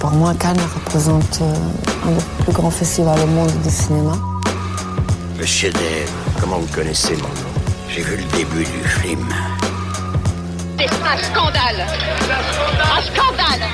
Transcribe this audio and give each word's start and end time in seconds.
Pour 0.00 0.10
moi, 0.12 0.32
Cannes 0.34 0.58
représente 0.74 1.40
euh, 1.42 1.54
un 2.08 2.12
des 2.12 2.24
plus 2.42 2.52
grands 2.52 2.70
festivals 2.70 3.20
au 3.20 3.26
monde 3.26 3.52
du 3.62 3.68
cinéma. 3.70 4.12
Le 5.38 5.44
chef-d'œuvre, 5.44 6.10
comment 6.40 6.58
vous 6.58 6.74
connaissez 6.74 7.14
mon 7.16 7.28
nom? 7.28 7.50
J'ai 7.88 8.00
vu 8.02 8.16
le 8.16 8.24
début 8.36 8.64
du 8.64 8.88
film. 8.88 9.28
C'est 10.78 10.86
un 10.86 11.18
scandale 11.18 11.86
Un 12.80 13.02
scandale 13.02 13.68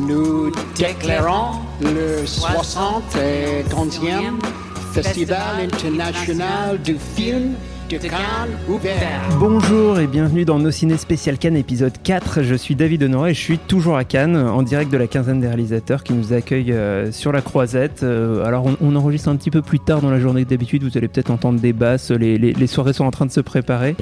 Nous 0.00 0.50
déclarons 0.76 1.60
le 1.80 2.24
71e 2.24 4.40
Festival 4.92 5.60
international 5.62 6.82
du 6.82 6.98
film 7.14 7.54
de 7.88 7.96
Cannes 7.96 8.50
ouvert. 8.68 9.22
Bonjour 9.38 9.98
et 9.98 10.06
bienvenue 10.06 10.44
dans 10.44 10.58
Nos 10.58 10.70
Ciné 10.70 10.96
Spécial 10.98 11.38
Cannes 11.38 11.56
épisode 11.56 11.92
4. 12.02 12.42
Je 12.42 12.54
suis 12.54 12.74
David 12.74 13.02
Honoré 13.04 13.30
et 13.30 13.34
je 13.34 13.40
suis 13.40 13.58
toujours 13.58 13.96
à 13.96 14.04
Cannes 14.04 14.36
en 14.36 14.62
direct 14.62 14.92
de 14.92 14.98
la 14.98 15.06
quinzaine 15.06 15.40
des 15.40 15.46
réalisateurs 15.46 16.02
qui 16.04 16.12
nous 16.12 16.32
accueillent 16.34 16.72
euh, 16.72 17.10
sur 17.12 17.32
la 17.32 17.40
croisette. 17.40 18.02
Euh, 18.02 18.44
alors 18.44 18.66
on, 18.66 18.76
on 18.82 18.94
enregistre 18.96 19.28
un 19.30 19.36
petit 19.36 19.50
peu 19.50 19.62
plus 19.62 19.80
tard 19.80 20.02
dans 20.02 20.10
la 20.10 20.20
journée 20.20 20.44
que 20.44 20.50
d'habitude, 20.50 20.82
vous 20.82 20.98
allez 20.98 21.08
peut-être 21.08 21.30
entendre 21.30 21.60
des 21.60 21.72
basses, 21.72 22.10
les, 22.10 22.36
les- 22.36 22.52
les 22.52 22.66
soirées 22.66 22.92
sont 22.92 23.04
en 23.04 23.10
train 23.10 23.26
de 23.26 23.32
se 23.32 23.40
préparer. 23.40 23.96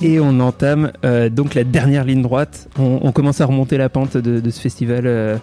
Et 0.00 0.18
on 0.20 0.40
entame 0.40 0.92
euh, 1.04 1.28
donc 1.28 1.54
la 1.54 1.64
dernière 1.64 2.04
ligne 2.04 2.22
droite. 2.22 2.68
On, 2.78 3.00
on 3.02 3.12
commence 3.12 3.40
à 3.40 3.46
remonter 3.46 3.76
la 3.78 3.88
pente 3.88 4.16
de, 4.16 4.40
de 4.40 4.50
ce 4.50 4.60
festival 4.60 5.02
euh, 5.06 5.36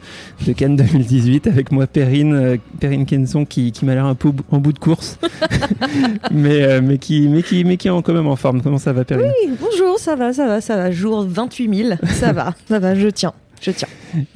de 0.46 0.54
Cannes 0.54 0.76
2018 0.76 1.48
avec 1.48 1.72
moi 1.72 1.88
Perrine, 1.88 2.34
euh, 2.34 2.58
Perrine 2.80 3.06
Kenson 3.06 3.46
qui, 3.46 3.72
qui 3.72 3.86
m'a 3.86 3.94
l'air 3.94 4.06
un 4.06 4.16
peu 4.16 4.32
en 4.52 4.58
bout 4.58 4.74
de 4.74 4.80
course, 4.80 5.20
mais, 6.32 6.64
euh, 6.64 6.82
mais, 6.84 6.98
qui, 6.98 7.28
mais, 7.30 7.44
qui, 7.44 7.64
mais 7.64 7.78
qui 7.78 7.88
est 7.88 7.92
en- 7.92 8.02
quand 8.02 8.14
même 8.14 8.28
en 8.28 8.36
forme. 8.36 8.62
Comment 8.62 8.78
ça 8.78 8.94
va 8.94 9.04
Perrine? 9.06 9.32
Oui, 9.44 9.52
bonjour, 9.60 10.00
ça 10.00 10.16
va, 10.16 10.34
ça 10.34 10.48
va, 10.48 10.62
ça 10.62 10.76
va. 10.76 10.92
Jour 10.92 11.26
28 11.28 11.76
000, 11.76 11.90
ça 12.06 12.34
va, 12.34 12.54
ça 12.68 12.80
va, 12.80 12.96
je 12.96 13.08
tiens, 13.08 13.34
je 13.62 13.72
tiens. 13.72 13.88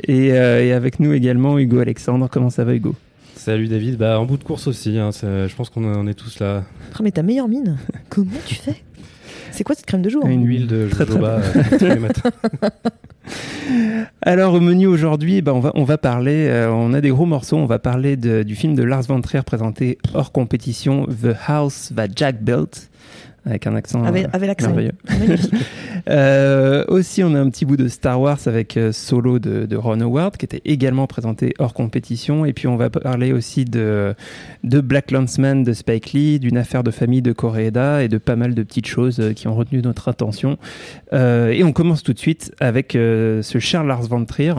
et, 0.08 0.34
euh, 0.34 0.64
et 0.64 0.72
avec 0.74 1.00
nous 1.00 1.14
également 1.14 1.58
Hugo 1.58 1.80
Alexandre. 1.80 2.28
Comment 2.32 2.50
ça 2.50 2.64
va 2.64 2.74
Hugo? 2.74 2.96
Salut 3.36 3.68
David, 3.68 3.98
bah 3.98 4.20
en 4.20 4.26
bout 4.26 4.38
de 4.38 4.44
course 4.44 4.68
aussi, 4.68 4.98
hein, 4.98 5.10
je 5.22 5.54
pense 5.56 5.70
qu'on 5.70 5.84
en 5.94 6.08
est 6.08 6.14
tous 6.14 6.40
là. 6.40 6.64
Ah, 6.94 7.00
mais 7.04 7.12
ta 7.12 7.24
meilleure 7.24 7.50
mine, 7.50 7.78
comment 8.10 8.30
tu 8.46 8.56
fais? 8.56 8.76
C'est 9.54 9.64
quoi 9.64 9.76
cette 9.76 9.86
crème 9.86 10.02
de 10.02 10.10
jour 10.10 10.26
Une 10.26 10.46
Huile 10.46 10.68
de 10.68 10.88
Très, 10.90 11.06
très 11.06 11.14
jojoba 11.14 11.40
euh, 11.56 11.64
tous 11.78 11.86
les 11.86 11.96
matins. 12.00 12.30
Alors 14.22 14.54
au 14.56 14.60
menu 14.60 14.88
aujourd'hui, 14.88 15.42
bah, 15.42 15.54
on, 15.54 15.60
va, 15.60 15.72
on 15.76 15.84
va 15.84 15.98
parler, 15.98 16.48
euh, 16.50 16.70
on 16.72 16.94
a 16.94 17.02
des 17.02 17.10
gros 17.10 17.26
morceaux, 17.26 17.58
on 17.58 17.66
va 17.66 17.80
parler 17.80 18.18
de- 18.18 18.44
du 18.44 18.56
film 18.56 18.76
de 18.76 18.84
Lars 18.84 19.04
von 19.04 19.22
Trier 19.22 19.44
présenté 19.44 19.98
hors 20.14 20.32
compétition, 20.32 21.06
The 21.06 21.36
House 21.48 21.92
That 21.96 22.08
Jack 22.16 22.42
Built, 22.44 22.90
avec 23.46 23.68
un 23.68 23.76
accent 23.76 24.04
Avec, 24.04 24.26
euh, 24.26 24.30
avec 24.34 24.48
l'accent. 24.48 24.68
merveilleux. 24.68 24.94
Euh, 26.10 26.84
aussi, 26.90 27.24
on 27.24 27.34
a 27.34 27.40
un 27.40 27.50
petit 27.50 27.64
bout 27.64 27.78
de 27.78 27.88
Star 27.88 28.20
Wars 28.20 28.40
avec 28.46 28.76
euh, 28.76 28.92
Solo 28.92 29.40
de, 29.40 29.66
de 29.66 29.76
Ron 29.78 30.02
Howard, 30.02 30.36
qui 30.36 30.44
était 30.44 30.62
également 30.66 31.08
présenté 31.08 31.54
hors 31.60 31.74
compétition. 31.74 32.44
Et 32.46 32.52
puis, 32.52 32.68
on 32.68 32.76
va 32.76 32.90
parler 32.90 33.32
aussi 33.32 33.64
de, 33.64 34.14
de 34.66 34.82
Black 34.82 35.12
Landsman 35.12 35.64
de 35.64 35.72
Spike 35.72 36.12
Lee, 36.12 36.40
d'une 36.40 36.58
affaire 36.58 36.84
de 36.84 36.92
famille 36.92 37.22
de 37.22 37.32
Koreeda 37.32 38.04
et 38.04 38.10
de 38.10 38.18
pas 38.18 38.36
mal 38.36 38.54
de 38.54 38.64
petites 38.64 38.88
choses 38.88 39.22
euh, 39.22 39.32
qui 39.32 39.48
ont 39.48 39.56
retenu 39.56 39.82
notre 39.82 40.10
attention. 40.10 40.58
Et 41.14 41.64
on 41.64 41.72
commence 41.72 42.04
tout 42.04 42.14
de 42.14 42.20
suite 42.20 42.54
avec 42.60 42.94
ce 42.94 43.58
cher 43.60 43.84
Lars 43.84 44.02
von 44.04 44.26
Trier. 44.26 44.56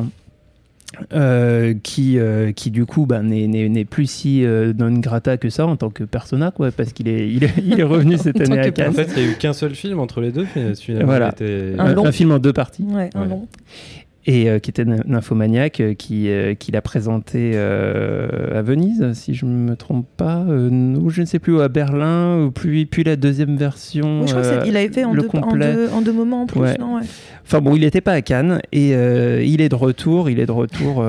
Euh, 1.12 1.74
qui, 1.82 2.18
euh, 2.18 2.52
qui 2.52 2.70
du 2.70 2.86
coup 2.86 3.06
bah, 3.06 3.22
n'est- 3.22 3.84
plus 3.84 4.06
si 4.10 4.44
euh, 4.44 4.72
non 4.78 4.90
grata 4.98 5.36
que 5.36 5.50
ça 5.50 5.66
en 5.66 5.76
tant 5.76 5.90
que 5.90 6.04
persona 6.04 6.50
quoi 6.50 6.70
parce 6.70 6.92
qu'il 6.92 7.08
est, 7.08 7.28
il 7.30 7.44
est, 7.44 7.52
il 7.64 7.78
est 7.78 7.84
revenu 7.84 8.16
cette 8.18 8.40
année 8.40 8.58
à 8.58 8.70
Cannes 8.70 8.90
En 8.90 8.92
fait, 8.92 9.08
il 9.16 9.22
n'y 9.22 9.28
a 9.28 9.32
eu 9.32 9.34
qu'un 9.36 9.52
seul 9.52 9.74
film 9.74 9.98
entre 10.00 10.20
les 10.20 10.32
deux, 10.32 10.46
mais 10.56 10.74
celui-là 10.74 11.04
Voilà. 11.04 11.30
était... 11.30 11.74
Un 11.78 11.92
long. 11.92 12.06
un 12.06 12.12
film 12.12 12.32
en 12.32 12.38
deux 12.38 12.52
parties 12.52 12.84
Ouais, 12.84 13.10
un 13.14 13.22
Ouais. 13.22 13.28
long. 13.28 13.46
Et 14.26 14.48
euh, 14.48 14.58
qui 14.58 14.70
était 14.70 14.84
Ny- 14.84 15.00
Nymphomaniac, 15.06 15.80
euh, 15.80 15.94
qui, 15.94 16.28
euh, 16.30 16.54
qui 16.54 16.72
l'a 16.72 16.80
présenté 16.80 17.52
euh, 17.54 18.58
à 18.58 18.62
Venise, 18.62 19.12
si 19.12 19.34
je 19.34 19.44
ne 19.44 19.50
me 19.70 19.76
trompe 19.76 20.06
pas, 20.16 20.38
ou 20.46 21.10
je 21.10 21.20
ne 21.20 21.26
sais 21.26 21.38
plus, 21.38 21.54
ou 21.56 21.60
à 21.60 21.68
Berlin, 21.68 22.42
ou 22.44 22.50
puis, 22.50 22.86
puis 22.86 23.04
la 23.04 23.16
deuxième 23.16 23.56
version. 23.56 24.22
Oui, 24.22 24.28
je 24.28 24.34
crois 24.34 24.56
qu'il 24.62 24.76
avait 24.76 24.88
fait 24.88 25.04
en 25.04 25.12
le 25.12 25.22
deux, 25.22 25.28
en, 25.38 25.56
deux, 25.56 25.88
en 25.92 26.00
deux 26.00 26.12
moments 26.12 26.42
en 26.42 26.46
plus, 26.46 26.60
Ouais. 26.60 26.76
non 26.78 26.96
ouais. 26.96 27.02
Enfin 27.44 27.60
bon, 27.60 27.76
il 27.76 27.80
n'était 27.80 28.00
pas 28.00 28.12
à 28.12 28.22
Cannes, 28.22 28.60
et 28.72 28.90
il 29.46 29.60
est 29.60 29.68
de 29.68 29.74
retour, 29.74 30.30
il 30.30 30.40
est 30.40 30.46
de 30.46 30.52
retour 30.52 31.04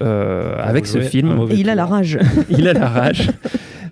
avec 0.00 0.86
ce 0.86 1.00
film. 1.00 1.46
Et 1.50 1.54
il 1.56 1.68
a 1.70 1.74
la 1.74 1.86
rage. 1.86 2.18
il 2.50 2.68
a 2.68 2.72
la 2.72 2.88
rage. 2.88 3.30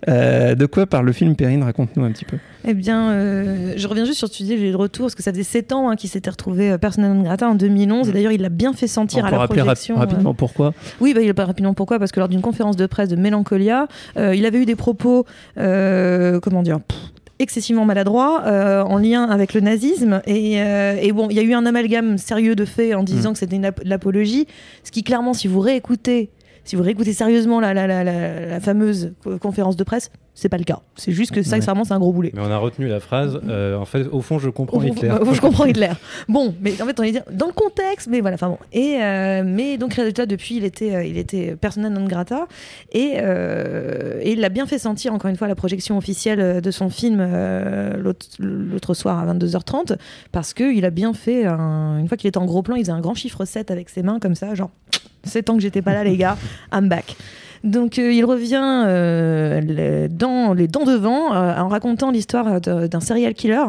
Euh, 0.08 0.54
de 0.54 0.64
quoi 0.66 0.86
parle 0.86 1.06
le 1.06 1.12
film, 1.12 1.34
Perrine 1.34 1.62
Raconte-nous 1.64 2.04
un 2.04 2.12
petit 2.12 2.24
peu. 2.24 2.36
Eh 2.66 2.72
bien, 2.72 3.10
euh, 3.10 3.72
je 3.76 3.86
reviens 3.88 4.04
juste 4.04 4.18
sur 4.18 4.28
ce 4.28 4.32
que 4.32 4.36
tu 4.38 4.42
disais, 4.44 4.56
j'ai 4.56 4.70
le 4.70 4.76
retour, 4.76 5.06
parce 5.06 5.14
que 5.16 5.22
ça 5.24 5.32
faisait 5.32 5.42
7 5.42 5.72
ans 5.72 5.90
hein, 5.90 5.96
qu'il 5.96 6.08
s'était 6.08 6.30
retrouvé 6.30 6.70
euh, 6.70 6.78
persona 6.78 7.08
non 7.12 7.22
grata 7.22 7.48
en 7.48 7.56
2011, 7.56 8.08
et 8.08 8.12
d'ailleurs 8.12 8.32
il 8.32 8.40
l'a 8.40 8.48
bien 8.48 8.72
fait 8.72 8.86
sentir 8.86 9.24
On 9.24 9.26
à 9.26 9.30
la 9.32 9.38
rap- 9.38 9.52
projection. 9.52 9.96
euh, 9.96 10.00
rapidement 10.00 10.34
pourquoi? 10.34 10.72
Oui, 11.00 11.14
bah, 11.14 11.20
il 11.20 11.34
pas 11.34 11.44
rapidement 11.46 11.74
pourquoi 11.74 11.98
Parce 11.98 12.12
que 12.12 12.20
lors 12.20 12.28
d'une 12.28 12.40
conférence 12.42 12.76
de 12.76 12.86
presse 12.86 13.08
de 13.08 13.16
Mélancolia, 13.16 13.88
euh, 14.16 14.34
il 14.36 14.46
avait 14.46 14.62
eu 14.62 14.66
des 14.66 14.76
propos, 14.76 15.26
euh, 15.58 16.38
comment 16.40 16.62
dire, 16.62 16.78
pff, 16.80 16.98
excessivement 17.38 17.84
maladroits 17.84 18.42
euh, 18.46 18.82
en 18.82 18.98
lien 18.98 19.24
avec 19.24 19.54
le 19.54 19.60
nazisme. 19.60 20.20
Et, 20.26 20.60
euh, 20.62 20.96
et 21.00 21.12
bon, 21.12 21.28
il 21.30 21.36
y 21.36 21.40
a 21.40 21.42
eu 21.42 21.54
un 21.54 21.66
amalgame 21.66 22.18
sérieux 22.18 22.54
de 22.56 22.64
faits 22.64 22.94
en 22.94 23.02
disant 23.02 23.32
que 23.32 23.38
c'était 23.38 23.56
une 23.56 23.64
ap- 23.66 23.80
l'apologie. 23.84 24.46
Ce 24.84 24.90
qui, 24.90 25.02
clairement, 25.04 25.34
si 25.34 25.48
vous 25.48 25.60
réécoutez, 25.60 26.30
si 26.64 26.76
vous 26.76 26.82
réécoutez 26.82 27.12
sérieusement 27.12 27.60
la, 27.60 27.74
la, 27.74 27.86
la, 27.86 28.04
la- 28.04 28.46
la 28.46 28.60
fameuse 28.60 29.12
co- 29.22 29.38
conférence 29.38 29.76
de 29.76 29.84
presse, 29.84 30.10
c'est 30.40 30.48
pas 30.48 30.56
le 30.56 30.62
cas. 30.62 30.78
C'est 30.94 31.10
juste 31.10 31.32
que 31.32 31.42
ça, 31.42 31.56
Ouais. 31.56 31.62
vraiment, 31.62 31.82
c'est 31.82 31.94
un 31.94 31.98
gros 31.98 32.12
boulet. 32.12 32.30
Mais 32.32 32.40
on 32.40 32.50
a 32.50 32.56
retenu 32.58 32.86
la 32.86 33.00
phrase, 33.00 33.40
euh, 33.48 33.76
en 33.76 33.84
fait, 33.84 34.06
au 34.12 34.20
fond, 34.20 34.38
je 34.38 34.48
comprends 34.50 34.78
Au 34.78 34.80
fond, 34.80 34.86
Hitler. 34.86 35.08
bah, 35.08 35.20
je 35.32 35.40
comprends 35.40 35.64
Hitler. 35.66 35.90
Bon, 36.28 36.54
mais 36.60 36.80
en 36.80 36.86
fait, 36.86 37.00
on 37.00 37.02
est 37.02 37.10
dire 37.10 37.24
dans 37.32 37.48
le 37.48 37.52
contexte, 37.52 38.06
mais 38.08 38.20
voilà. 38.20 38.34
Enfin 38.34 38.48
bon. 38.50 38.58
Et 38.72 38.98
euh, 39.02 39.42
mais 39.44 39.78
donc 39.78 39.94
résultat, 39.94 40.26
depuis, 40.26 40.56
il 40.58 40.64
était, 40.64 40.94
euh, 40.94 41.04
il 41.04 41.18
était 41.18 41.56
persona 41.56 41.90
non 41.90 42.04
grata, 42.06 42.46
et, 42.92 43.14
euh, 43.16 44.20
et 44.22 44.32
il 44.32 44.40
l'a 44.40 44.48
bien 44.48 44.66
fait 44.66 44.78
sentir 44.78 45.12
encore 45.12 45.28
une 45.28 45.36
fois 45.36 45.46
à 45.46 45.48
la 45.48 45.56
projection 45.56 45.98
officielle 45.98 46.60
de 46.60 46.70
son 46.70 46.88
film 46.88 47.18
euh, 47.20 47.96
l'autre 47.96 48.26
l'autre 48.38 48.94
soir 48.94 49.18
à 49.18 49.34
22h30, 49.34 49.96
parce 50.30 50.54
que 50.54 50.72
il 50.72 50.84
a 50.84 50.90
bien 50.90 51.14
fait. 51.14 51.46
un- 51.46 51.98
une 51.98 52.06
fois 52.06 52.16
qu'il 52.16 52.28
était 52.28 52.38
en 52.38 52.46
gros 52.46 52.62
plan, 52.62 52.76
il 52.76 52.82
faisait 52.82 52.92
un 52.92 53.00
grand 53.00 53.14
chiffre 53.14 53.44
7 53.44 53.70
avec 53.72 53.88
ses 53.88 54.02
mains 54.02 54.18
comme 54.20 54.34
ça, 54.36 54.54
genre 54.54 54.70
7 55.24 55.50
ans 55.50 55.56
que 55.56 55.62
j'étais 55.62 55.82
pas 55.82 55.94
là, 55.94 56.04
les 56.04 56.16
gars, 56.16 56.36
I'm 56.72 56.88
back. 56.88 57.16
Donc 57.64 57.98
euh, 57.98 58.12
il 58.12 58.24
revient 58.24 58.84
euh, 58.86 59.60
le- 59.60 60.08
dans 60.08 60.52
les 60.54 60.68
dents 60.68 60.84
devant 60.84 61.34
euh, 61.34 61.56
en 61.56 61.68
racontant 61.68 62.10
l'histoire 62.10 62.60
d'un 62.60 63.00
serial 63.00 63.34
killer, 63.34 63.64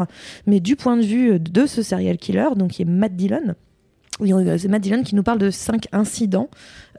mais 0.47 0.59
du 0.59 0.75
point 0.75 0.97
de 0.97 1.01
vue 1.03 1.39
de 1.39 1.65
ce 1.65 1.81
serial 1.81 2.17
killer, 2.17 2.49
donc 2.55 2.71
qui 2.71 2.81
est 2.83 2.85
Matt 2.85 3.15
Dillon. 3.15 3.55
Oui, 4.19 4.31
c'est 4.57 4.67
Matt 4.67 4.81
Dillon 4.81 5.01
qui 5.03 5.15
nous 5.15 5.23
parle 5.23 5.39
de 5.39 5.49
cinq 5.49 5.87
incidents. 5.93 6.49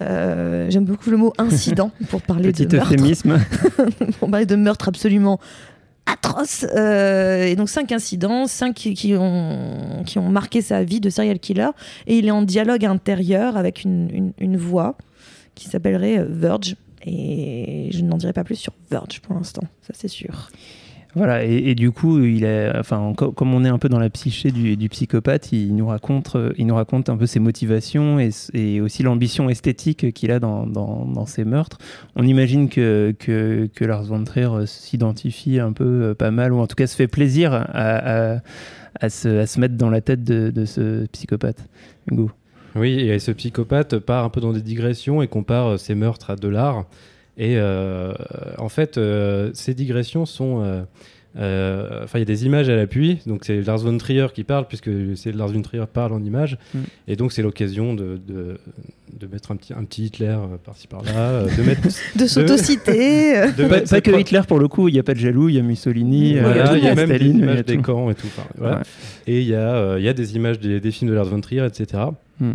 J'aime 0.00 0.84
beaucoup 0.84 1.10
le 1.10 1.16
mot 1.18 1.32
incident 1.38 1.90
pour 2.08 2.22
parler 2.22 2.50
Petit 2.52 2.66
de 2.66 2.76
meurtre, 2.76 2.94
euphémisme. 2.94 3.38
pour 4.18 4.30
parler 4.30 4.46
de 4.46 4.56
meurtre 4.56 4.88
absolument 4.88 5.38
atroce. 6.06 6.64
Euh, 6.74 7.44
et 7.44 7.56
donc 7.56 7.68
cinq 7.68 7.92
incidents, 7.92 8.46
cinq 8.46 8.74
qui, 8.74 8.94
qui 8.94 9.14
ont, 9.16 10.02
qui 10.06 10.18
ont 10.18 10.28
marqué 10.30 10.62
sa 10.62 10.82
vie 10.82 11.00
de 11.00 11.10
serial 11.10 11.38
killer. 11.38 11.68
Et 12.06 12.16
il 12.18 12.26
est 12.26 12.30
en 12.30 12.42
dialogue 12.42 12.84
intérieur 12.86 13.56
avec 13.58 13.84
une, 13.84 14.08
une- 14.12 14.32
une 14.38 14.56
voix 14.56 14.96
qui 15.54 15.68
s'appellerait 15.68 16.18
euh, 16.18 16.26
Verge. 16.28 16.76
Et 17.06 17.88
je 17.92 18.02
n'en 18.02 18.18
dirai 18.18 18.34
pas 18.34 18.44
plus 18.44 18.56
sur 18.56 18.74
Verge 18.90 19.20
pour 19.20 19.34
l'instant, 19.34 19.62
ça 19.80 19.94
c'est 19.94 20.08
sûr. 20.08 20.50
Voilà, 21.16 21.42
et, 21.42 21.74
du 21.74 21.90
coup, 21.90 22.22
il 22.22 22.44
est, 22.44 22.70
enfin, 22.78 23.12
co- 23.16 23.32
comme 23.32 23.52
on 23.52 23.64
est 23.64 23.68
un 23.68 23.78
peu 23.78 23.88
dans 23.88 23.98
la 23.98 24.10
psyché 24.10 24.52
du, 24.52 24.88
psychopathe, 24.88 25.50
il 25.50 25.74
nous 25.74 25.88
raconte, 25.88 26.36
euh, 26.36 26.52
il 26.56 26.68
nous 26.68 26.74
raconte 26.76 27.08
un 27.08 27.16
peu 27.16 27.26
ses 27.26 27.40
motivations 27.40 28.20
et, 28.20 28.80
aussi 28.80 29.02
l'ambition 29.02 29.50
esthétique 29.50 30.12
qu'il 30.12 30.30
a 30.30 30.38
dans, 30.38 31.26
ses 31.26 31.44
meurtres. 31.44 31.78
On 32.14 32.24
imagine 32.24 32.68
que, 32.68 33.12
que, 33.18 33.84
Lars 33.84 34.04
von 34.04 34.22
Trier 34.22 34.46
euh, 34.46 34.66
s'identifie 34.66 35.58
un 35.58 35.72
peu 35.72 36.14
pas 36.14 36.30
mal, 36.30 36.52
ou 36.52 36.60
en 36.60 36.68
tout 36.68 36.76
cas 36.76 36.86
se 36.86 36.94
fait 36.94 37.08
plaisir 37.08 37.52
à 37.74 38.40
se, 39.08 39.40
à 39.40 39.46
se 39.46 39.58
mettre 39.58 39.74
dans 39.74 39.90
la 39.90 40.00
tête 40.00 40.22
de, 40.22 40.50
de 40.50 40.64
ce 40.64 41.06
psychopathe. 41.06 41.64
Hugo. 42.08 42.30
Oui, 42.76 43.00
et 43.00 43.18
ce 43.18 43.32
psychopathe 43.32 43.98
part 43.98 44.24
un 44.24 44.28
peu 44.28 44.40
dans 44.40 44.52
des 44.52 44.62
digressions 44.62 45.22
et 45.22 45.28
compare 45.28 45.66
euh, 45.66 45.76
ses 45.76 45.94
meurtres 45.94 46.30
à 46.30 46.36
de 46.36 46.48
l'art. 46.48 46.86
Et 47.36 47.56
euh, 47.56 48.12
en 48.58 48.68
fait, 48.68 48.98
euh, 48.98 49.50
ces 49.54 49.74
digressions 49.74 50.26
sont. 50.26 50.86
Euh, 51.36 51.88
euh, 51.90 52.04
Enfin, 52.04 52.18
il 52.18 52.22
y 52.22 52.22
a 52.22 52.26
des 52.26 52.46
images 52.46 52.68
à 52.68 52.76
l'appui. 52.76 53.18
Donc, 53.26 53.44
c'est 53.44 53.60
Lars 53.62 53.78
von 53.78 53.96
Trier 53.98 54.26
qui 54.34 54.44
parle, 54.44 54.66
puisque 54.66 54.90
c'est 55.16 55.32
Lars 55.32 55.48
von 55.48 55.62
Trier 55.62 55.84
parle 55.92 56.12
en 56.12 56.22
images. 56.22 56.58
Mm. 56.74 56.78
Et 57.08 57.16
donc, 57.16 57.32
c'est 57.32 57.42
l'occasion 57.42 57.94
de, 57.94 58.20
de, 58.26 58.58
de 59.18 59.26
mettre 59.26 59.52
un 59.52 59.56
petit, 59.56 59.72
un 59.72 59.84
petit 59.84 60.06
Hitler 60.06 60.36
euh, 60.36 60.56
par-ci 60.64 60.86
par-là, 60.86 61.12
euh, 61.16 61.56
de 61.56 61.62
mettre. 61.62 61.82
De 62.16 62.26
s'autociter. 62.26 63.52
de 63.52 63.66
Pas, 63.66 64.00
que 64.00 64.20
Hitler 64.20 64.40
pour 64.46 64.58
le 64.58 64.68
coup, 64.68 64.88
il 64.88 64.94
n'y 64.94 65.00
a 65.00 65.02
pas 65.02 65.14
de 65.14 65.18
jaloux, 65.18 65.48
il 65.48 65.56
y 65.56 65.58
a 65.58 65.62
Mussolini, 65.62 66.38
Voilà, 66.38 66.76
il 66.76 66.84
y 66.84 66.88
a 66.88 66.94
même 66.94 67.06
Staline, 67.06 67.32
des 67.32 67.38
il 67.38 67.44
y 67.44 67.48
a 67.48 67.52
images 67.52 67.64
des 67.64 67.78
camps 67.78 68.10
et 68.10 68.14
tout. 68.14 68.26
Enfin, 68.26 68.48
voilà. 68.56 68.78
Ouais. 68.78 68.82
Et 69.26 69.40
il 69.40 69.46
y, 69.46 69.54
a, 69.54 69.74
euh, 69.74 69.96
il 69.98 70.04
y 70.04 70.08
a 70.08 70.12
des 70.12 70.36
images 70.36 70.58
des, 70.58 70.80
des 70.80 70.90
films 70.90 71.10
de 71.10 71.14
Lars 71.14 71.26
von 71.26 71.40
Trier, 71.40 71.64
etc. 71.64 72.04
Hmm. 72.40 72.52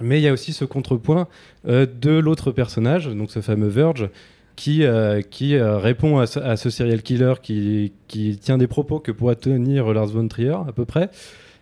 Mais 0.00 0.18
il 0.18 0.22
y 0.22 0.28
a 0.28 0.32
aussi 0.32 0.52
ce 0.52 0.64
contrepoint 0.64 1.28
euh, 1.68 1.86
de 2.00 2.10
l'autre 2.10 2.50
personnage, 2.50 3.06
donc 3.08 3.30
ce 3.30 3.40
fameux 3.40 3.68
Verge, 3.68 4.08
qui, 4.56 4.84
euh, 4.84 5.20
qui 5.20 5.56
euh, 5.56 5.78
répond 5.78 6.18
à 6.18 6.26
ce, 6.26 6.38
à 6.38 6.56
ce 6.56 6.70
serial 6.70 7.02
killer 7.02 7.34
qui, 7.42 7.92
qui 8.08 8.36
tient 8.38 8.58
des 8.58 8.66
propos 8.68 9.00
que 9.00 9.10
pourrait 9.12 9.36
tenir 9.36 9.92
Lars 9.92 10.06
von 10.06 10.28
Trier, 10.28 10.52
à 10.68 10.72
peu 10.72 10.84
près, 10.84 11.10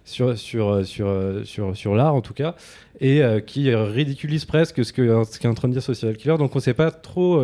sur, 0.04 0.36
sur, 0.36 0.68
euh, 0.68 0.84
sur, 0.84 1.08
sur, 1.44 1.76
sur 1.76 1.94
l'art 1.94 2.14
en 2.14 2.20
tout 2.20 2.34
cas, 2.34 2.54
et 3.00 3.22
qui 3.46 3.74
ridiculise 3.74 4.44
presque 4.44 4.84
ce 4.84 4.92
que- 4.92 5.24
ce 5.24 5.38
qu'est 5.38 5.48
en 5.48 5.54
train 5.54 5.68
de 5.68 5.72
dire 5.72 5.82
ce 5.82 5.94
serial 5.94 6.16
killer. 6.16 6.36
Donc 6.38 6.54
on 6.54 6.58
ne 6.58 6.62
sait 6.62 6.74
pas 6.74 6.90
trop 6.90 7.42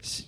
si, 0.00 0.26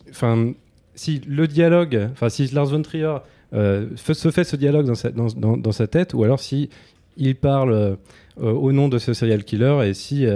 si 0.94 1.20
le 1.26 1.46
dialogue, 1.46 2.08
enfin 2.12 2.28
si 2.28 2.46
Lars 2.48 2.66
von 2.66 2.82
Trier 2.82 3.16
se 3.52 4.30
fait 4.30 4.44
ce 4.44 4.56
dialogue 4.56 4.86
dans 4.86 4.94
sa, 4.94 5.10
dans, 5.10 5.72
sa 5.72 5.86
tête, 5.86 6.12
ou 6.12 6.24
alors 6.24 6.40
si 6.40 6.68
il 7.16 7.36
parle 7.36 7.96
au 8.38 8.72
nom 8.72 8.88
de 8.88 8.98
ce 8.98 9.14
serial 9.14 9.44
killer 9.44 9.78
et 9.86 9.94
si, 9.94 10.26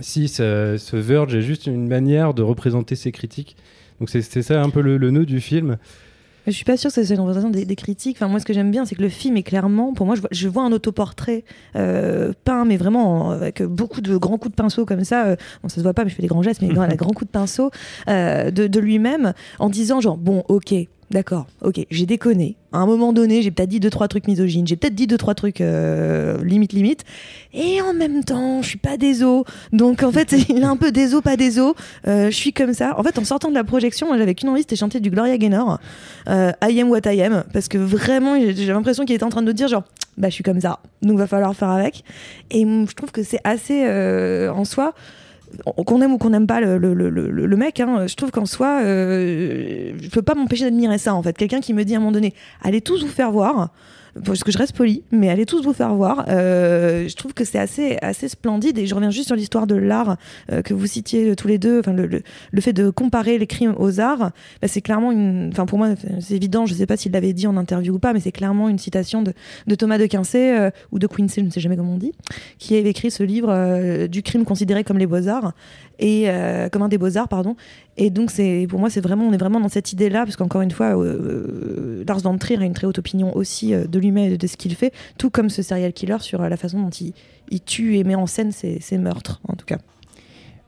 si 0.00 0.28
ce, 0.28 0.76
ce 0.78 0.96
Verge 0.96 1.34
est 1.34 1.42
juste 1.42 1.66
une 1.66 1.88
manière 1.88 2.34
de 2.34 2.42
représenter 2.42 2.96
ses 2.96 3.12
critiques. 3.12 3.56
Donc 4.00 4.10
c'est 4.10 4.22
ça 4.42 4.62
un 4.62 4.70
peu 4.70 4.80
le, 4.80 4.96
le 4.96 5.10
nœud 5.10 5.26
du 5.26 5.40
film. 5.40 5.76
Je 6.46 6.52
suis 6.52 6.64
pas 6.64 6.78
sûre 6.78 6.88
que 6.88 6.94
ce 6.94 7.04
soit 7.04 7.14
une 7.14 7.20
représentation 7.20 7.50
des, 7.50 7.66
des 7.66 7.76
critiques. 7.76 8.16
Enfin, 8.16 8.28
moi, 8.28 8.40
ce 8.40 8.46
que 8.46 8.54
j'aime 8.54 8.70
bien, 8.70 8.86
c'est 8.86 8.94
que 8.94 9.02
le 9.02 9.10
film 9.10 9.36
est 9.36 9.42
clairement, 9.42 9.92
pour 9.92 10.06
moi, 10.06 10.14
je 10.14 10.20
vois, 10.22 10.30
je 10.32 10.48
vois 10.48 10.62
un 10.62 10.72
autoportrait 10.72 11.44
euh, 11.76 12.32
peint, 12.44 12.64
mais 12.64 12.78
vraiment 12.78 13.26
en- 13.26 13.30
avec 13.32 13.62
beaucoup 13.62 14.00
de 14.00 14.16
grands 14.16 14.38
coups 14.38 14.52
de 14.52 14.56
pinceau 14.56 14.86
comme 14.86 15.04
ça. 15.04 15.26
euh, 15.26 15.36
bon, 15.62 15.68
ça 15.68 15.76
se 15.76 15.82
voit 15.82 15.92
pas, 15.92 16.04
mais 16.04 16.10
je 16.10 16.14
fais 16.14 16.22
des 16.22 16.28
grands 16.28 16.42
gestes, 16.42 16.62
mais 16.62 16.68
voilà, 16.72 16.96
grands 16.96 17.10
coups 17.12 17.26
de 17.26 17.32
pinceau 17.32 17.70
euh, 18.08 18.50
de, 18.50 18.66
de 18.66 18.80
lui-même, 18.80 19.34
en 19.58 19.68
disant 19.68 20.00
genre 20.00 20.16
bon, 20.16 20.42
ok. 20.48 20.74
D'accord, 21.10 21.46
ok, 21.62 21.86
j'ai 21.90 22.04
déconné. 22.04 22.56
À 22.70 22.78
un 22.78 22.86
moment 22.86 23.14
donné, 23.14 23.40
j'ai 23.40 23.50
peut-être 23.50 23.70
dit 23.70 23.80
deux 23.80 23.88
trois 23.88 24.08
trucs 24.08 24.28
misogynes, 24.28 24.66
j'ai 24.66 24.76
peut-être 24.76 24.94
dit 24.94 25.06
deux 25.06 25.16
trois 25.16 25.34
trucs 25.34 25.62
euh, 25.62 26.36
limite 26.44 26.74
limite, 26.74 27.04
et 27.54 27.80
en 27.80 27.94
même 27.94 28.24
temps, 28.24 28.60
je 28.60 28.68
suis 28.68 28.78
pas 28.78 28.98
déso. 28.98 29.46
Donc 29.72 30.02
en 30.02 30.12
fait, 30.12 30.32
il 30.50 30.58
est 30.58 30.64
un 30.64 30.76
peu 30.76 30.92
déso, 30.92 31.22
pas 31.22 31.36
déso. 31.36 31.74
Euh, 32.06 32.26
je 32.26 32.36
suis 32.36 32.52
comme 32.52 32.74
ça. 32.74 32.98
En 32.98 33.02
fait, 33.02 33.18
en 33.18 33.24
sortant 33.24 33.48
de 33.48 33.54
la 33.54 33.64
projection, 33.64 34.06
moi, 34.06 34.18
j'avais 34.18 34.34
qu'une 34.34 34.50
envie, 34.50 34.60
c'était 34.60 34.76
chanter 34.76 35.00
du 35.00 35.10
Gloria 35.10 35.38
Gaynor 35.38 35.78
euh, 36.28 36.52
I 36.62 36.80
am 36.80 36.90
what 36.90 37.00
I 37.06 37.22
am 37.22 37.44
parce 37.52 37.68
que 37.68 37.78
vraiment 37.78 38.38
j'ai 38.38 38.66
l'impression 38.66 39.04
qu'il 39.04 39.14
était 39.14 39.24
en 39.24 39.30
train 39.30 39.42
de 39.42 39.52
dire 39.52 39.68
genre 39.68 39.84
bah 40.16 40.28
je 40.28 40.34
suis 40.34 40.44
comme 40.44 40.60
ça 40.60 40.80
donc 41.02 41.18
va 41.18 41.26
falloir 41.26 41.54
faire 41.54 41.70
avec 41.70 42.04
et 42.50 42.64
mm, 42.64 42.88
je 42.88 42.94
trouve 42.94 43.12
que 43.12 43.22
c'est 43.22 43.40
assez 43.44 43.84
euh, 43.86 44.52
en 44.52 44.64
soi 44.64 44.94
qu'on 45.64 46.00
aime 46.02 46.12
ou 46.12 46.18
qu'on 46.18 46.30
n'aime 46.30 46.46
pas 46.46 46.60
le, 46.60 46.78
le, 46.78 47.56
mec, 47.56 47.80
hein, 47.80 48.06
je 48.06 48.14
trouve 48.14 48.30
qu'en 48.30 48.46
soi, 48.46 48.80
euh, 48.82 49.92
je 50.00 50.08
peux 50.10 50.22
pas 50.22 50.34
m'empêcher 50.34 50.64
d'admirer 50.64 50.98
ça 50.98 51.14
en 51.14 51.22
fait. 51.22 51.36
Quelqu'un 51.36 51.60
qui 51.60 51.74
me 51.74 51.84
dit 51.84 51.94
à 51.94 51.96
un 51.98 52.00
moment 52.00 52.12
donné, 52.12 52.34
allez 52.62 52.80
tous 52.80 53.04
vous 53.04 53.10
faire 53.10 53.30
voir, 53.30 53.70
parce 54.24 54.44
que 54.44 54.52
je 54.52 54.58
reste 54.58 54.76
poli, 54.76 55.02
mais 55.10 55.28
allez 55.30 55.46
tous 55.46 55.62
vous 55.62 55.72
faire 55.72 55.94
voir. 55.94 56.24
euh, 56.28 57.08
je 57.08 57.16
trouve 57.16 57.34
que 57.34 57.44
c'est 57.44 57.58
assez, 57.58 57.96
assez 58.02 58.28
splendide 58.28 58.78
et 58.78 58.86
je 58.86 58.94
reviens 58.94 59.10
juste 59.10 59.26
sur 59.26 59.36
l'histoire 59.36 59.66
de 59.66 59.74
l'art 59.74 60.16
euh, 60.52 60.62
que 60.62 60.74
vous 60.74 60.86
citiez 60.86 61.34
tous 61.36 61.48
les 61.48 61.58
deux, 61.58 61.80
enfin 61.80 61.92
le, 61.92 62.06
le, 62.06 62.22
le 62.50 62.60
fait 62.60 62.72
de 62.72 62.90
comparer 62.90 63.38
les 63.38 63.46
crimes 63.46 63.74
aux 63.78 64.00
arts, 64.00 64.30
bah, 64.60 64.68
c'est 64.68 64.80
clairement 64.80 65.12
une. 65.12 65.50
Enfin, 65.52 65.66
pour 65.66 65.78
moi, 65.78 65.88
c'est 66.20 66.34
évident, 66.34 66.66
je 66.66 66.74
sais 66.74 66.86
pas 66.86 66.96
s'il 66.96 67.12
l'avait 67.12 67.32
dit 67.32 67.46
en 67.46 67.56
interview 67.56 67.94
ou 67.94 67.98
pas, 67.98 68.12
mais 68.12 68.20
c'est 68.20 68.32
clairement 68.32 68.68
une 68.68 68.78
citation 68.78 69.22
de, 69.22 69.32
de 69.66 69.74
Thomas 69.74 69.98
de 69.98 70.06
Quincey, 70.06 70.58
euh, 70.58 70.70
ou 70.92 70.98
de 70.98 71.06
Quincy, 71.06 71.40
je 71.40 71.46
ne 71.46 71.50
sais 71.50 71.60
jamais 71.60 71.76
comment 71.76 71.94
on 71.94 71.98
dit, 71.98 72.12
qui 72.58 72.76
avait 72.76 72.90
écrit 72.90 73.10
ce 73.10 73.22
livre 73.22 73.48
euh, 73.50 74.06
du 74.08 74.22
crime 74.22 74.44
considéré 74.44 74.84
comme 74.84 74.98
les 74.98 75.06
beaux-arts, 75.06 75.52
et 75.98 76.24
euh, 76.28 76.68
comme 76.68 76.82
un 76.82 76.88
des 76.88 76.98
beaux-arts, 76.98 77.28
pardon. 77.28 77.56
Et 77.96 78.10
donc, 78.10 78.30
c'est 78.30 78.66
pour 78.68 78.78
moi, 78.78 78.90
c'est 78.90 79.00
vraiment, 79.00 79.26
on 79.26 79.32
est 79.32 79.38
vraiment 79.38 79.60
dans 79.60 79.68
cette 79.68 79.92
idée-là, 79.92 80.24
parce 80.24 80.36
qu'encore 80.36 80.62
une 80.62 80.70
fois, 80.70 80.96
euh, 80.98 82.04
Lars 82.06 82.20
von 82.20 82.38
Trier 82.38 82.60
a 82.60 82.64
une 82.64 82.74
très 82.74 82.86
haute 82.86 82.98
opinion 82.98 83.36
aussi 83.36 83.74
euh, 83.74 83.86
de 83.86 83.98
lui-même 83.98 84.32
et 84.32 84.38
de 84.38 84.46
ce 84.46 84.56
qu'il 84.56 84.74
fait, 84.74 84.92
tout 85.18 85.30
comme 85.30 85.50
ce 85.50 85.62
serial 85.62 85.92
killer 85.92 86.18
sur 86.20 86.40
euh, 86.40 86.48
la 86.48 86.56
façon 86.56 86.80
dont 86.80 86.90
il, 86.90 87.12
il 87.50 87.60
tue 87.60 87.96
et 87.96 88.04
met 88.04 88.14
en 88.14 88.26
scène 88.26 88.52
ses 88.52 88.98
meurtres, 88.98 89.40
en 89.48 89.54
tout 89.54 89.66
cas. 89.66 89.78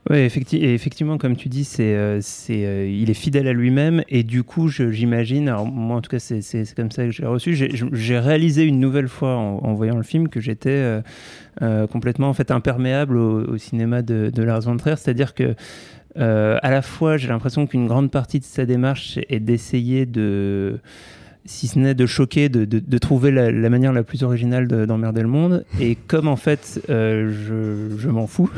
Oui, 0.09 0.17
effectivement, 0.17 1.19
comme 1.19 1.37
tu 1.37 1.47
dis, 1.47 1.63
c'est, 1.63 1.95
euh, 1.95 2.19
euh, 2.49 2.89
il 2.91 3.11
est 3.11 3.13
fidèle 3.13 3.47
à 3.47 3.53
lui-même 3.53 4.03
et 4.09 4.23
du 4.23 4.41
coup, 4.41 4.67
j'imagine, 4.67 5.47
alors 5.47 5.67
moi 5.67 5.97
en 5.97 6.01
tout 6.01 6.09
cas, 6.09 6.17
c'est, 6.17 6.41
comme 6.75 6.89
ça 6.89 7.05
que 7.05 7.11
j'ai 7.11 7.25
reçu, 7.25 7.55
j'ai, 7.55 8.19
réalisé 8.19 8.63
une 8.63 8.79
nouvelle 8.79 9.07
fois 9.07 9.35
en, 9.37 9.73
voyant 9.73 9.97
le 9.97 10.03
film 10.03 10.27
que 10.27 10.39
j'étais 10.39 11.01
euh, 11.61 11.85
complètement 11.87 12.29
en 12.29 12.33
fait 12.33 12.49
imperméable 12.49 13.15
au, 13.15 13.57
cinéma 13.57 14.01
de, 14.01 14.31
de 14.33 14.43
Lars 14.43 14.63
c'est-à-dire 14.63 15.35
que 15.35 15.55
à 16.15 16.71
la 16.71 16.81
fois, 16.81 17.17
j'ai 17.17 17.27
l'impression 17.27 17.67
qu'une 17.67 17.87
grande 17.87 18.09
partie 18.09 18.39
de 18.39 18.43
sa 18.43 18.65
démarche 18.65 19.19
est 19.29 19.39
d'essayer 19.39 20.07
de 20.07 20.79
si 21.45 21.67
ce 21.67 21.79
n'est 21.79 21.93
de 21.95 22.05
choquer, 22.05 22.49
de, 22.49 22.65
de- 22.65 22.79
trouver 22.97 23.31
la, 23.31 23.51
manière 23.69 23.93
la 23.93 24.03
plus 24.03 24.23
originale 24.23 24.67
de- 24.67 24.85
d'emmerder 24.85 25.21
le 25.21 25.27
monde. 25.27 25.65
Et 25.79 25.95
comme 25.95 26.27
en 26.27 26.35
fait, 26.35 26.81
euh, 26.89 27.31
je, 27.31 27.97
je 27.97 28.09
m'en 28.09 28.27
fous, 28.27 28.49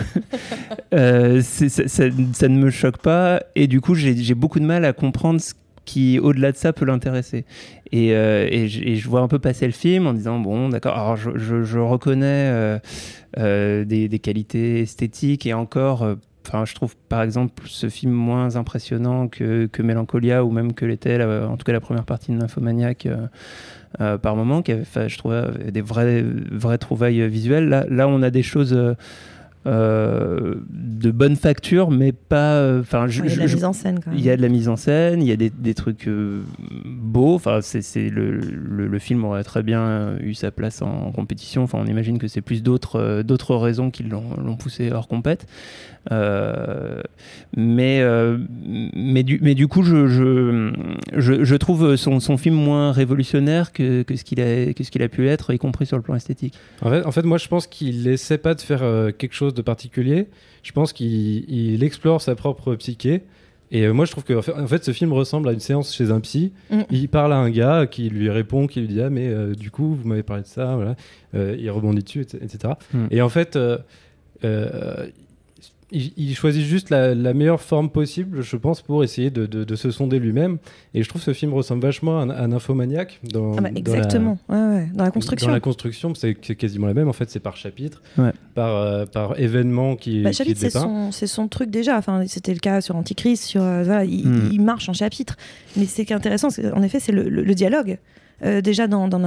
euh, 0.94 1.42
ça, 1.42 2.48
ne 2.50 2.58
me 2.58 2.70
choque 2.70 2.98
pas. 2.98 3.42
Et 3.56 3.68
du 3.68 3.82
coup, 3.82 3.96
j'ai 3.96 4.34
beaucoup 4.36 4.60
de 4.60 4.66
mal 4.66 4.86
à 4.86 4.94
comprendre 4.94 5.40
ce 5.40 5.54
qui, 5.86 6.20
au-delà 6.20 6.52
de 6.52 6.58
ça, 6.58 6.74
peut 6.74 6.86
l'intéresser. 6.86 7.46
Et, 7.92 8.14
euh, 8.16 8.48
et 8.50 8.68
je- 8.68 9.08
vois 9.08 9.22
un 9.22 9.28
peu 9.28 9.40
passer 9.40 9.66
le 9.66 9.72
film 9.74 10.08
en 10.08 10.14
disant, 10.14 10.40
bon, 10.40 10.70
d'accord, 10.70 10.98
alors 10.98 11.16
je, 11.18 11.32
je- 11.38 11.64
je 11.64 11.80
reconnais 11.80 12.80
des, 13.38 14.08
des 14.10 14.20
qualités 14.20 14.82
esthétiques 14.82 15.46
et 15.46 15.54
encore... 15.54 16.04
Enfin, 16.46 16.66
je 16.66 16.76
trouve 16.76 16.96
par 17.10 17.22
exemple 17.22 17.64
ce 17.66 17.90
film 17.90 18.12
moins 18.12 18.56
impressionnant 18.56 19.28
que, 19.28 19.68
que 19.68 19.82
Mélancolia 19.82 20.44
ou 20.44 20.52
même 20.52 20.74
que 20.74 20.86
l'était 20.86 21.22
en 21.24 21.58
tout 21.58 21.64
cas 21.64 21.72
la 21.72 21.80
première 21.80 22.06
partie 22.06 22.32
de 22.32 22.38
Nymphomaniac 22.38 23.06
euh, 23.06 23.28
euh, 24.02 24.18
par 24.18 24.36
moment, 24.36 24.62
qui 24.62 24.72
avait, 24.72 25.10
je 25.10 25.18
trouvais 25.18 25.72
des 25.72 25.82
vraies, 25.82 26.78
trouvailles 26.80 27.28
visuelles. 27.28 27.70
Là, 27.70 27.86
là, 27.90 28.08
on 28.08 28.22
a 28.24 28.32
des 28.32 28.44
choses 28.44 28.74
euh, 28.74 28.96
de 29.66 31.12
bonne 31.12 31.36
facture, 31.36 31.90
mais 31.92 32.12
pas. 32.12 32.56
euh, 32.56 32.82
Enfin, 32.82 33.08
Il 33.08 33.16
y 33.16 33.20
a 33.20 33.36
de 33.36 33.40
la 33.40 33.48
je- 33.48 33.56
mise 33.56 33.66
en 33.66 33.74
scène 33.74 34.00
quand 34.04 34.12
même. 34.12 34.20
il 34.20 34.26
y 34.26 34.30
a 34.30 34.36
de 34.38 34.42
la 34.42 34.50
mise 34.50 34.68
en 34.70 34.76
scène, 34.76 35.22
il 35.22 35.28
y 35.28 35.32
a 35.32 35.36
des, 35.36 35.50
des 35.50 35.74
trucs 35.74 36.08
euh, 36.08 36.42
beaux. 36.86 37.36
Enfin, 37.36 37.60
c'est, 37.62 37.82
c'est 37.82 38.10
le, 38.10 38.32
le, 38.38 38.88
le 38.88 39.00
film 39.00 39.24
aurait 39.26 39.44
très 39.44 39.64
bien 39.64 40.16
eu 40.22 40.34
sa 40.34 40.52
place 40.52 40.82
en, 40.82 40.88
en 41.08 41.12
compétition. 41.12 41.64
Enfin, 41.64 41.80
on 41.82 41.86
imagine 41.88 42.18
que 42.20 42.28
c'est 42.28 42.42
plus 42.42 42.62
d'autres, 42.64 42.98
euh, 43.00 43.24
d'autres 43.24 43.56
raisons 43.56 43.90
qui 43.92 44.04
l'ont, 44.04 44.24
l'ont 44.44 44.56
poussé 44.58 44.92
hors 44.92 45.08
compète. 45.08 45.46
Euh, 46.12 47.02
mais, 47.56 48.02
euh, 48.02 48.38
mais, 48.94 49.24
du, 49.24 49.40
mais 49.42 49.56
du 49.56 49.68
coup, 49.70 49.84
je, 49.84 50.08
je, 50.08 50.74
je, 51.16 51.44
je 51.46 51.56
trouve 51.56 51.96
son, 51.96 52.20
son 52.20 52.36
film 52.38 52.56
moins 52.56 52.92
révolutionnaire 52.92 53.72
que, 53.72 54.04
que, 54.04 54.16
ce 54.18 54.26
qu'il 54.26 54.42
a, 54.42 54.74
que 54.74 54.84
ce 54.84 54.92
qu'il 54.92 55.02
a 55.02 55.08
pu 55.08 55.30
être, 55.30 55.54
y 55.54 55.58
compris 55.58 55.86
sur 55.86 55.96
le 55.96 56.04
plan 56.04 56.16
esthétique. 56.16 56.56
En 56.82 56.90
fait, 56.90 57.06
en 57.06 57.12
fait, 57.12 57.24
moi, 57.24 57.38
je 57.38 57.48
pense 57.48 57.68
qu'il 57.68 58.06
essaie 58.10 58.38
pas 58.38 58.54
de 58.54 58.62
faire 58.62 58.84
euh, 58.84 59.12
quelque 59.18 59.34
chose 59.34 59.53
de 59.54 59.62
particulier. 59.62 60.28
Je 60.64 60.72
pense 60.72 60.94
qu'il 60.94 61.50
il 61.50 61.84
explore 61.84 62.22
sa 62.22 62.36
propre 62.36 62.76
psyché. 62.76 63.24
Et 63.72 63.88
euh, 63.88 63.94
moi, 63.94 64.06
je 64.06 64.12
trouve 64.12 64.24
que 64.24 64.34
en 64.34 64.68
fait, 64.68 64.84
ce 64.86 64.92
film 64.92 65.12
ressemble 65.14 65.50
à 65.50 65.52
une 65.52 65.60
séance 65.60 65.96
chez 65.96 66.12
un 66.12 66.20
psy. 66.20 66.54
Mm. 66.70 66.82
Il 66.92 67.10
parle 67.10 67.34
à 67.34 67.38
un 67.38 67.50
gars 67.50 67.88
qui 67.88 68.08
lui 68.10 68.30
répond, 68.30 68.68
qui 68.68 68.82
lui 68.82 68.88
dit 68.88 69.02
ah 69.02 69.10
mais 69.10 69.28
euh, 69.28 69.56
du 69.56 69.72
coup, 69.72 69.96
vous 69.96 70.08
m'avez 70.08 70.22
parlé 70.22 70.44
de 70.44 70.48
ça, 70.48 70.76
voilà. 70.76 70.96
Euh, 71.34 71.56
il 71.60 71.70
rebondit 71.72 72.04
dessus, 72.04 72.22
etc. 72.22 72.76
Mm. 72.94 73.06
Et 73.10 73.22
en 73.22 73.30
fait, 73.30 73.56
euh, 73.56 73.80
euh, 74.44 75.08
il, 75.94 76.12
il 76.18 76.36
choisit 76.36 76.64
juste 76.66 76.90
la, 76.90 77.16
la 77.16 77.34
meilleure 77.34 77.62
forme 77.62 77.90
possible, 77.90 78.42
je 78.42 78.58
pense, 78.58 78.82
pour 78.82 79.04
essayer 79.04 79.30
de, 79.30 79.46
de- 79.46 79.64
de 79.64 79.76
se 79.76 79.92
sonder 79.92 80.20
lui-même. 80.20 80.58
Et 80.94 81.04
je 81.04 81.08
trouve 81.10 81.22
que 81.22 81.26
ce 81.26 81.34
film 81.34 81.54
ressemble 81.54 81.82
vachement 81.84 82.20
à, 82.20 82.24
un- 82.24 82.30
à 82.32 82.42
un 82.44 82.52
infomaniac 82.52 83.20
dans, 83.24 83.54
Ah 83.58 83.62
bah, 83.62 83.70
dans 83.70 83.74
la- 83.74 83.80
exactement, 83.80 84.38
ouais, 84.50 84.56
ouais, 84.58 84.90
dans 84.94 85.04
la 85.06 85.12
construction. 85.12 85.48
Dans 85.48 85.54
la 85.54 85.60
construction, 85.60 86.14
c'est 86.16 86.36
c'est 86.42 86.56
quasiment 86.56 86.88
la 86.88 86.94
même. 86.94 87.08
En 87.08 87.14
fait, 87.14 87.30
c'est 87.30 87.40
par 87.40 87.56
chapitre, 87.56 88.02
Ouais. 88.18 88.32
par, 88.56 88.76
euh, 88.76 89.06
par 89.06 89.40
événement 89.40 89.96
qui, 89.96 90.22
Bah, 90.22 90.32
qui 90.32 90.38
chapitre, 90.38 90.64
est 90.66 90.70
c'est 90.70 90.80
son, 90.80 91.12
c'est 91.12 91.28
son 91.28 91.48
truc 91.48 91.70
déjà. 91.70 91.98
Enfin, 91.98 92.24
c'était 92.28 92.54
le 92.54 92.60
cas 92.60 92.82
sur 92.82 92.96
Antichrist. 92.96 93.44
Sur, 93.44 93.62
euh, 93.64 93.84
voilà, 93.84 94.04
il, 94.06 94.28
Hmm. 94.28 94.50
il 94.52 94.62
marche 94.62 94.90
en 94.90 94.94
chapitre. 94.94 95.36
Mais 95.78 95.86
ce 95.86 96.02
qui 96.02 96.12
est 96.12 96.16
intéressant, 96.16 96.50
c'est- 96.50 96.72
en 96.72 96.82
effet, 96.84 97.00
c'est 97.00 97.12
le, 97.12 97.30
le- 97.30 97.44
le 97.44 97.54
dialogue. 97.56 97.98
Euh, 98.44 98.62
déjà 98.62 98.88
dans, 98.88 99.08
dans 99.08 99.20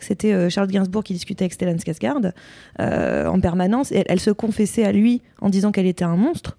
c'était 0.00 0.32
euh, 0.32 0.48
Charles 0.48 0.68
Gainsbourg 0.68 1.02
qui 1.02 1.12
discutait 1.12 1.44
avec 1.44 1.54
Stellan 1.54 1.76
Skarsgård 1.76 2.32
euh, 2.80 3.26
en 3.26 3.40
permanence. 3.40 3.92
Et 3.92 4.04
elle 4.06 4.20
se 4.20 4.30
confessait 4.30 4.84
à 4.84 4.92
lui 4.92 5.22
en 5.40 5.48
disant 5.48 5.72
qu'elle 5.72 5.86
était 5.86 6.04
un 6.04 6.16
monstre, 6.16 6.56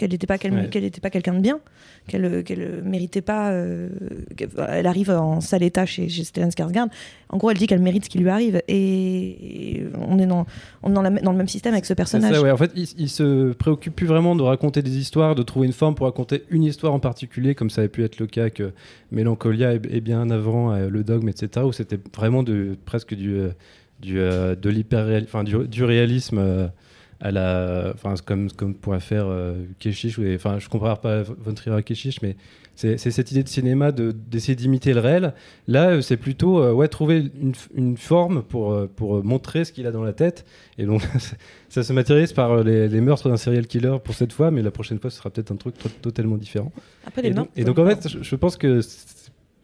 qu'elle 0.00 0.10
n'était 0.10 0.26
pas, 0.26 0.38
quel- 0.38 0.52
Ouais. 0.54 0.68
qu'elle 0.70 0.82
n'était 0.82 1.00
pas 1.00 1.10
quelqu'un 1.10 1.34
de 1.34 1.40
bien, 1.40 1.60
qu'elle 2.08 2.42
qu'elle 2.42 2.82
méritait 2.84 3.20
pas. 3.20 3.50
euh, 3.50 3.88
qu'elle- 4.36 4.48
elle 4.68 4.86
arrive 4.86 5.10
en 5.10 5.40
sale 5.40 5.62
état 5.62 5.84
chez, 5.86 6.08
chez 6.08 6.24
Stellan 6.24 6.48
Skarsgård. 6.48 6.88
En 7.28 7.36
gros, 7.36 7.50
elle 7.50 7.58
dit 7.58 7.66
qu'elle 7.66 7.80
mérite 7.82 8.04
ce 8.06 8.10
qui 8.10 8.18
lui 8.18 8.28
arrive. 8.30 8.60
Et, 8.66 9.76
et 9.76 9.86
on 10.08 10.18
est 10.18 10.26
dans, 10.26 10.46
on 10.82 10.90
est 10.90 10.94
dans, 10.94 11.02
la- 11.02 11.10
dans 11.10 11.32
le 11.32 11.38
même 11.38 11.48
système 11.48 11.74
avec 11.74 11.84
ce 11.86 11.94
personnage. 11.94 12.34
ça, 12.34 12.42
ouais. 12.42 12.50
En 12.50 12.56
fait, 12.56 12.72
il, 12.74 12.86
il 12.98 13.08
se 13.08 13.52
préoccupe 13.52 13.94
plus 13.94 14.06
vraiment 14.06 14.34
de 14.34 14.42
raconter 14.42 14.82
des 14.82 14.96
histoires, 14.98 15.34
de 15.34 15.42
trouver 15.42 15.66
une 15.66 15.72
forme 15.72 15.94
pour 15.94 16.06
raconter 16.06 16.44
une 16.50 16.64
histoire 16.64 16.92
en 16.94 17.00
particulier, 17.00 17.54
comme 17.54 17.70
ça 17.70 17.82
avait 17.82 17.88
pu 17.88 18.02
être 18.02 18.18
le 18.18 18.26
cas 18.26 18.50
que 18.50 18.72
Mélancolia 19.12 19.74
et, 19.74 19.80
et 19.90 20.00
bien 20.00 20.30
avant 20.30 20.72
euh, 20.72 20.88
le 20.88 21.04
dogme, 21.04 21.28
etc., 21.28 21.64
où 21.66 21.72
c'était 21.72 21.98
vraiment 22.16 22.42
de, 22.42 22.76
presque 22.86 23.14
du, 23.14 23.34
euh, 23.34 23.50
du, 24.00 24.18
euh, 24.18 24.54
de 24.54 24.70
l'hyper 24.70 25.06
enfin 25.22 25.44
du, 25.44 25.68
du 25.68 25.84
réalisme 25.84 26.38
euh, 26.38 26.66
à 27.20 27.30
la, 27.30 27.92
enfin 27.94 28.14
comme 28.24 28.50
comme 28.50 28.74
pourrait 28.74 29.00
faire 29.00 29.26
euh, 29.26 29.54
Keshish, 29.78 30.18
ou- 30.18 30.24
enfin 30.34 30.58
je 30.58 30.68
compare 30.68 31.00
pas 31.00 31.22
Von 31.22 31.54
Trier 31.54 31.76
à 31.76 31.82
Keshish, 31.82 32.22
mais 32.22 32.36
c'est 32.76 32.96
cette 32.96 33.30
idée 33.30 33.42
de 33.42 33.48
cinéma 33.48 33.92
de- 33.92 34.10
d'essayer 34.12 34.54
d'imiter 34.56 34.94
le 34.94 35.00
réel. 35.00 35.34
Là, 35.68 35.90
euh, 35.90 36.00
c'est 36.00 36.16
plutôt 36.16 36.62
euh, 36.62 36.72
ouais 36.72 36.88
trouver 36.88 37.30
une, 37.74 37.96
forme 37.98 38.42
pour 38.42 38.72
euh, 38.72 38.88
pour 38.96 39.22
montrer 39.22 39.66
ce 39.66 39.72
qu'il 39.72 39.86
a 39.86 39.90
dans 39.92 40.02
la 40.02 40.14
tête. 40.14 40.46
Et 40.78 40.86
donc 40.86 41.02
ça 41.68 41.82
se 41.82 41.92
matérialise 41.92 42.32
par 42.32 42.64
les, 42.64 42.88
les 42.88 43.00
meurtres 43.02 43.28
d'un 43.28 43.36
serial 43.36 43.66
killer 43.66 43.96
pour 44.02 44.14
cette 44.14 44.32
fois, 44.32 44.50
mais 44.50 44.62
la 44.62 44.70
prochaine 44.70 44.98
fois 44.98 45.10
ce 45.10 45.18
sera 45.18 45.28
peut-être 45.28 45.50
un 45.52 45.56
truc 45.56 45.76
to- 45.76 45.90
totalement 46.00 46.36
différent. 46.38 46.72
Après, 47.06 47.20
les 47.20 47.28
Et 47.28 47.34
donc, 47.34 47.48
et 47.54 47.64
donc, 47.64 47.78
en 47.78 47.86
fait, 47.86 48.08
je, 48.08 48.22
je 48.22 48.36
pense 48.36 48.56
que 48.56 48.80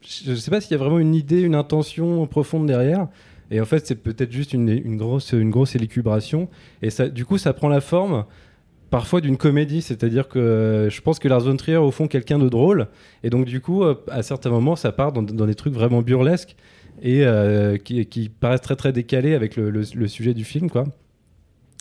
je 0.06 0.30
ne 0.30 0.36
sais 0.36 0.50
pas 0.50 0.60
s'il 0.60 0.72
y 0.72 0.74
a 0.74 0.78
vraiment 0.78 0.98
une 0.98 1.14
idée, 1.14 1.40
une 1.40 1.54
intention 1.54 2.26
profonde 2.26 2.66
derrière. 2.66 3.08
Et 3.50 3.60
en 3.60 3.64
fait, 3.64 3.86
c'est 3.86 3.96
peut-être 3.96 4.32
juste 4.32 4.52
une, 4.52 4.96
grosse, 4.96 5.32
une 5.32 5.50
grosse 5.50 5.76
élucubration. 5.76 6.48
Et 6.82 6.90
ça, 6.90 7.08
du 7.08 7.24
coup, 7.24 7.38
ça 7.38 7.52
prend 7.52 7.68
la 7.68 7.80
forme 7.80 8.24
parfois 8.90 9.20
d'une 9.20 9.36
comédie. 9.36 9.82
C'est-à-dire 9.82 10.28
que 10.28 10.38
euh, 10.38 10.90
je 10.90 11.00
pense 11.00 11.18
que 11.18 11.28
Lars 11.28 11.40
von 11.40 11.56
Trier, 11.56 11.76
au 11.76 11.90
fond, 11.90 12.08
quelqu'un 12.08 12.38
de 12.38 12.48
drôle. 12.48 12.88
Et 13.22 13.30
donc, 13.30 13.46
du 13.46 13.60
coup, 13.60 13.84
euh, 13.84 13.94
à 14.10 14.22
certains 14.22 14.50
moments, 14.50 14.76
ça 14.76 14.92
part 14.92 15.12
dans, 15.12 15.22
des 15.22 15.54
trucs 15.54 15.74
vraiment 15.74 16.02
burlesques 16.02 16.56
et 17.02 17.24
euh, 17.24 17.76
qui, 17.76 18.28
paraissent 18.28 18.62
très, 18.62 18.76
très 18.76 18.92
décalés 18.92 19.34
avec 19.34 19.56
le, 19.56 19.84
sujet 20.08 20.34
du 20.34 20.44
film, 20.44 20.70
quoi. 20.70 20.84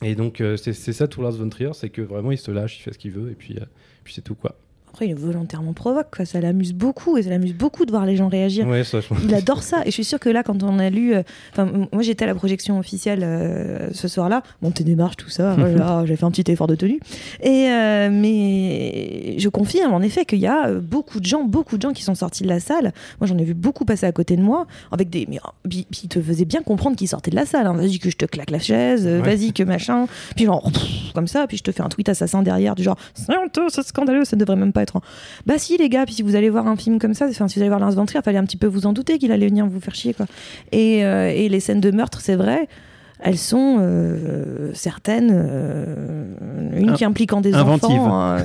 Et 0.04 0.14
donc, 0.14 0.44
c'est 0.58 0.74
ça 0.74 1.08
tout 1.08 1.22
Lars 1.22 1.32
von 1.32 1.48
Trier, 1.48 1.72
c'est 1.74 1.90
que 1.90 2.02
vraiment, 2.02 2.32
il 2.32 2.38
se 2.38 2.52
lâche, 2.52 2.78
il 2.78 2.82
fait 2.82 2.92
ce 2.92 3.00
qu'il 3.00 3.12
veut, 3.12 3.32
et 3.32 3.36
puis, 3.36 3.58
puis 4.04 4.14
c'est 4.14 4.22
tout, 4.22 4.36
quoi. 4.36 4.58
Après, 4.96 5.08
il 5.08 5.12
est 5.12 5.14
volontairement 5.14 5.74
provoque, 5.74 6.08
quoi. 6.16 6.24
ça 6.26 6.40
l'amuse 6.40 6.72
beaucoup, 6.74 7.18
et 7.18 7.24
ça 7.24 7.30
l'amuse 7.30 7.54
beaucoup 7.54 7.86
de 7.86 7.92
voir 7.92 8.06
les 8.06 8.16
gens 8.16 8.30
réagir. 8.30 8.66
Ouais, 8.66 8.86
ça, 8.86 9.02
je 9.02 9.08
pense. 9.10 9.18
Il 9.26 9.34
adore 9.36 9.62
ça, 9.62 9.82
et 9.82 9.88
je 9.88 9.92
suis 9.92 10.06
sûre 10.06 10.22
que 10.22 10.30
là, 10.30 10.42
quand 10.42 10.64
on 10.64 10.80
a 10.80 10.90
lu. 10.90 11.14
euh, 11.14 11.24
Enfin, 11.52 11.70
moi 11.92 12.02
j'étais 12.02 12.24
à 12.24 12.28
la 12.28 12.36
projection 12.36 12.80
officielle 12.80 13.20
euh, 13.24 13.90
ce 13.92 14.08
soir-là, 14.08 14.42
montée 14.62 14.86
des 14.86 14.96
marches, 14.96 15.18
tout 15.18 15.30
ça, 15.30 15.54
voilà, 15.56 16.04
j'ai 16.08 16.16
fait 16.16 16.24
un 16.24 16.32
petit 16.32 16.50
effort 16.50 16.68
de 16.68 16.76
tenue. 16.76 17.02
Et, 17.44 17.68
euh, 17.70 18.10
mais 18.10 19.36
je 19.38 19.50
confirme 19.50 19.94
en 19.94 20.02
effet 20.02 20.24
qu'il 20.26 20.40
y 20.40 20.48
a 20.48 20.72
beaucoup 20.72 21.20
de 21.20 21.26
gens, 21.26 21.44
beaucoup 21.44 21.76
de 21.78 21.82
gens 21.82 21.92
qui 21.94 22.04
sont 22.04 22.16
sortis 22.16 22.44
de 22.44 22.48
la 22.48 22.60
salle. 22.60 22.94
Moi 23.20 23.28
j'en 23.28 23.38
ai 23.38 23.44
vu 23.44 23.54
beaucoup 23.54 23.86
passer 23.86 24.06
à 24.06 24.12
côté 24.12 24.36
de 24.38 24.42
moi, 24.42 24.66
avec 24.92 25.10
des. 25.10 25.26
Mais, 25.30 25.38
euh, 25.38 25.70
puis, 25.70 25.86
ils 26.04 26.08
te 26.10 26.22
faisaient 26.22 26.46
bien 26.46 26.62
comprendre 26.62 26.96
qu'ils 26.96 27.08
sortaient 27.10 27.32
de 27.32 27.36
la 27.36 27.46
salle. 27.46 27.68
hein. 27.68 27.74
Vas-y, 27.74 28.00
que 28.00 28.10
je 28.10 28.16
te 28.18 28.26
claque 28.26 28.52
la 28.52 28.60
chaise, 28.60 29.06
Ouais. 29.06 29.20
vas-y, 29.20 29.52
que 29.52 29.64
machin. 29.64 30.06
Puis 30.38 30.46
genre, 30.46 30.72
pff, 30.72 31.12
comme 31.14 31.28
ça, 31.28 31.48
puis 31.48 31.58
je 31.58 31.64
te 31.64 31.72
fais 31.72 31.82
un 31.82 31.90
tweet 31.90 32.08
assassin 32.10 32.42
derrière, 32.44 32.76
du 32.76 32.84
genre, 32.84 32.98
c'est 33.14 33.36
honteux, 33.38 33.68
c'est 33.70 33.86
scandaleux, 33.86 34.24
ça 34.26 34.36
ne 34.36 34.40
devrait 34.40 34.56
même 34.56 34.72
pas 34.72 34.85
être. 34.86 35.02
Bah 35.46 35.56
si, 35.58 35.78
les 35.78 35.90
gars, 35.90 36.06
puis 36.06 36.16
si 36.16 36.22
vous 36.24 36.36
allez 36.36 36.50
voir 36.50 36.68
un 36.68 36.76
film 36.76 37.00
comme 37.00 37.14
ça, 37.14 37.28
enfin, 37.28 37.48
si 37.48 37.56
vous 37.56 37.62
allez 37.62 37.70
voir 37.70 37.80
Lars 37.80 37.92
von 37.92 38.06
Trier, 38.06 38.22
fallait 38.24 38.38
un 38.38 38.46
petit 38.46 38.58
peu 38.58 38.68
vous 38.68 38.86
en 38.86 38.94
douter 38.94 39.18
qu'il 39.18 39.32
allait 39.32 39.48
venir 39.48 39.66
vous 39.68 39.80
faire 39.80 39.96
chier, 39.96 40.14
quoi. 40.14 40.26
Et, 40.72 41.04
euh, 41.06 41.30
et 41.30 41.50
les 41.50 41.60
scènes 41.60 41.82
de 41.82 41.92
meurtre, 41.92 42.22
c'est 42.22 42.36
vrai, 42.36 42.68
elles 43.20 43.38
sont 43.38 43.78
euh, 43.80 44.72
certaines, 44.74 45.32
euh, 45.34 46.26
une 46.76 46.94
qui 46.94 47.06
impliquant 47.06 47.42
des 47.42 47.54
Inventives. 47.54 48.00
enfants, 48.00 48.38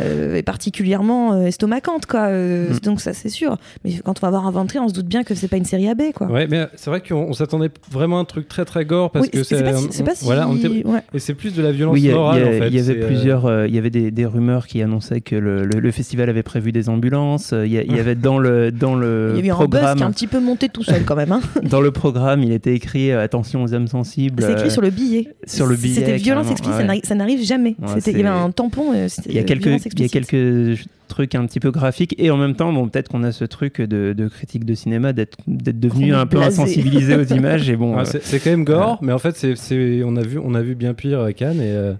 euh, 0.00 0.32
euh, 0.32 0.36
est 0.36 0.42
particulièrement 0.42 1.32
euh, 1.34 1.46
estomacante, 1.46 2.06
quoi. 2.06 2.28
Euh, 2.28 2.52
Mm. 2.72 2.78
Donc 2.84 3.00
ça, 3.00 3.12
c'est 3.12 3.28
sûr. 3.28 3.56
Mais 3.84 3.92
quand 4.04 4.14
on 4.22 4.30
va 4.30 4.40
voir 4.40 4.66
Trier, 4.66 4.80
on 4.80 4.88
se 4.88 4.94
doute 4.94 5.06
bien 5.06 5.22
que 5.24 5.34
c'est 5.34 5.48
pas 5.48 5.56
une 5.56 5.64
série 5.64 5.88
AB, 5.88 6.12
quoi. 6.14 6.26
Ouais, 6.28 6.46
mais 6.46 6.66
c'est 6.76 6.90
vrai 6.90 7.00
qu'on 7.00 7.16
on 7.28 7.32
s'attendait 7.32 7.70
vraiment 7.90 8.18
à 8.18 8.20
un 8.20 8.24
truc 8.24 8.48
très 8.48 8.64
très 8.64 8.84
gore 8.84 9.10
parce 9.10 9.26
Oui, 9.26 9.30
que 9.30 9.42
c'est 9.42 9.62
pas, 9.62 9.74
si- 9.76 9.88
c'est 9.90 10.02
pas 10.04 10.14
si. 10.14 10.24
voilà, 10.24 10.48
on 10.48 10.56
était- 10.56 10.68
ouais. 10.86 11.00
et 11.14 11.18
c'est 11.18 11.34
plus 11.34 11.54
de 11.54 11.62
la 11.62 11.72
violence 11.72 11.94
Oui, 11.94 12.02
il 12.02 12.06
y, 12.06 12.10
a- 12.10 12.14
morale 12.14 12.42
a- 12.42 12.46
en 12.46 12.50
fait. 12.50 12.68
il 12.68 12.74
y 12.74 12.78
avait 12.78 13.02
euh, 13.02 13.06
plusieurs, 13.06 13.46
euh, 13.46 13.66
il 13.66 13.74
y 13.74 13.78
avait 13.78 13.90
des, 13.90 14.10
des 14.10 14.26
rumeurs 14.26 14.66
qui 14.66 14.82
annonçaient 14.82 15.20
que 15.20 15.36
le, 15.36 15.64
le- 15.64 15.80
le 15.80 15.90
festival 15.90 16.28
avait 16.28 16.42
prévu 16.42 16.72
des 16.72 16.88
ambulances. 16.88 17.52
euh, 17.52 17.66
Il 17.66 17.72
y, 17.72 17.78
a- 17.78 17.82
il 17.82 17.94
y 17.96 18.00
avait 18.00 18.14
dans 18.14 18.38
le 18.38 18.70
dans 18.72 18.94
le 18.94 19.34
Il 19.36 19.40
y 19.40 19.42
a 19.42 19.46
eu 19.46 19.50
un 19.50 19.58
buzz 19.58 19.68
programme, 19.68 19.96
qui 19.96 20.02
est 20.02 20.06
un 20.06 20.10
petit 20.12 20.26
peu 20.26 20.40
monté 20.40 20.68
tout 20.68 20.82
seul, 20.84 21.04
quand 21.04 21.16
même. 21.16 21.32
Hein. 21.32 21.40
dans 21.62 21.80
le 21.80 21.90
programme, 21.90 22.42
il 22.42 22.52
était 22.52 22.74
écrit 22.74 23.10
euh, 23.10 23.22
attention 23.22 23.62
aux 23.62 23.74
âmes 23.74 23.88
sensibles. 23.88 24.42
C'est 24.42 24.52
écrit 24.52 24.66
euh, 24.68 24.70
sur 24.70 24.82
le 24.82 24.90
billet. 24.90 25.28
sur 25.46 25.66
le 25.66 25.76
billet, 25.76 25.94
C'était 26.00 26.16
violence 26.16 26.50
explicite, 26.50 26.78
ouais. 26.88 27.00
ça 27.04 27.14
n'arrive- 27.14 27.42
jamais. 27.44 27.76
Ouais, 27.80 27.88
C'était- 27.96 28.12
il 28.12 28.18
y 28.18 28.20
avait 28.20 28.28
un 28.38 28.50
tampon. 28.50 28.92
euh, 28.94 29.08
Il 29.26 29.34
y 29.34 29.38
a 29.38 29.42
quelques, 29.42 29.81
il 29.86 30.00
y 30.00 30.04
a 30.04 30.08
quelques 30.08 30.84
trucs 31.08 31.34
un 31.34 31.44
petit 31.46 31.60
peu 31.60 31.70
graphiques 31.70 32.14
et 32.18 32.30
en 32.30 32.36
même 32.36 32.54
temps, 32.56 32.72
bon, 32.72 32.88
peut-être 32.88 33.08
qu'on 33.08 33.22
a 33.22 33.32
ce 33.32 33.44
truc 33.44 33.80
de, 33.80 34.12
de 34.12 34.28
critique 34.28 34.64
de 34.64 34.74
cinéma 34.74 35.12
d'être 35.12 35.36
d'être 35.46 35.78
devenu 35.80 36.14
un 36.14 36.26
peu 36.26 36.38
insensibilisé 36.40 37.16
aux 37.16 37.24
images 37.24 37.68
et 37.68 37.76
bon. 37.76 37.94
ouais, 37.94 38.00
euh, 38.02 38.04
c'est- 38.04 38.22
c'est 38.22 38.40
quand 38.40 38.50
même 38.50 38.64
gore, 38.64 38.98
mais 39.02 39.12
en 39.12 39.18
fait 39.18 39.36
c'est, 39.36 39.54
c'est- 39.56 40.02
on 40.04 40.16
a 40.16 40.22
vu 40.22 40.38
on 40.42 40.54
a 40.54 40.62
vu 40.62 40.74
bien 40.74 40.94
pire 40.94 41.20
à 41.20 41.32
Cannes 41.32 41.60
et 41.60 41.70
euh, 41.72 41.92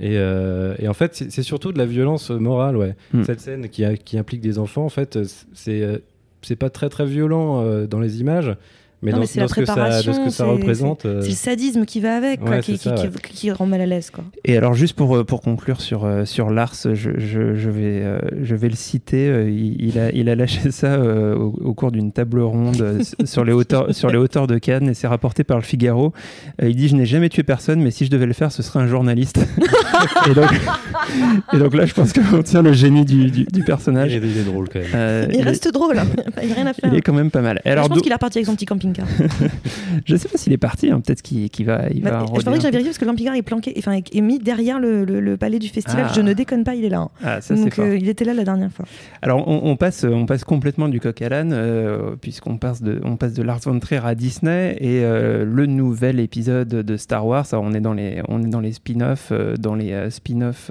et, 0.00 0.16
euh, 0.16 0.74
et 0.78 0.88
en 0.88 0.94
fait 0.94 1.14
c'est, 1.14 1.30
c'est 1.30 1.42
surtout 1.42 1.72
de 1.72 1.78
la 1.78 1.86
violence 1.86 2.30
morale, 2.30 2.76
ouais. 2.76 2.94
Hmm. 3.12 3.22
Cette 3.24 3.40
scène 3.40 3.68
qui, 3.68 3.84
a- 3.84 3.96
qui 3.96 4.18
implique 4.18 4.40
des 4.40 4.58
enfants, 4.58 4.84
en 4.84 4.88
fait, 4.88 5.18
c'est 5.52 6.02
c'est 6.42 6.56
pas 6.56 6.70
très 6.70 6.88
très 6.88 7.04
violent 7.06 7.62
euh, 7.64 7.86
dans 7.86 8.00
les 8.00 8.20
images, 8.20 8.56
mais 9.02 9.10
Non, 9.12 9.16
dans, 9.16 9.20
mais 9.20 9.26
c'est 9.26 9.38
dans 9.38 9.44
la 9.44 9.48
ce 9.48 9.54
que 9.54 9.64
ça, 9.64 9.74
de 9.74 9.78
ce 9.78 9.82
préparation, 10.10 10.24
que 10.24 10.30
ça 10.30 10.44
c'est- 10.44 10.50
représente. 10.50 11.06
euh, 11.06 11.20
C'est 11.22 11.28
le 11.28 11.34
sadisme 11.34 11.84
qui 11.84 12.00
va 12.00 12.16
avec, 12.16 12.40
quoi, 12.40 12.50
Ouais, 12.50 12.60
qui, 12.60 12.76
c'est 12.76 12.90
ça, 12.90 12.94
qui- 12.94 13.04
ouais. 13.04 13.10
qui- 13.22 13.32
qui 13.34 13.50
rend 13.50 13.66
mal 13.66 13.80
à 13.80 13.86
l'aise. 13.86 14.10
Quoi. 14.10 14.24
Et 14.44 14.56
alors 14.56 14.74
juste 14.74 14.94
pour, 14.96 15.16
euh, 15.16 15.24
pour 15.24 15.40
conclure 15.40 15.80
sur, 15.80 16.04
euh, 16.04 16.24
sur 16.24 16.50
Lars, 16.50 16.74
je, 16.84 16.94
je, 16.94 17.54
je 17.54 17.70
vais, 17.70 18.02
euh, 18.02 18.18
je 18.42 18.54
vais 18.54 18.68
le 18.68 18.76
citer, 18.76 19.28
euh, 19.28 19.48
il, 19.50 19.82
il 19.82 19.98
a, 19.98 20.10
il 20.12 20.28
a 20.28 20.34
lâché 20.36 20.70
ça 20.70 20.94
euh, 20.94 21.34
au, 21.36 21.54
au 21.64 21.74
cours 21.74 21.92
d'une 21.92 22.12
table 22.12 22.40
ronde 22.40 22.80
euh, 22.82 23.00
sur, 23.24 23.44
les 23.44 23.52
hauteurs, 23.52 23.94
sur 23.94 24.10
les 24.10 24.18
hauteurs 24.18 24.46
de 24.46 24.58
Cannes 24.58 24.88
et 24.88 24.94
c'est 24.94 25.06
rapporté 25.06 25.44
par 25.44 25.56
le 25.56 25.62
Figaro. 25.62 26.12
Euh, 26.62 26.68
il 26.68 26.76
dit 26.76 26.88
je 26.88 26.96
n'ai 26.96 27.06
jamais 27.06 27.28
tué 27.28 27.42
personne 27.42 27.80
mais 27.80 27.90
si 27.90 28.04
je 28.04 28.10
devais 28.10 28.26
le 28.26 28.32
faire 28.34 28.52
ce 28.52 28.62
serait 28.62 28.80
un 28.80 28.86
journaliste. 28.86 29.38
et, 30.30 30.34
donc, 30.34 30.50
et 31.52 31.58
donc 31.58 31.74
là 31.74 31.86
je 31.86 31.94
pense 31.94 32.12
qu'on 32.12 32.42
tient 32.42 32.62
le 32.62 32.72
génie 32.72 33.04
du, 33.04 33.30
du, 33.30 33.44
du 33.44 33.46
il, 33.60 33.64
personnage. 33.64 34.14
est, 34.14 34.18
il 34.18 34.38
est 34.38 34.44
drôle 34.44 34.68
quand 34.68 34.78
même. 34.80 34.88
Euh, 34.94 35.26
Il 35.32 35.42
reste 35.42 35.72
drôle, 35.72 35.98
hein. 35.98 36.06
il 36.42 36.46
n'y 36.48 36.52
a 36.52 36.56
rien 36.56 36.66
à 36.66 36.72
faire. 36.72 36.90
il 36.92 36.98
est 36.98 37.00
quand 37.02 37.12
même 37.12 37.30
pas 37.30 37.40
mal. 37.42 37.60
Et 37.64 37.68
je 37.68 37.72
alors, 37.72 37.88
pense 37.88 38.02
qu'il 38.02 38.10
est 38.10 38.14
reparti 38.14 38.38
avec 38.38 38.46
son 38.46 38.54
petit 38.54 38.66
camping-car. 38.92 39.06
je 40.04 40.16
sais 40.16 40.28
pas 40.28 40.38
s'il 40.38 40.52
est 40.52 40.56
parti, 40.58 40.90
hein, 40.90 41.00
peut-être 41.00 41.22
qu'il 41.22 41.50
qu'il 41.50 41.66
va, 41.66 41.88
il 41.90 42.02
Bah, 42.02 42.10
va 42.10 42.18
je 42.26 42.30
pensais 42.42 42.56
que 42.56 42.62
j'avais 42.62 42.70
vérifié 42.70 42.90
parce 42.90 42.98
que 42.98 43.04
le 43.04 43.10
camping-car 43.10 43.34
est 43.34 43.42
planqué, 43.42 43.74
enfin 43.78 43.92
est 44.12 44.20
mis 44.20 44.38
derrière 44.38 44.78
le, 44.78 45.04
le- 45.04 45.20
le 45.20 45.36
palais 45.36 45.58
du 45.58 45.68
festival. 45.68 46.06
Ah. 46.08 46.12
Je 46.14 46.20
ne 46.20 46.32
déconne 46.32 46.64
pas, 46.64 46.74
il 46.74 46.84
est 46.84 46.88
là. 46.88 47.00
hein. 47.00 47.10
Ah, 47.22 47.40
ça 47.40 47.54
Donc 47.54 47.78
euh, 47.78 47.96
il 48.00 48.08
était 48.08 48.24
là 48.24 48.34
la 48.34 48.44
dernière 48.44 48.70
fois. 48.72 48.84
Alors 49.22 49.46
on, 49.48 49.70
on 49.70 49.76
passe, 49.76 50.04
on 50.04 50.26
passe 50.26 50.44
complètement 50.44 50.88
du 50.88 51.00
coq 51.00 51.20
à 51.22 51.28
l'âne 51.28 51.52
euh, 51.52 52.16
puisqu'on 52.20 52.56
passe 52.56 52.82
de, 52.82 53.00
on 53.04 53.16
passe 53.16 53.34
de 53.34 53.42
Lars 53.42 53.60
von 53.60 53.78
Trier 53.78 54.00
à 54.04 54.14
Disney 54.14 54.76
et 54.80 55.04
euh, 55.04 55.44
le 55.44 55.66
nouvel 55.66 56.20
épisode 56.20 56.68
de 56.68 56.96
Star 56.96 57.26
Wars. 57.26 57.46
Alors, 57.52 57.64
on 57.64 57.72
est 57.72 57.80
dans 57.80 57.92
les, 57.94 58.22
on 58.28 58.42
est 58.42 58.48
dans 58.48 58.60
les 58.60 58.72
spin-offs, 58.72 59.32
dans 59.58 59.74
les 59.74 60.10
spin-offs 60.10 60.70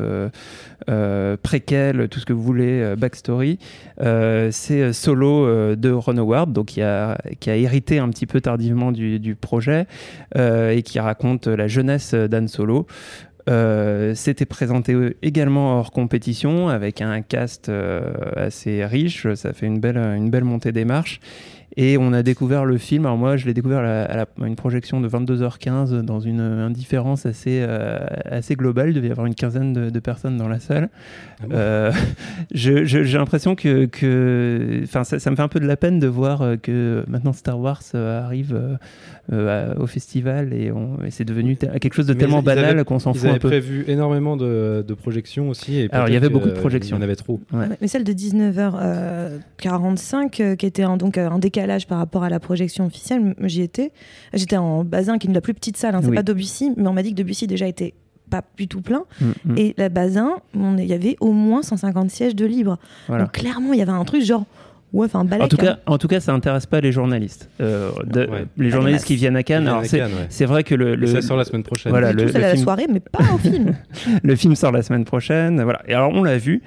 préquels, 1.44 2.08
tout 2.10 2.20
ce 2.20 2.26
que 2.26 2.34
vous 2.34 2.42
voulez, 2.44 2.94
backstory. 2.98 3.60
Euh, 4.02 4.50
c'est 4.52 4.82
euh, 4.82 4.94
Solo 4.94 5.46
euh, 5.46 5.76
de 5.76 5.92
Ron 5.92 6.18
Howard, 6.18 6.66
qui 6.66 6.82
a, 6.82 7.18
hérité 7.46 8.00
un 8.00 8.10
petit 8.10 8.26
peu 8.26 8.42
tardivement 8.42 8.92
du, 8.92 9.36
projet 9.40 9.86
et 10.36 10.82
qui 10.84 11.00
raconte 11.00 11.48
la 11.48 11.68
jeunesse 11.68 12.14
d'Anne 12.14 12.48
Solo. 12.48 12.88
C'était 14.14 14.46
présenté 14.46 14.96
également 15.22 15.80
hors 15.80 15.92
compétition 15.92 16.70
avec 16.70 17.02
un 17.02 17.22
cast 17.22 17.72
assez 18.36 18.86
riche. 18.86 19.34
Ça 19.34 19.54
fait 19.54 19.66
une 19.66 19.80
belle, 19.80 19.98
une 19.98 20.30
belle 20.30 20.44
montée 20.44 20.72
des 20.72 20.86
marches. 20.86 21.20
Et 21.78 21.98
on 21.98 22.14
a 22.14 22.24
découvert 22.24 22.66
le 22.66 22.78
film. 22.78 23.06
Alors 23.06 23.18
moi, 23.18 23.38
je 23.38 23.46
l'ai 23.46 23.54
découvert 23.54 23.80
à, 23.80 23.84
la- 23.84 24.06
à 24.06 24.16
la- 24.18 24.26
à 24.42 24.48
une 24.48 24.56
projection 24.56 25.00
de 25.02 25.08
22h15 25.08 26.02
dans 26.02 26.20
une 26.20 26.40
indifférence 26.42 27.26
assez, 27.26 27.60
euh, 27.62 28.00
assez 28.26 28.56
globale. 28.56 28.90
Il 28.90 28.94
devait 28.96 29.08
y 29.08 29.12
avoir 29.12 29.28
une 29.28 29.36
quinzaine 29.36 29.72
de, 29.74 29.90
de 29.90 30.00
personnes 30.00 30.38
dans 30.38 30.48
la 30.48 30.60
salle. 30.60 30.90
Ah 31.42 31.46
bon? 31.48 31.56
Euh, 31.56 31.92
J'ai 32.52 33.04
l'impression 33.18 33.56
que, 33.56 33.86
que 33.86 34.82
enfin, 34.84 35.04
ça, 35.04 35.20
ça 35.20 35.30
me 35.32 35.36
fait 35.36 35.42
un 35.44 35.48
peu 35.48 35.60
de 35.60 35.68
la 35.68 35.78
peine 35.78 36.00
de 36.00 36.08
voir 36.08 36.42
euh, 36.42 36.56
que 36.58 37.04
maintenant 37.08 37.34
Star 37.34 37.60
Wars 37.60 37.82
euh, 37.96 38.24
arrive 38.26 38.54
euh, 38.56 38.76
euh, 39.32 39.74
au 39.80 39.86
festival 39.86 40.54
et, 40.54 40.72
c'est 41.12 41.24
devenu 41.26 41.56
quelque 41.56 41.94
chose 41.94 42.08
de 42.08 42.14
Mais 42.14 42.20
tellement 42.20 42.40
ils 42.40 42.46
banal 42.46 42.66
avaient- 42.66 42.84
qu'on 42.84 42.98
s'en 43.00 43.12
Ils 43.14 43.20
fout 43.20 43.28
un 43.28 43.32
avaient 43.32 43.40
peu. 43.40 43.48
prévu 43.50 43.86
énormément 43.88 44.36
de, 44.38 44.84
de 44.86 44.94
projections 44.96 45.50
aussi. 45.50 45.80
Et 45.82 45.88
Alors, 45.92 46.08
il 46.10 46.14
y 46.14 46.18
avait 46.18 46.30
beaucoup 46.30 46.48
de 46.50 46.54
euh, 46.54 46.60
projections. 46.60 46.98
Il 46.98 47.00
y 47.00 47.02
en 47.02 47.04
avait 47.04 47.16
trop. 47.16 47.40
Ouais. 47.54 47.68
Mais 47.80 47.88
celle 47.88 48.04
de 48.04 48.12
19h45, 48.14 50.42
euh, 50.42 50.56
qui 50.56 50.66
était 50.66 50.84
un, 50.84 50.98
donc 50.98 51.18
euh, 51.18 51.30
un 51.30 51.40
décalage 51.40 51.59
par 51.88 51.98
rapport 51.98 52.24
à 52.24 52.30
la 52.30 52.40
projection 52.40 52.86
officielle, 52.86 53.36
j'y 53.42 53.62
étais. 53.62 53.92
J'étais 54.34 54.58
en 54.58 54.84
Bazin, 54.84 55.18
qui 55.18 55.28
est 55.28 55.34
la 55.34 55.42
plus 55.42 55.54
petite 55.54 55.78
salle, 55.78 55.96
hein, 55.96 56.00
c'est 56.02 56.10
Oui. 56.10 56.16
pas 56.16 56.24
Debussy, 56.24 56.72
mais 56.78 56.88
on 56.88 56.94
m'a 56.94 57.04
dit 57.04 57.12
que 57.12 57.16
Debussy 57.16 57.48
déjà 57.48 57.68
était 57.68 57.94
pas 58.30 58.44
du 58.58 58.68
tout 58.68 58.82
plein. 58.82 59.04
Mm, 59.20 59.26
mm. 59.46 59.58
Et 59.58 59.74
la 59.78 59.90
Bazin, 59.90 60.34
il 60.54 60.86
y 60.86 60.94
avait 60.94 61.18
au 61.20 61.32
moins 61.32 61.64
150 61.64 62.12
sièges 62.12 62.36
de 62.36 62.46
libre. 62.46 62.78
Voilà. 63.08 63.24
Donc 63.24 63.34
clairement, 63.34 63.74
il 63.74 63.80
y 63.80 63.82
avait 63.82 63.92
un 63.92 64.06
truc 64.06 64.22
genre, 64.24 64.46
ouais, 64.94 65.06
enfin, 65.06 65.24
balèque. 65.26 65.44
En 65.46 65.48
tout 65.48 65.58
hein. 65.62 65.66
cas, 65.66 65.78
en 65.86 65.98
tout 65.98 66.08
cas, 66.08 66.20
ça 66.20 66.34
intéresse 66.34 66.66
pas 66.66 66.82
les 66.82 66.92
journalistes. 66.92 67.50
Euh, 67.62 67.90
de- 68.06 68.28
Ouais. 68.30 68.46
Les 68.58 68.70
journalistes 68.70 69.02
masses. 69.02 69.08
qui 69.08 69.16
viennent 69.16 69.36
à 69.36 69.44
Cannes. 69.44 69.70
C'est 69.84 70.00
Cannes, 70.00 70.12
ouais. 70.12 70.26
c'est 70.30 70.46
vrai 70.46 70.64
que 70.64 70.76
le, 70.76 70.96
le, 70.96 71.08
ça 71.08 71.22
sort 71.22 71.38
la 71.38 71.46
semaine 71.46 71.64
prochaine. 71.64 71.92
Voilà, 71.92 72.12
le- 72.14 72.24
tout, 72.26 72.30
c'est 72.32 72.38
le 72.40 72.44
à 72.44 72.48
la 72.48 72.54
film- 72.54 72.64
soirée, 72.64 72.88
mais 72.92 73.00
pas 73.00 73.24
au 73.34 73.38
film. 73.38 73.76
le 74.24 74.36
film 74.36 74.56
sort 74.56 74.72
la 74.72 74.82
semaine 74.82 75.06
prochaine. 75.06 75.62
Voilà. 75.64 75.82
Et 75.88 75.94
alors, 75.94 76.12
on 76.14 76.24
l'a 76.24 76.38
vu. 76.38 76.62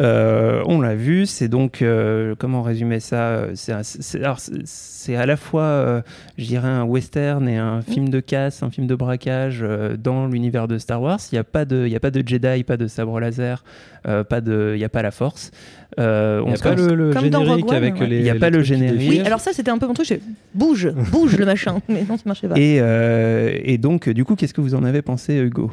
Euh, 0.00 0.62
on 0.66 0.80
l'a 0.80 0.94
vu. 0.94 1.26
C'est 1.26 1.48
donc, 1.48 1.82
euh, 1.82 2.34
comment 2.38 2.62
résumer 2.62 3.00
ça 3.00 3.44
C'est 3.54 3.72
un- 3.72 3.82
c'est- 3.82 4.18
alors, 4.22 4.40
c'est- 4.40 4.52
c'est 4.64 5.16
à 5.16 5.26
la 5.26 5.36
fois, 5.36 5.62
euh, 5.62 6.02
je 6.38 6.44
dirais, 6.46 6.68
un 6.68 6.84
western 6.84 7.46
et 7.48 7.58
un 7.58 7.82
film 7.82 8.08
de 8.08 8.20
casse, 8.20 8.62
un 8.62 8.70
film 8.70 8.86
de 8.86 8.94
braquage 8.94 9.60
euh, 9.62 9.96
dans 9.96 10.26
l'univers 10.26 10.66
de 10.68 10.78
Star 10.78 11.00
Wars. 11.02 11.18
Il 11.30 11.34
n'y 11.34 11.38
a, 11.38 11.44
pas 11.44 11.64
de- 11.64 11.84
il 11.86 11.92
y 11.92 11.96
a 11.96 12.00
pas 12.00 12.10
de 12.10 12.22
Jedi, 12.26 12.64
pas 12.64 12.76
de 12.76 12.86
sabre 12.86 13.20
laser, 13.20 13.62
euh, 14.08 14.24
pas 14.24 14.40
de, 14.40 14.72
il 14.74 14.78
n'y 14.78 14.84
a 14.84 14.88
pas 14.88 15.02
la 15.02 15.10
force. 15.10 15.50
Euh, 15.98 16.40
Il 16.40 16.44
on 16.44 16.48
n'y 16.48 16.54
a 16.54 16.58
pas 16.58 16.74
le, 16.74 17.12
générique 17.12 17.68
One, 17.68 17.74
avec 17.76 18.00
ouais. 18.00 18.06
les. 18.06 18.18
Il 18.18 18.24
y 18.24 18.30
a 18.30 18.34
les 18.34 18.40
pas 18.40 18.50
le 18.50 18.62
générique. 18.62 19.10
Oui, 19.10 19.20
alors 19.20 19.40
ça, 19.40 19.52
c'était 19.52 19.70
un 19.70 19.78
peu 19.78 19.86
mon 19.86 19.94
truc. 19.94 20.20
bouge, 20.54 20.90
bouge 21.12 21.36
le 21.36 21.46
machin. 21.46 21.80
Mais 21.88 22.04
non, 22.08 22.16
ça 22.16 22.22
marchait 22.26 22.48
pas. 22.48 22.58
Et, 22.58 22.78
euh, 22.80 23.56
et 23.62 23.78
donc, 23.78 24.08
du 24.08 24.24
coup, 24.24 24.34
qu'est-ce 24.34 24.54
que 24.54 24.60
vous 24.60 24.74
en 24.74 24.84
avez 24.84 25.02
pensé, 25.02 25.36
Hugo? 25.38 25.70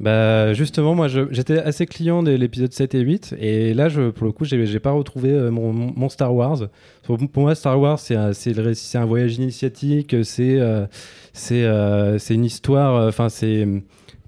Bah 0.00 0.52
justement, 0.54 0.94
moi 0.94 1.08
j'étais 1.08 1.58
assez 1.58 1.84
client 1.84 2.22
de 2.22 2.30
l'épisode 2.30 2.72
7 2.72 2.94
et 2.94 3.00
8 3.00 3.34
et 3.40 3.74
là 3.74 3.88
je, 3.88 4.10
pour 4.10 4.26
le 4.26 4.32
coup 4.32 4.44
j'ai 4.44 4.78
pas 4.78 4.92
retrouvé 4.92 5.30
euh, 5.30 5.50
mon, 5.50 5.72
mon- 5.72 6.08
Star 6.08 6.32
Wars. 6.32 6.68
Pour, 7.02 7.18
pour 7.18 7.42
moi 7.42 7.56
Star 7.56 7.80
Wars 7.80 7.98
c'est 7.98 8.14
un, 8.14 8.30
un 8.30 9.04
voyage 9.06 9.38
initiatique, 9.38 10.14
c'est 10.22 10.60
euh, 10.60 10.86
c'est 11.32 11.64
euh, 11.64 12.16
c'est 12.18 12.34
une 12.34 12.44
histoire, 12.44 12.94
euh, 12.94 13.08
enfin 13.08 13.28
c'est 13.28 13.66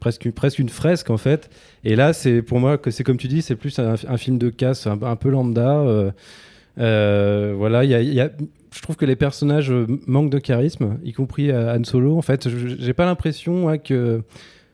presque, 0.00 0.30
presque 0.33 0.59
une 0.59 0.69
fresque 0.69 1.11
en 1.11 1.16
fait. 1.16 1.50
Et 1.85 1.97
là 1.97 2.12
c'est 2.12 2.42
pour 2.42 2.59
moi 2.59 2.78
que 2.78 2.90
c'est 2.90 3.04
comme 3.04 3.19
tu 3.19 3.28
dis, 3.28 3.42
c'est 3.42 3.57
plus 3.57 3.78
un, 3.78 4.16
film 4.16 4.38
de 4.38 4.50
casse, 4.50 4.87
un, 4.87 5.16
peu 5.16 5.30
lambda. 5.30 5.80
euh, 5.80 6.11
euh, 6.78 7.54
voilà, 7.57 7.85
il 7.85 7.90
y 7.90 8.21
a, 8.21 8.30
je 8.73 8.80
trouve 8.80 8.97
que 8.97 9.04
les 9.04 9.16
personnages 9.16 9.73
manquent 10.07 10.30
de 10.30 10.38
charisme, 10.38 10.99
y 11.04 11.12
compris 11.12 11.52
Han 11.52 11.85
Solo. 11.85 12.16
En 12.16 12.23
fait, 12.23 12.49
j'ai 12.49 12.95
pas 12.95 13.04
l'impression 13.04 13.76
que 13.78 14.23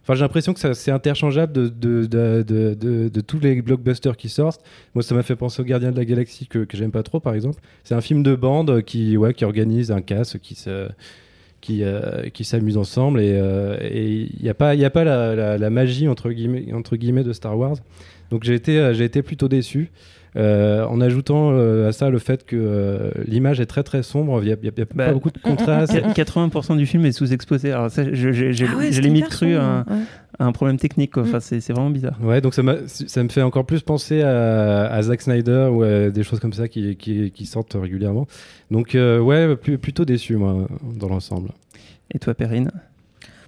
Enfin, 0.06 0.14
j'ai 0.14 0.21
l'impression 0.23 0.54
que 0.54 0.73
c'est 0.73 0.92
interchangeable 0.92 1.52
de, 1.52 1.66
de, 1.66 2.06
de, 2.06 2.75
de, 3.09 3.21
tous 3.23 3.40
les 3.40 3.61
blockbusters 3.61 4.16
qui 4.16 4.28
sortent. 4.28 4.62
Moi, 4.95 5.02
ça 5.02 5.16
m'a 5.16 5.25
fait 5.25 5.35
penser 5.35 5.61
au 5.61 5.64
Gardien 5.64 5.90
de 5.90 5.97
la 5.97 6.04
Galaxie 6.04 6.47
que, 6.47 6.61
que 6.61 6.76
j'aime 6.76 6.92
pas 6.92 7.02
trop, 7.02 7.18
par 7.18 7.35
exemple. 7.35 7.61
C'est 7.83 7.97
un 7.97 8.00
film 8.00 8.23
de 8.23 8.37
bande 8.37 8.83
qui, 8.83 9.16
ouais, 9.16 9.35
qui 9.35 9.45
organise 9.45 9.90
un 9.90 10.02
casse, 10.02 10.37
qui 10.40 10.54
se 10.54 10.88
qui, 11.67 11.83
euh, 11.83 12.29
qui 12.33 12.45
s'amusent 12.45 12.77
ensemble 12.77 13.21
et 13.21 13.33
euh, 13.35 13.77
il 13.93 14.43
n'y 14.43 14.49
a 14.49 14.55
pas, 14.55 14.75
il 14.77 14.81
y 14.81 14.85
a 14.85 14.91
pas 14.91 15.03
la, 15.05 15.35
la, 15.35 15.59
la 15.59 15.71
magie 15.71 16.07
entre 16.07 16.31
guillemets, 16.31 16.73
entre 16.73 16.95
guillemets 16.97 17.25
de 17.25 17.33
Star 17.33 17.59
Wars. 17.59 17.77
Donc 18.31 18.45
j'ai 18.45 18.55
été, 18.55 18.79
euh, 18.79 18.95
j'ai 18.95 19.05
été 19.05 19.23
plutôt 19.23 19.49
déçu. 19.49 19.91
Euh, 20.37 20.85
en 20.85 21.01
ajoutant 21.01 21.53
euh, 21.53 21.89
à 21.89 21.93
ça 21.93 22.11
le 22.11 22.19
fait 22.19 22.45
que 22.45 22.57
euh, 22.61 23.11
l'image 23.27 23.59
est 23.59 23.65
très 23.65 23.83
très 23.83 24.03
sombre, 24.03 24.41
il 24.43 24.47
n'y 24.49 24.53
a, 24.53 24.57
y 24.63 24.69
a 24.69 24.85
Bah, 24.95 25.07
pas 25.07 25.13
beaucoup 25.15 25.31
de 25.31 25.39
contraste. 25.39 25.95
80% 25.95 26.77
du 26.83 26.85
film 26.85 27.07
est 27.07 27.13
sous-exposé. 27.13 27.73
Alors, 27.73 27.91
ça, 27.91 28.05
je- 28.05 28.33
j'ai 28.33 28.53
j'ai- 28.53 28.67
Ah 28.71 28.77
ouais, 28.77 29.23
cru 29.31 29.57
ouais. 29.57 29.61
Un 30.38 30.52
problème 30.52 30.76
technique. 30.78 31.12
quoi. 31.12 31.23
Mm. 31.23 31.26
Enfin, 31.28 31.40
c'est 31.40 31.61
c'est 31.61 31.73
vraiment 31.73 31.90
bizarre. 31.90 32.16
Ouais, 32.23 32.40
donc 32.40 32.55
ça, 32.55 32.62
m'a- 32.62 32.87
ça 32.87 33.23
me 33.23 33.28
fait 33.28 33.43
encore 33.43 33.64
plus 33.66 33.83
penser 33.83 34.23
à, 34.23 34.87
à 34.93 35.02
Zack 35.02 35.23
Snyder 35.23 35.69
ou 35.73 35.83
à 35.83 36.11
des 36.11 36.23
choses 36.23 36.40
comme 36.40 36.52
ça 36.52 36.69
qui, 36.69 36.97
qui, 36.97 37.31
qui 37.31 37.47
sortent 37.47 37.76
régulièrement. 37.81 38.26
Donc, 38.71 38.95
euh, 38.95 39.19
ouais, 39.21 39.57
plus- 39.57 39.78
plutôt 39.78 40.05
déçu, 40.05 40.37
moi, 40.37 40.66
dans 40.95 41.09
l'ensemble. 41.09 41.50
Et 42.14 42.19
toi, 42.19 42.35
Perrine? 42.35 42.71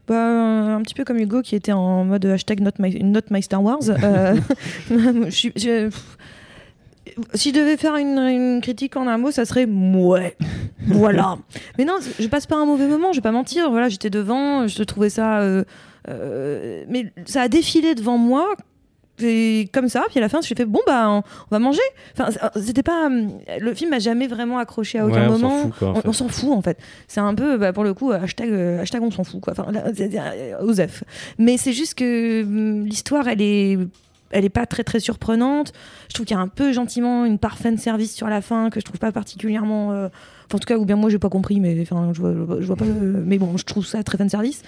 Bah, 0.06 0.74
un 0.74 0.80
petit 0.82 0.94
peu 0.94 1.04
comme 1.04 1.18
Hugo 1.18 1.42
qui 1.42 1.54
était 1.54 1.72
en 1.72 2.04
mode 2.04 2.24
hashtag 2.24 2.60
not 2.60 2.70
my, 2.78 3.02
not 3.04 3.20
my 3.30 3.42
Star 3.42 3.62
Wars. 3.62 3.90
Euh, 3.90 4.36
je 4.90 5.30
suis- 5.30 5.52
je- 5.54 5.90
si 7.34 7.50
je 7.50 7.54
devais 7.54 7.76
faire 7.76 7.96
une, 7.96 8.18
une 8.18 8.60
critique 8.60 8.96
en 8.96 9.06
un 9.06 9.18
mot, 9.18 9.30
ça 9.30 9.44
serait 9.44 9.66
ouais. 9.66 10.36
Voilà. 10.86 11.36
Mais 11.78 11.84
non, 11.84 11.98
je 12.18 12.26
passe 12.28 12.46
pas 12.46 12.56
un 12.56 12.64
mauvais 12.64 12.86
moment, 12.86 13.12
je 13.12 13.18
vais 13.18 13.22
pas 13.22 13.32
mentir. 13.32 13.70
Voilà, 13.70 13.88
j'étais 13.88 14.10
devant, 14.10 14.66
je 14.66 14.82
trouvais 14.82 15.10
ça. 15.10 15.40
euh, 15.40 15.64
euh, 16.08 16.84
mais 16.88 17.12
ça 17.26 17.42
a 17.42 17.48
défilé 17.48 17.94
devant 17.94 18.16
moi. 18.18 18.54
Et 19.20 19.68
comme 19.72 19.88
ça, 19.88 20.04
puis 20.10 20.18
à 20.18 20.20
la 20.20 20.28
fin, 20.28 20.40
je 20.40 20.46
fait 20.46 20.64
bon 20.64 20.78
bah 20.86 21.08
on, 21.10 21.16
on 21.18 21.22
va 21.50 21.58
manger. 21.58 21.80
Enfin, 22.16 22.30
c'était 22.62 22.84
pas 22.84 23.08
le 23.08 23.74
film 23.74 23.90
m'a 23.90 23.98
jamais 23.98 24.28
vraiment 24.28 24.58
accroché 24.58 25.00
à 25.00 25.06
aucun 25.06 25.28
Ouais, 25.28 25.34
on 25.34 25.38
s'en 25.38 25.48
moment. 25.48 25.62
fout, 25.62 25.72
quoi, 25.80 25.88
en 25.88 25.90
on 25.90 26.00
fait. 26.00 26.08
on 26.08 26.12
s'en 26.12 26.28
fout 26.28 26.52
en 26.52 26.62
fait. 26.62 26.78
C'est 27.08 27.18
un 27.18 27.34
peu, 27.34 27.56
bah, 27.58 27.72
pour 27.72 27.82
le 27.82 27.94
coup, 27.94 28.12
hashtag, 28.12 28.48
euh, 28.48 28.80
hashtag 28.80 29.02
on 29.02 29.10
s'en 29.10 29.24
fout, 29.24 29.40
quoi. 29.40 29.54
Enfin, 29.58 29.72
là, 29.72 29.82
euh, 29.88 30.60
Osef. 30.60 31.02
Mais 31.36 31.56
c'est 31.56 31.72
juste 31.72 31.94
que 31.94 32.42
hum, 32.44 32.84
l'histoire, 32.86 33.26
elle 33.26 33.42
est, 33.42 33.76
elle 34.30 34.44
est 34.44 34.48
pas 34.50 34.66
très 34.66 34.84
très 34.84 35.00
surprenante. 35.00 35.72
Je 36.08 36.14
trouve 36.14 36.26
qu'il 36.26 36.36
y 36.36 36.38
a 36.38 36.42
un 36.42 36.48
peu 36.48 36.72
gentiment 36.72 37.24
une 37.24 37.38
part 37.38 37.58
fan 37.58 37.76
service 37.78 38.14
sur 38.14 38.28
la 38.28 38.40
fin 38.42 38.70
que 38.70 38.80
je 38.80 38.84
trouve 38.84 38.98
pas 38.98 39.12
particulièrement. 39.12 39.92
euh, 39.92 40.08
en 40.52 40.58
tout 40.58 40.64
cas, 40.66 40.78
ou 40.78 40.86
bien 40.86 40.96
moi 40.96 41.10
j'ai 41.10 41.18
pas 41.18 41.28
compris, 41.28 41.60
mais 41.60 41.84
je 41.84 41.90
vois, 41.90 42.32
vois- 42.32 42.76
pas. 42.76 42.84
le- 42.86 43.22
Mais 43.24 43.36
bon, 43.38 43.56
je 43.58 43.64
trouve 43.64 43.84
ça 43.86 44.02
très 44.02 44.16
fan 44.16 44.28
service. 44.30 44.62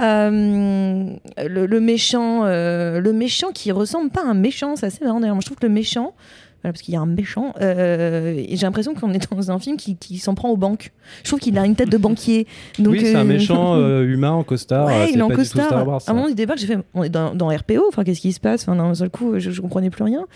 Euh, 0.00 1.04
le, 1.38 1.80
méchant, 1.80 2.44
euh, 2.44 3.00
le 3.00 3.12
méchant 3.12 3.48
qui 3.52 3.70
ressemble 3.72 4.10
pas 4.10 4.22
à 4.22 4.28
un 4.28 4.34
méchant, 4.34 4.76
c'est 4.76 4.86
assez 4.86 5.04
marrant 5.04 5.20
d'ailleurs. 5.20 5.40
Je 5.40 5.46
trouve 5.46 5.58
que 5.58 5.66
le 5.66 5.72
méchant, 5.72 6.14
voilà, 6.62 6.72
parce 6.72 6.82
qu'il 6.82 6.92
y 6.94 6.96
a 6.96 7.00
un 7.00 7.06
méchant, 7.06 7.54
euh, 7.60 8.34
et 8.36 8.56
j'ai 8.56 8.66
l'impression 8.66 8.94
qu'on 8.94 9.12
est 9.12 9.30
dans 9.32 9.50
un 9.50 9.58
film 9.58 9.76
qui, 9.76 9.96
qui 9.96 10.18
s'en 10.18 10.34
prend 10.34 10.50
aux 10.50 10.56
banques. 10.56 10.92
Je 11.24 11.28
trouve 11.28 11.40
qu'il 11.40 11.56
a 11.58 11.64
une 11.66 11.74
tête 11.74 11.88
de 11.90 11.96
banquier. 11.96 12.46
Donc, 12.78 12.92
oui, 12.92 13.00
c'est 13.02 13.14
un 13.14 13.20
euh, 13.20 13.24
méchant 13.24 13.74
euh, 13.76 14.04
humain 14.04 14.30
en 14.32 14.42
costard. 14.44 14.86
Ouais, 14.86 15.10
il 15.12 15.18
est 15.18 15.22
en 15.22 15.28
costard. 15.28 15.66
Star 15.66 15.86
Wars. 15.88 16.00
à 16.06 16.10
un 16.10 16.14
moment 16.14 16.28
du 16.28 16.34
débat, 16.34 16.54
j'ai 16.56 16.66
fait, 16.66 16.78
on 16.94 17.02
est 17.02 17.08
dans, 17.08 17.34
dans 17.34 17.48
RPO, 17.48 17.82
enfin, 17.88 18.04
qu'est-ce 18.04 18.20
qui 18.20 18.32
se 18.32 18.40
passe? 18.40 18.62
Enfin, 18.68 18.76
d'un 18.76 18.94
seul 18.94 19.10
coup, 19.10 19.38
je, 19.38 19.50
je 19.50 19.60
comprenais 19.60 19.90
plus 19.90 20.04
rien. 20.04 20.26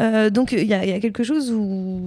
Euh, 0.00 0.30
donc, 0.30 0.52
il 0.52 0.64
y, 0.66 0.74
a- 0.74 0.84
il 0.84 0.90
y 0.90 0.94
a 0.94 1.00
quelque 1.00 1.24
chose 1.24 1.52
où, 1.52 2.00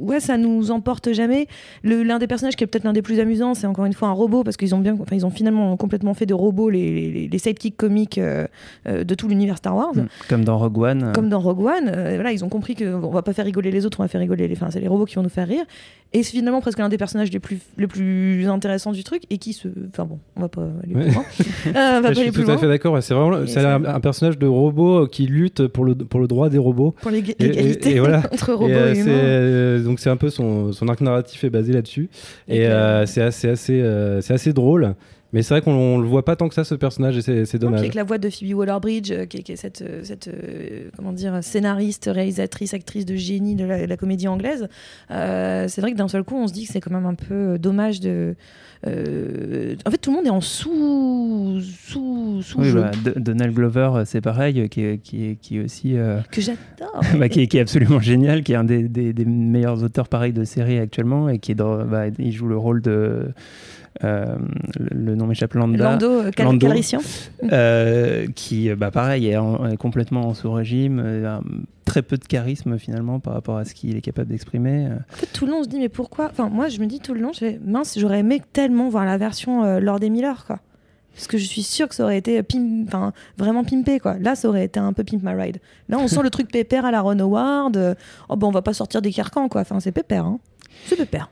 ouais, 0.00 0.20
ça 0.20 0.36
nous 0.38 0.70
emporte 0.70 1.12
jamais. 1.12 1.46
L'un 1.84 2.18
des 2.18 2.26
personnages 2.26 2.56
qui 2.56 2.64
est 2.64 2.66
peut-être 2.66 2.84
l'un 2.84 2.92
des 2.92 3.02
plus 3.02 3.20
amusants, 3.20 3.54
c'est 3.54 3.66
encore 3.66 3.84
une 3.84 3.92
fois 3.92 4.08
un 4.08 4.12
robot, 4.12 4.42
parce 4.44 4.56
qu'ils 4.56 4.74
ont 4.74 4.78
bien, 4.80 4.94
enfin, 5.00 5.14
ils 5.16 5.26
ont 5.26 5.30
finalement 5.30 5.76
complètement 5.76 6.14
fait 6.14 6.26
de 6.26 6.34
robots 6.34 6.70
les, 6.70 7.10
les, 7.10 7.28
les 7.28 7.38
sidekicks 7.38 7.76
comiques 7.76 8.18
de 8.86 9.14
tout 9.14 9.28
l'univers 9.28 9.58
Star 9.58 9.76
Wars. 9.76 9.94
Mm. 9.94 10.06
Comme 10.28 10.44
dans 10.44 10.58
Rogue 10.58 10.78
One. 10.78 11.12
Comme 11.14 11.28
dans 11.28 11.40
Rogue 11.40 11.60
One, 11.60 11.90
euh, 11.94 12.12
voilà, 12.14 12.32
ils 12.32 12.44
ont 12.44 12.48
compris 12.48 12.74
que 12.74 12.94
on 13.02 13.10
va 13.10 13.22
pas 13.22 13.32
faire 13.32 13.44
rigoler 13.44 13.70
les 13.70 13.84
autres, 13.86 14.00
on 14.00 14.04
va 14.04 14.08
faire 14.08 14.20
rigoler 14.20 14.48
les. 14.48 14.54
Enfin, 14.54 14.68
c'est 14.70 14.80
les 14.80 14.88
robots 14.88 15.04
qui 15.04 15.14
vont 15.16 15.22
nous 15.22 15.28
faire 15.28 15.48
rire. 15.48 15.64
Et 16.14 16.22
c'est 16.22 16.32
finalement 16.32 16.60
presque 16.60 16.78
l'un 16.78 16.88
des 16.90 16.98
personnages 16.98 17.30
les 17.32 17.38
plus, 17.40 17.58
les 17.78 17.86
plus 17.86 18.46
intéressants 18.48 18.92
du 18.92 19.02
truc 19.04 19.22
et 19.30 19.38
qui 19.38 19.52
se. 19.52 19.68
Enfin 19.88 20.04
bon, 20.04 20.18
on 20.36 20.40
va 20.42 20.48
pas 20.48 20.66
aller 20.84 20.94
Ouais. 20.94 21.02
plus 21.04 21.12
loin. 21.14 21.24
Euh, 21.66 21.72
on 21.72 21.72
va 21.74 21.96
je 21.96 22.02
pas 22.02 22.08
aller 22.08 22.14
suis 22.22 22.30
plus 22.32 22.44
tout 22.44 22.50
à 22.50 22.58
fait 22.58 22.68
d'accord. 22.68 23.02
C'est 23.02 23.14
vraiment 23.14 23.46
c'est 23.46 23.64
un, 23.64 23.84
un 23.84 24.00
personnage 24.00 24.38
de 24.38 24.46
robot 24.46 25.06
qui 25.06 25.26
lutte 25.26 25.66
pour 25.68 25.84
le, 25.84 25.94
pour 25.94 26.20
le 26.20 26.28
droit 26.28 26.48
des 26.50 26.58
robots. 26.58 26.94
Pour 27.00 27.10
l'égalité 27.10 27.98
voilà. 27.98 28.18
entre 28.32 28.52
robots 28.52 28.68
Et, 28.68 28.74
euh, 28.74 28.94
humains. 28.94 29.10
euh, 29.10 29.82
donc 29.84 30.00
c'est 30.00 30.10
un 30.10 30.16
peu 30.16 30.28
son, 30.30 30.72
son 30.72 30.88
arc 30.88 31.00
narratif 31.00 31.44
est 31.44 31.50
basé 31.50 31.72
là-dessus. 31.72 32.10
Et 32.48 32.66
euh, 32.66 33.06
c'est 33.06 33.22
assez, 33.22 33.48
euh, 33.82 34.20
assez 34.28 34.52
drôle. 34.52 34.94
Mais 35.32 35.42
c'est 35.42 35.54
vrai 35.54 35.62
qu'on 35.62 35.72
on 35.72 35.98
le 35.98 36.06
voit 36.06 36.24
pas 36.24 36.36
tant 36.36 36.48
que 36.48 36.54
ça, 36.54 36.64
ce 36.64 36.74
personnage, 36.74 37.16
et 37.16 37.44
c'est, 37.46 37.58
dommage. 37.58 37.80
avec 37.80 37.94
la 37.94 38.04
voix 38.04 38.18
de 38.18 38.28
Phoebe 38.28 38.54
Waller-Bridge, 38.54 39.10
euh, 39.12 39.24
qui, 39.26 39.38
est- 39.38 39.42
qui 39.42 39.52
est 39.52 39.56
cette, 39.56 39.82
euh, 39.82 40.00
cette 40.04 40.28
euh, 40.28 40.90
comment 40.96 41.12
dire, 41.12 41.38
scénariste, 41.42 42.10
réalisatrice, 42.12 42.74
actrice 42.74 43.06
de 43.06 43.14
génie 43.16 43.54
de 43.54 43.64
la, 43.64 43.86
la 43.86 43.96
comédie 43.96 44.28
anglaise, 44.28 44.68
euh, 45.10 45.66
c'est 45.68 45.80
vrai 45.80 45.92
que 45.92 45.96
d'un 45.96 46.08
seul 46.08 46.22
coup, 46.24 46.36
on 46.36 46.46
se 46.48 46.52
dit 46.52 46.66
que 46.66 46.72
c'est 46.72 46.80
quand 46.80 46.90
même 46.92 47.06
un 47.06 47.14
peu 47.14 47.58
dommage 47.58 48.00
de. 48.00 48.34
euh, 48.86 49.74
En 49.86 49.90
fait, 49.90 49.98
tout 49.98 50.10
le 50.10 50.16
monde 50.16 50.26
est 50.26 50.30
en 50.30 50.40
sous 50.40 51.60
sous 51.60 52.42
sous 52.42 52.58
Oui, 52.60 52.68
jeu 52.68 52.80
bah, 52.82 52.90
Donald 53.16 53.54
Glover, 53.54 54.02
c'est 54.04 54.20
pareil, 54.20 54.68
qui 54.68 54.82
est, 54.84 54.98
qui 54.98 55.24
est, 55.24 55.36
qui 55.36 55.56
est 55.58 55.64
aussi. 55.64 55.96
euh, 55.96 56.20
que 56.30 56.40
j'adore. 56.40 57.00
bah, 57.18 57.28
qui, 57.28 57.40
est, 57.40 57.46
qui 57.46 57.58
est 57.58 57.60
absolument 57.60 58.00
génial, 58.00 58.42
qui 58.42 58.52
est 58.52 58.56
un 58.56 58.64
des, 58.64 58.88
des- 58.88 59.12
des 59.12 59.24
meilleurs 59.24 59.82
auteurs 59.82 60.08
pareil 60.08 60.32
de 60.32 60.44
série 60.44 60.78
actuellement 60.78 61.28
et 61.28 61.38
qui 61.38 61.52
est 61.52 61.56
dans, 61.56 61.84
bah, 61.84 62.04
il 62.18 62.32
joue 62.32 62.48
le 62.48 62.56
rôle 62.56 62.82
de 62.82 63.28
le, 64.00 64.88
le 64.90 65.14
nom 65.14 65.26
m'échappe, 65.26 65.54
Landa. 65.54 65.92
Lando, 65.92 66.10
euh, 66.10 66.30
Cal- 66.30 66.46
Lando. 66.46 66.66
Euh, 67.52 68.26
qui, 68.34 68.70
euh, 68.70 68.76
bah, 68.76 68.90
pareil, 68.90 69.28
est, 69.28 69.36
en- 69.36 69.66
est 69.68 69.76
complètement 69.76 70.22
en 70.28 70.34
sous-régime, 70.34 71.00
euh, 71.04 71.36
a 71.38 71.40
très 71.84 72.02
peu 72.02 72.16
de 72.16 72.24
charisme 72.24 72.78
finalement 72.78 73.20
par 73.20 73.34
rapport 73.34 73.56
à 73.58 73.64
ce 73.64 73.74
qu'il 73.74 73.96
est 73.96 74.00
capable 74.00 74.30
d'exprimer. 74.30 74.86
euh. 74.86 74.94
En 75.12 75.16
fait, 75.16 75.26
tout 75.32 75.44
le 75.46 75.52
long, 75.52 75.58
on 75.58 75.64
se 75.64 75.68
dit, 75.68 75.78
mais 75.78 75.88
pourquoi? 75.88 76.26
Enfin, 76.30 76.48
moi, 76.48 76.68
je 76.68 76.80
me 76.80 76.86
dis 76.86 77.00
tout 77.00 77.14
le 77.14 77.20
long, 77.20 77.32
je 77.32 77.38
fais, 77.40 77.60
mince, 77.64 77.98
j'aurais 77.98 78.20
aimé 78.20 78.40
tellement 78.52 78.88
voir 78.88 79.04
la 79.04 79.18
version 79.18 79.64
euh, 79.64 79.80
Lord 79.80 80.02
et 80.02 80.10
Miller, 80.10 80.44
quoi. 80.46 80.58
Parce 81.14 81.26
que 81.26 81.36
je 81.36 81.44
suis 81.44 81.62
sûre 81.62 81.88
que 81.88 81.94
ça 81.94 82.04
aurait 82.04 82.16
été 82.16 82.42
pim- 82.42 82.84
enfin, 82.86 83.12
vraiment 83.36 83.64
pimpé, 83.64 83.98
quoi. 84.00 84.16
Là, 84.18 84.34
ça 84.34 84.48
aurait 84.48 84.64
été 84.64 84.80
un 84.80 84.94
peu 84.94 85.04
Pimp 85.04 85.22
My 85.22 85.34
Ride. 85.34 85.58
Là, 85.90 85.98
on 85.98 86.08
sent 86.08 86.22
le 86.22 86.30
truc 86.30 86.50
pépère 86.50 86.86
à 86.86 86.90
la 86.90 87.02
Ron 87.02 87.18
Howard. 87.18 87.76
euh, 87.76 87.94
oh, 88.30 88.36
bon, 88.36 88.48
on 88.48 88.50
va 88.50 88.62
pas 88.62 88.72
sortir 88.72 89.02
des 89.02 89.12
carcans, 89.12 89.48
quoi. 89.50 89.60
Enfin, 89.60 89.78
c'est 89.78 89.92
pépère, 89.92 90.24
hein. 90.24 90.38
C'est 90.86 90.96
pépère. 90.96 91.28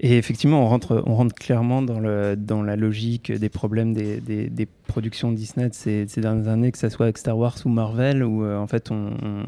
Et 0.00 0.16
effectivement, 0.16 0.62
on 0.62 0.68
rentre, 0.68 1.02
on 1.06 1.14
rentre 1.16 1.34
clairement 1.34 1.82
dans, 1.82 1.98
le, 1.98 2.36
dans 2.36 2.62
la 2.62 2.76
logique 2.76 3.32
des 3.32 3.48
problèmes 3.48 3.94
des, 3.94 4.20
des, 4.20 4.48
des 4.48 4.68
productions 4.86 5.32
Disney 5.32 5.68
de 5.68 5.74
ces, 5.74 6.04
de 6.04 6.10
ces 6.10 6.20
dernières 6.20 6.46
années, 6.46 6.70
que 6.70 6.78
ce 6.78 6.88
soit 6.88 7.06
avec 7.06 7.18
Star 7.18 7.36
Wars 7.36 7.56
ou 7.64 7.68
Marvel, 7.68 8.22
où 8.22 8.44
euh, 8.44 8.56
en 8.58 8.68
fait 8.68 8.92
on, 8.92 9.10
on, 9.22 9.42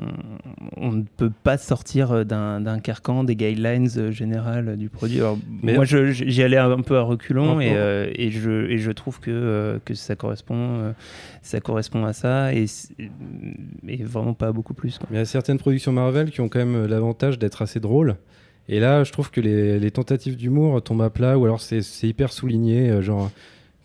on 0.76 0.92
ne 0.92 1.02
peut 1.16 1.30
pas 1.44 1.56
sortir 1.56 2.26
d'un 2.26 2.80
carcan, 2.80 3.22
des 3.22 3.36
guidelines 3.36 3.88
euh, 3.96 4.10
générales 4.10 4.76
du 4.76 4.88
produit. 4.88 5.18
Alors, 5.20 5.38
Mais- 5.62 5.74
moi, 5.74 5.84
j'y 5.84 6.42
allais 6.42 6.56
un 6.56 6.80
peu 6.80 6.96
à 6.96 7.02
reculons 7.02 7.60
et, 7.60 7.70
euh, 7.76 8.10
et, 8.16 8.32
je, 8.32 8.68
et 8.70 8.78
je 8.78 8.90
trouve 8.90 9.20
que, 9.20 9.30
euh, 9.30 9.78
que 9.84 9.94
ça, 9.94 10.16
correspond, 10.16 10.92
ça 11.42 11.60
correspond 11.60 12.04
à 12.04 12.12
ça 12.12 12.52
et, 12.52 12.64
et 13.86 14.02
vraiment 14.02 14.34
pas 14.34 14.50
beaucoup 14.50 14.74
plus. 14.74 14.98
quoi. 14.98 15.06
Mais 15.12 15.18
il 15.18 15.20
y 15.20 15.22
a 15.22 15.26
certaines 15.26 15.58
productions 15.58 15.92
Marvel 15.92 16.32
qui 16.32 16.40
ont 16.40 16.48
quand 16.48 16.58
même 16.58 16.86
l'avantage 16.86 17.38
d'être 17.38 17.62
assez 17.62 17.78
drôles. 17.78 18.16
Et 18.70 18.80
là, 18.80 19.04
je 19.04 19.12
trouve 19.12 19.30
que 19.30 19.40
les, 19.40 19.78
les 19.78 19.90
tentatives 19.90 20.36
d'humour 20.36 20.82
tombent 20.82 21.02
à 21.02 21.10
plat, 21.10 21.36
ou 21.36 21.44
alors 21.44 21.60
c'est 21.60 21.82
hyper 22.02 22.32
souligné, 22.32 22.88
euh, 22.88 23.02
genre 23.02 23.30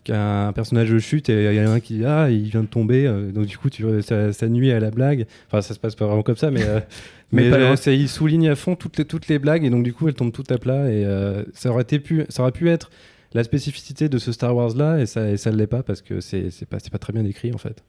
qu'un 0.06 0.52
personnage 0.52 0.96
chute 0.98 1.28
et 1.28 1.52
il 1.52 1.56
y 1.56 1.60
en 1.60 1.68
a 1.68 1.74
un 1.74 1.80
qui 1.80 1.94
dit 1.94 2.04
ah 2.04 2.30
il 2.30 2.48
vient 2.48 2.62
de 2.62 2.68
tomber, 2.68 3.06
euh, 3.06 3.32
donc 3.32 3.46
du 3.46 3.58
coup 3.58 3.70
tu, 3.70 3.84
ça, 4.02 4.32
ça 4.32 4.48
nuit 4.48 4.70
à 4.70 4.78
la 4.78 4.90
blague. 4.90 5.26
Enfin 5.48 5.60
ça 5.60 5.74
se 5.74 5.80
passe 5.80 5.96
pas 5.96 6.06
vraiment 6.06 6.22
comme 6.22 6.36
ça, 6.36 6.50
mais 6.50 6.62
euh, 6.62 6.80
Mais 7.32 7.52
euh, 7.52 7.74
il 7.86 8.08
souligne 8.08 8.48
à 8.48 8.54
fond 8.54 8.76
toutes 8.76 8.98
les 8.98 9.04
toutes 9.04 9.26
les 9.26 9.40
blagues 9.40 9.64
et 9.64 9.70
donc 9.70 9.82
du 9.82 9.92
coup 9.92 10.06
elles 10.06 10.14
tombent 10.14 10.32
toutes 10.32 10.52
à 10.52 10.58
plat 10.58 10.88
et 10.88 11.04
ça 11.54 11.70
aurait 11.70 11.82
été 11.82 11.98
pu 11.98 12.24
ça 12.28 12.42
aurait 12.42 12.52
pu 12.52 12.70
être 12.70 12.90
la 13.32 13.42
spécificité 13.42 14.08
de 14.08 14.18
ce 14.18 14.30
Star 14.30 14.54
Wars 14.54 14.76
là 14.76 15.00
et 15.00 15.06
ça 15.06 15.28
et 15.28 15.36
ça 15.36 15.50
l'est 15.50 15.66
pas 15.66 15.82
parce 15.82 16.02
que 16.02 16.20
c'est 16.20 16.50
c'est 16.50 16.66
pas 16.66 16.78
c'est 16.78 16.92
pas 16.92 16.98
très 16.98 17.12
bien 17.12 17.24
écrit 17.24 17.52
en 17.52 17.58
fait. 17.58 17.82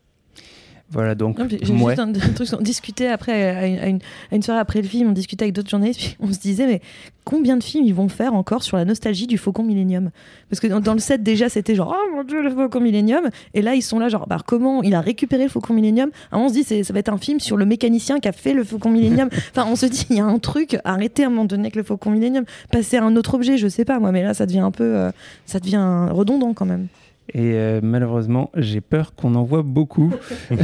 Voilà, 0.89 1.15
donc, 1.15 1.37
J'ai 1.49 1.73
ouais. 1.73 1.95
juste 1.95 1.99
un, 1.99 2.09
un 2.09 2.33
truc, 2.33 2.47
on 2.57 2.61
discutait 2.61 3.07
après, 3.09 3.43
à 3.55 3.67
une, 3.67 3.79
à 3.79 3.87
une- 3.87 3.99
à 4.31 4.35
une 4.37 4.41
soirée 4.41 4.61
après 4.61 4.81
le 4.81 4.87
film, 4.87 5.09
on 5.09 5.11
discutait 5.11 5.43
avec 5.43 5.53
d'autres 5.53 5.69
journalistes, 5.69 5.99
puis 5.99 6.15
on 6.21 6.31
se 6.31 6.39
disait, 6.39 6.65
mais 6.65 6.81
combien 7.25 7.57
de 7.57 7.63
films 7.63 7.83
ils 7.85 7.93
vont 7.93 8.07
faire 8.07 8.33
encore 8.33 8.63
sur 8.63 8.77
la 8.77 8.85
nostalgie 8.85 9.27
du 9.27 9.37
Faucon 9.37 9.63
Millennium? 9.63 10.11
Parce 10.49 10.61
que 10.61 10.67
dans, 10.67 10.79
dans 10.79 10.93
le 10.93 10.99
set, 10.99 11.21
déjà, 11.23 11.49
c'était 11.49 11.75
genre, 11.75 11.93
oh 11.93 12.15
mon 12.15 12.23
dieu, 12.23 12.41
le 12.41 12.49
Faucon 12.49 12.79
Millennium. 12.79 13.29
Et 13.53 13.61
là, 13.61 13.75
ils 13.75 13.81
sont 13.81 13.99
là, 13.99 14.07
genre, 14.07 14.27
bah, 14.27 14.37
comment 14.45 14.81
il 14.81 14.95
a 14.95 15.01
récupéré 15.01 15.43
le 15.43 15.49
Faucon 15.49 15.73
Millennium? 15.73 16.09
Moment, 16.31 16.45
on 16.45 16.49
se 16.49 16.53
dit, 16.53 16.63
ça 16.63 16.93
va 16.93 16.99
être 16.99 17.11
un 17.11 17.17
film 17.17 17.41
sur 17.41 17.57
le 17.57 17.65
mécanicien 17.65 18.21
qui 18.21 18.29
a 18.29 18.31
fait 18.31 18.53
le 18.53 18.63
Faucon 18.63 18.89
Millennium. 18.89 19.27
enfin, 19.51 19.67
on 19.69 19.75
se 19.75 19.87
dit, 19.87 20.05
il 20.09 20.15
y 20.15 20.19
a 20.21 20.25
un 20.25 20.39
truc, 20.39 20.77
arrêtez 20.85 21.23
à 21.23 21.27
un 21.27 21.29
moment 21.31 21.43
donné 21.43 21.63
avec 21.63 21.75
le 21.75 21.83
Faucon 21.83 22.11
Millennium, 22.11 22.45
passer 22.71 22.95
à 22.95 23.03
un 23.03 23.13
autre 23.17 23.33
objet, 23.33 23.57
je 23.57 23.67
sais 23.67 23.83
pas 23.83 23.99
moi, 23.99 24.13
mais 24.13 24.23
là, 24.23 24.33
ça 24.33 24.45
devient 24.45 24.59
un 24.59 24.71
peu, 24.71 24.85
euh, 24.85 25.11
ça 25.45 25.59
devient 25.59 26.07
redondant 26.11 26.53
quand 26.53 26.65
même. 26.65 26.87
Et 27.33 27.53
euh, 27.55 27.81
malheureusement, 27.83 28.51
j'ai 28.55 28.79
peur 28.81 29.13
qu'on 29.15 29.35
en 29.35 29.43
voit 29.43 29.63
beaucoup. 29.63 30.13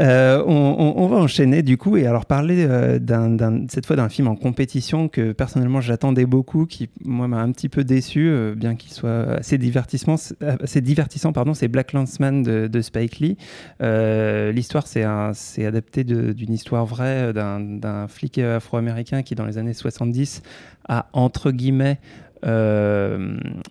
Euh, 0.00 0.40
on, 0.46 0.52
on- 0.78 1.02
on 1.02 1.08
va 1.08 1.16
enchaîner 1.16 1.62
du 1.64 1.76
coup 1.76 1.96
et 1.96 2.06
alors 2.06 2.26
parler 2.26 2.64
euh, 2.68 3.00
cette 3.68 3.86
fois 3.86 3.96
d'un 3.96 4.08
film 4.08 4.28
en 4.28 4.36
compétition 4.36 5.08
que 5.08 5.32
personnellement 5.32 5.80
j'attendais 5.80 6.26
beaucoup, 6.26 6.64
qui 6.66 6.88
moi 7.04 7.26
m'a 7.26 7.40
un 7.40 7.50
petit 7.50 7.68
peu 7.68 7.82
déçu, 7.82 8.32
bien 8.56 8.76
qu'il 8.76 8.92
soit 8.92 9.24
assez 9.32 9.58
divertissement, 9.58 10.14
assez 10.62 10.80
divertissant 10.80 11.32
pardon, 11.32 11.54
c'est 11.54 11.66
Black 11.66 11.92
Landsman 11.92 12.44
de, 12.44 12.68
de 12.68 12.80
Spike 12.80 13.18
Lee. 13.18 13.36
L'histoire 13.80 14.86
c'est 14.86 15.66
adapté 15.66 16.04
d'une 16.04 16.52
histoire 16.52 16.86
vraie 16.86 17.32
d'un 17.32 18.06
flic 18.06 18.38
afro-américain 18.38 19.22
qui 19.22 19.34
dans 19.34 19.44
les 19.46 19.58
années 19.58 19.74
70 19.74 20.42
a 20.88 21.08
entre 21.12 21.50
guillemets 21.50 21.98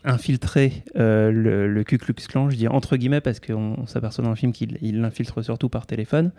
infiltrer 0.03 0.83
euh, 0.95 1.31
le, 1.31 1.67
le 1.67 1.83
Ku 1.83 1.97
Klux 1.97 2.13
Klan. 2.27 2.49
Je 2.49 2.55
dis 2.57 2.67
entre 2.67 2.97
guillemets 2.97 3.21
parce 3.21 3.39
qu'on 3.39 3.75
on 3.77 3.87
s'aperçoit 3.87 4.23
dans 4.23 4.29
le 4.31 4.35
film 4.35 4.51
qu'il 4.51 4.77
il 4.81 5.01
l'infiltre 5.01 5.41
surtout 5.43 5.69
par 5.69 5.85
téléphone. 5.85 6.31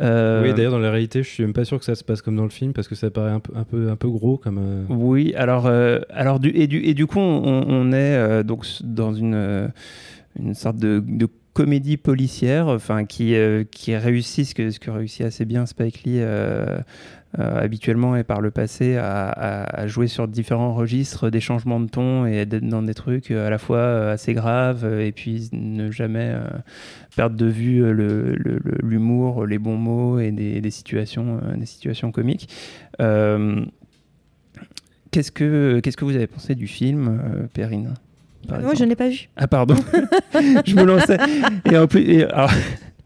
Euh, 0.00 0.42
Oui 0.42 0.54
d'ailleurs 0.54 0.72
dans 0.72 0.78
la 0.78 0.90
réalité 0.90 1.22
je 1.22 1.28
suis 1.28 1.42
même 1.42 1.52
pas 1.52 1.66
sûr 1.66 1.78
que 1.78 1.84
ça 1.84 1.94
se 1.94 2.02
passe 2.04 2.22
comme 2.22 2.34
dans 2.36 2.44
le 2.44 2.48
film 2.50 2.72
parce 2.72 2.88
que 2.88 2.94
ça 2.94 3.10
paraît 3.10 3.32
un 3.32 3.40
peu 3.40 3.52
un 3.54 3.64
peu 3.64 3.90
un 3.90 3.96
peu 3.96 4.08
gros 4.08 4.38
comme. 4.38 4.58
euh, 4.58 4.84
Oui, 4.88 5.34
alors, 5.36 5.66
euh, 5.66 6.00
alors 6.10 6.40
du, 6.40 6.48
et, 6.54 6.66
du, 6.66 6.78
et 6.78 6.94
du 6.94 7.06
coup, 7.06 7.18
on, 7.18 7.64
on 7.68 7.92
est 7.92 8.16
euh, 8.16 8.42
donc 8.42 8.64
dans 8.82 9.12
une, 9.12 9.34
euh, 9.34 9.68
une 10.38 10.54
sorte 10.54 10.78
de, 10.78 11.04
de 11.06 11.28
comédie 11.52 11.98
policière 11.98 12.68
enfin, 12.68 13.04
qui, 13.04 13.34
euh, 13.34 13.64
qui 13.70 13.94
réussit 13.94 14.46
ce 14.46 14.54
que, 14.54 14.70
ce 14.70 14.78
que 14.80 14.90
réussit 14.90 15.26
assez 15.26 15.44
bien 15.44 15.66
Spike 15.66 16.04
Lee 16.04 16.20
euh, 16.20 16.24
euh, 16.66 16.78
habituellement 17.38 18.16
et 18.16 18.24
par 18.24 18.40
le 18.40 18.50
passé 18.50 18.96
à, 18.96 19.28
à- 19.28 19.80
à 19.82 19.86
jouer 19.86 20.08
sur 20.08 20.26
différents 20.26 20.74
registres, 20.74 21.30
des 21.30 21.40
changements 21.40 21.78
de 21.80 21.88
ton 21.88 22.26
et 22.26 22.44
d'être 22.46 22.66
dans 22.66 22.82
des 22.82 22.94
trucs 22.94 23.30
euh, 23.30 23.46
à 23.46 23.50
la 23.50 23.58
fois 23.58 23.78
euh, 23.78 24.12
assez 24.14 24.34
graves 24.34 24.84
euh, 24.84 25.06
et 25.06 25.12
puis 25.12 25.48
ne 25.52 25.90
jamais 25.92 26.30
euh, 26.34 26.40
perdre 27.16 27.36
de 27.36 27.46
vue 27.46 27.84
euh, 27.84 27.92
le- 27.92 28.34
le- 28.36 28.58
le- 28.64 28.78
l'humour, 28.82 29.46
les 29.46 29.58
bons 29.58 29.76
mots 29.76 30.18
et 30.18 30.32
des, 30.32 30.60
des 30.60 30.70
situations, 30.70 31.40
euh, 31.44 31.56
des 31.56 31.66
situations 31.66 32.10
comiques. 32.10 32.48
Euh, 33.00 33.64
Qu'est-ce 35.12 35.32
que, 35.32 35.80
qu'est-ce 35.80 35.96
que 35.96 36.04
vous 36.04 36.14
avez 36.14 36.28
pensé 36.28 36.54
du 36.54 36.68
film, 36.68 37.08
euh, 37.08 37.46
Perrine 37.52 37.94
Moi, 38.48 38.74
je 38.76 38.84
ne 38.84 38.90
l'ai 38.90 38.94
pas 38.96 39.08
vu. 39.08 39.28
Ah, 39.36 39.48
pardon. 39.48 39.74
je 40.64 40.74
me 40.76 40.84
lançais. 40.84 41.18
Et 41.70 41.76
en 41.76 41.88
plus, 41.88 42.02
et 42.02 42.24
alors, 42.24 42.50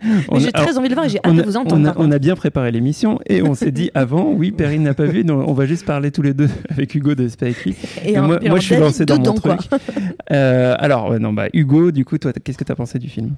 j'ai 0.39 0.53
très 0.53 0.77
envie 0.79 0.89
de 0.89 0.91
le 0.91 0.95
voir 0.95 1.07
et 1.07 1.09
j'ai 1.09 1.19
hâte 1.19 1.27
on 1.27 1.35
de 1.35 1.41
a, 1.43 1.45
vous 1.45 1.57
on 1.57 1.61
entendre. 1.61 1.89
a- 1.89 1.93
par 1.95 2.03
on 2.03 2.11
a 2.11 2.19
bien 2.19 2.35
préparé 2.37 2.71
l'émission 2.73 3.19
et 3.27 3.43
on 3.43 3.55
s'est 3.55 3.71
dit 3.73 3.91
avant, 3.95 4.31
oui, 4.33 4.51
Perrine 4.53 4.83
n'a 4.83 4.95
pas 4.95 5.07
vu, 5.07 5.25
donc 5.25 5.47
on 5.49 5.53
va 5.55 5.67
juste 5.67 5.85
parler 5.85 6.11
tous 6.11 6.23
les 6.23 6.35
deux 6.35 6.49
avec 6.71 6.95
Hugo 6.95 7.15
de 7.15 7.29
Spike 7.29 7.65
Lee. 7.65 7.75
contre. 7.75 8.07
Et, 8.07 8.13
Et 8.13 8.17
un- 8.17 8.23
moi, 8.23 8.37
et 8.37 8.41
moi, 8.41 8.47
alors 8.49 8.59
je 8.61 8.65
suis 8.67 8.77
lancé 8.77 9.07
dans 9.07 9.19
mon 9.19 9.35
truc. 9.35 9.61
Euh, 10.31 10.75
alors, 10.79 11.11
ouais, 11.11 11.19
non, 11.19 11.33
bah, 11.33 11.49
Hugo, 11.53 11.91
du 11.91 12.05
coup, 12.05 12.17
toi, 12.19 12.33
qu'est-ce 12.33 12.57
que 12.59 12.65
tu 12.65 12.73
as 12.73 12.77
pensé 12.77 12.99
du 12.99 13.09
film? 13.09 13.33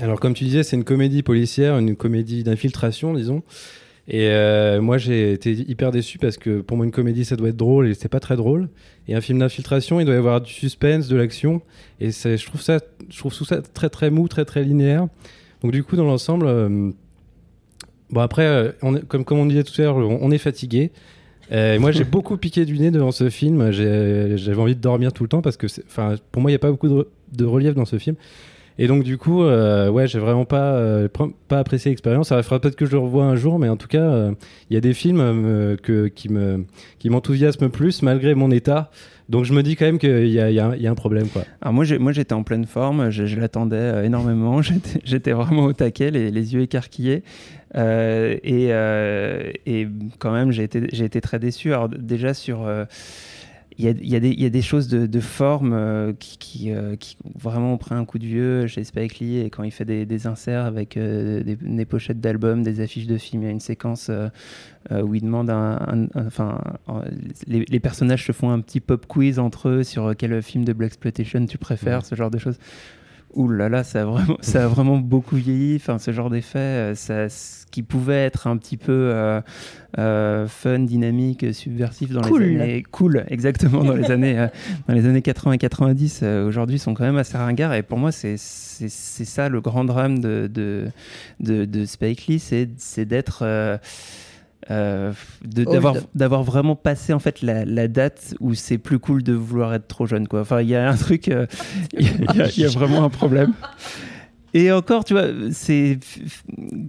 Alors, 0.00 0.20
comme 0.20 0.34
tu 0.34 0.44
disais, 0.44 0.62
c'est 0.62 0.76
une 0.76 0.84
comédie 0.84 1.22
policière, 1.22 1.78
une 1.78 1.96
comédie 1.96 2.42
d'infiltration, 2.44 3.14
disons. 3.14 3.42
Et 4.08 4.28
euh, 4.28 4.80
moi, 4.80 4.98
j'ai 4.98 5.32
été 5.32 5.52
hyper 5.52 5.92
déçu 5.92 6.18
parce 6.18 6.36
que 6.36 6.60
pour 6.60 6.76
moi, 6.76 6.84
une 6.84 6.92
comédie, 6.92 7.24
ça 7.24 7.36
doit 7.36 7.48
être 7.50 7.56
drôle 7.56 7.88
et 7.88 7.94
c'est 7.94 8.08
pas 8.08 8.20
très 8.20 8.36
drôle. 8.36 8.68
Et 9.08 9.14
un 9.14 9.20
film 9.20 9.38
d'infiltration, 9.38 10.00
il 10.00 10.04
doit 10.06 10.14
y 10.14 10.18
avoir 10.18 10.40
du 10.40 10.52
suspense, 10.52 11.08
de 11.08 11.16
l'action. 11.16 11.62
Et 12.00 12.10
c'est- 12.12 12.36
je 12.36 12.46
trouve 12.46 12.60
ça, 12.60 12.78
je 13.08 13.18
trouve 13.18 13.34
tout 13.34 13.44
ça 13.44 13.60
très 13.62 13.88
très 13.88 14.10
mou, 14.10 14.26
très 14.28 14.44
très 14.44 14.62
linéaire. 14.64 15.06
Donc 15.62 15.72
du 15.72 15.82
coup, 15.84 15.96
dans 15.96 16.04
l'ensemble, 16.04 16.46
euh, 16.46 16.90
bon 18.10 18.20
après, 18.20 18.46
euh, 18.46 18.72
on 18.82 18.96
est- 18.96 19.06
comme 19.06 19.24
comme 19.24 19.38
on 19.38 19.46
disait 19.46 19.64
tout 19.64 19.78
à 19.80 19.84
l'heure, 19.84 19.96
on, 19.96 20.18
on 20.22 20.30
est 20.30 20.38
fatigué. 20.38 20.90
Euh, 21.52 21.78
moi, 21.80 21.90
j'ai 21.92 22.04
beaucoup 22.10 22.36
piqué 22.36 22.64
du 22.64 22.78
nez 22.78 22.90
devant 22.90 23.10
ce 23.12 23.28
film. 23.28 23.70
J'avais 23.72 24.56
envie 24.60 24.76
de 24.76 24.80
dormir 24.80 25.12
tout 25.12 25.22
le 25.24 25.28
temps 25.28 25.42
parce 25.42 25.56
que, 25.56 25.66
enfin, 25.86 26.14
pour 26.32 26.40
moi, 26.42 26.50
il 26.50 26.52
n'y 26.52 26.56
a 26.56 26.60
pas 26.60 26.70
beaucoup 26.70 26.88
de, 26.88 27.08
de 27.36 27.44
relief 27.44 27.74
dans 27.74 27.84
ce 27.84 27.98
film. 27.98 28.16
Et 28.78 28.86
donc 28.86 29.02
du 29.02 29.18
coup, 29.18 29.42
euh, 29.42 29.90
ouais, 29.90 30.06
j'ai 30.06 30.18
vraiment 30.18 30.46
pas 30.46 30.72
euh, 30.72 31.06
pas 31.48 31.58
apprécié 31.58 31.90
l'expérience. 31.90 32.28
Ça 32.28 32.42
fera 32.42 32.58
peut-être 32.60 32.76
que 32.76 32.86
je 32.86 32.92
le 32.92 32.98
revois 32.98 33.24
un 33.24 33.36
jour, 33.36 33.58
mais 33.58 33.68
en 33.68 33.76
tout 33.76 33.88
cas, 33.88 34.30
il 34.70 34.74
y 34.74 34.76
a 34.76 34.80
des 34.80 34.94
films 34.94 35.76
que, 35.82 36.06
qui 36.08 36.30
me 36.30 36.64
qui 36.98 37.10
m'enthousiasment 37.10 37.68
plus 37.68 38.00
malgré 38.02 38.34
mon 38.34 38.50
état. 38.50 38.90
Donc 39.30 39.44
je 39.44 39.52
me 39.52 39.62
dis 39.62 39.76
quand 39.76 39.84
même 39.84 40.00
qu'il 40.00 40.26
y 40.26 40.40
a, 40.40 40.90
un 40.90 40.94
problème, 40.96 41.28
quoi. 41.28 41.44
Moi, 41.70 41.84
j'étais 41.84 42.32
en 42.32 42.42
pleine 42.42 42.66
forme, 42.66 43.10
je, 43.10 43.38
l'attendais 43.38 43.76
euh, 43.76 44.02
énormément, 44.02 44.60
j'étais 45.04 45.30
vraiment 45.30 45.66
au 45.66 45.72
taquet, 45.72 46.10
les, 46.10 46.54
yeux 46.54 46.62
écarquillés. 46.62 47.22
Euh, 47.76 48.36
et, 48.42 48.72
euh, 48.72 49.52
et 49.66 49.86
quand 50.18 50.32
même, 50.32 50.50
j'ai 50.50 50.64
été, 50.64 51.20
très 51.20 51.38
déçu. 51.38 51.72
Alors 51.72 51.88
déjà 51.88 52.34
sur... 52.34 52.68
il 53.78 53.84
y, 53.84 53.88
a, 53.88 53.90
y 53.92 54.20
des- 54.20 54.30
il 54.30 54.40
y 54.40 54.46
a 54.46 54.50
des 54.50 54.62
choses 54.62 54.88
de, 54.88 55.06
de 55.06 55.20
forme 55.20 55.72
euh, 55.72 56.12
qui, 56.18 56.36
qui, 56.38 56.72
euh, 56.72 56.96
qui 56.96 57.16
ont 57.24 57.32
vraiment 57.38 57.76
pris 57.78 57.94
un 57.94 58.04
coup 58.04 58.18
de 58.18 58.26
vieux 58.26 58.66
chez 58.66 58.84
Spike 58.84 59.18
Lee 59.20 59.38
et 59.38 59.50
quand 59.50 59.62
il 59.62 59.70
fait 59.70 59.84
des, 59.84 60.04
des 60.06 60.26
inserts 60.26 60.64
avec 60.64 60.96
euh, 60.96 61.42
des, 61.42 61.56
des 61.56 61.84
pochettes 61.84 62.20
d'albums, 62.20 62.62
des 62.62 62.80
affiches 62.80 63.06
de 63.06 63.16
films, 63.16 63.42
il 63.42 63.46
y 63.46 63.48
a 63.48 63.52
une 63.52 63.60
séquence 63.60 64.10
où 64.90 65.14
il 65.14 65.22
demande 65.22 65.50
un, 65.50 66.08
enfin, 66.16 66.58
les 67.46 67.80
personnages 67.80 68.26
se 68.26 68.32
font 68.32 68.50
un 68.50 68.60
petit 68.60 68.80
pop 68.80 69.06
quiz 69.06 69.38
entre 69.38 69.68
eux 69.68 69.82
sur 69.82 70.14
quel 70.16 70.42
film 70.42 70.64
de 70.64 70.72
Black 70.72 70.88
Exploitation 70.90 71.44
tu 71.46 71.58
préfères, 71.58 72.04
ce 72.04 72.14
genre 72.14 72.30
de 72.30 72.38
choses. 72.38 72.58
Ouh 73.34 73.48
là 73.48 73.68
là, 73.68 73.84
ça 73.84 74.02
a 74.02 74.04
vraiment, 74.04 74.36
ça 74.40 74.64
a 74.64 74.66
vraiment 74.66 74.98
beaucoup 74.98 75.36
vieilli. 75.36 75.76
Enfin, 75.76 75.98
ce 75.98 76.10
genre 76.10 76.30
d'effet, 76.30 76.58
euh, 76.58 76.94
ça, 76.94 77.28
ce 77.28 77.64
qui 77.70 77.82
pouvait 77.84 78.24
être 78.24 78.48
un 78.48 78.56
petit 78.56 78.76
peu 78.76 78.92
euh, 79.14 79.40
euh, 79.98 80.48
fun, 80.48 80.80
dynamique, 80.80 81.54
subversif 81.54 82.10
dans 82.10 82.22
Cool. 82.22 82.42
les 82.42 82.60
années 82.60 82.82
cool, 82.90 83.24
exactement 83.28 83.84
dans 83.84 83.94
les 83.94 84.10
années, 84.10 84.38
euh, 84.38 84.48
dans 84.88 84.94
les 84.94 85.06
années 85.06 85.22
80 85.22 85.52
et 85.52 85.58
90. 85.58 86.20
euh, 86.24 86.46
Aujourd'hui, 86.48 86.78
sont 86.80 86.94
quand 86.94 87.04
même 87.04 87.16
assez 87.18 87.38
ringards. 87.38 87.74
Et 87.74 87.82
pour 87.84 87.98
moi, 87.98 88.10
c'est 88.10 88.36
c'est 88.36 88.88
ça 88.88 89.48
le 89.48 89.60
grand 89.60 89.84
drame 89.84 90.18
de 90.18 90.50
de, 90.52 90.88
de, 91.38 91.64
de 91.66 91.84
Spike 91.84 92.26
Lee, 92.26 92.38
c'est 92.40 92.68
c'est 92.78 93.04
d'être 93.04 93.44
euh, 94.70 95.12
Old. 95.44 95.68
d'avoir 95.68 95.94
d'avoir 96.14 96.42
vraiment 96.42 96.76
passé 96.76 97.12
en 97.12 97.18
fait 97.18 97.40
la, 97.42 97.64
la 97.64 97.88
date 97.88 98.34
où 98.40 98.54
c'est 98.54 98.78
plus 98.78 98.98
cool 98.98 99.22
de 99.22 99.32
vouloir 99.32 99.72
être 99.74 99.88
trop 99.88 100.06
jeune 100.06 100.28
quoi. 100.28 100.40
Enfin 100.40 100.60
il 100.60 100.68
y 100.68 100.76
a 100.76 100.90
un 100.90 100.96
truc, 100.96 101.28
euh, 101.28 101.46
y, 101.98 102.04
y 102.04 102.08
il 102.56 102.62
y 102.62 102.64
a 102.64 102.68
vraiment 102.68 103.04
un 103.04 103.10
problème. 103.10 103.52
Et 104.52 104.72
encore, 104.72 105.04
tu 105.04 105.14
vois, 105.14 105.28
c'est 105.52 105.98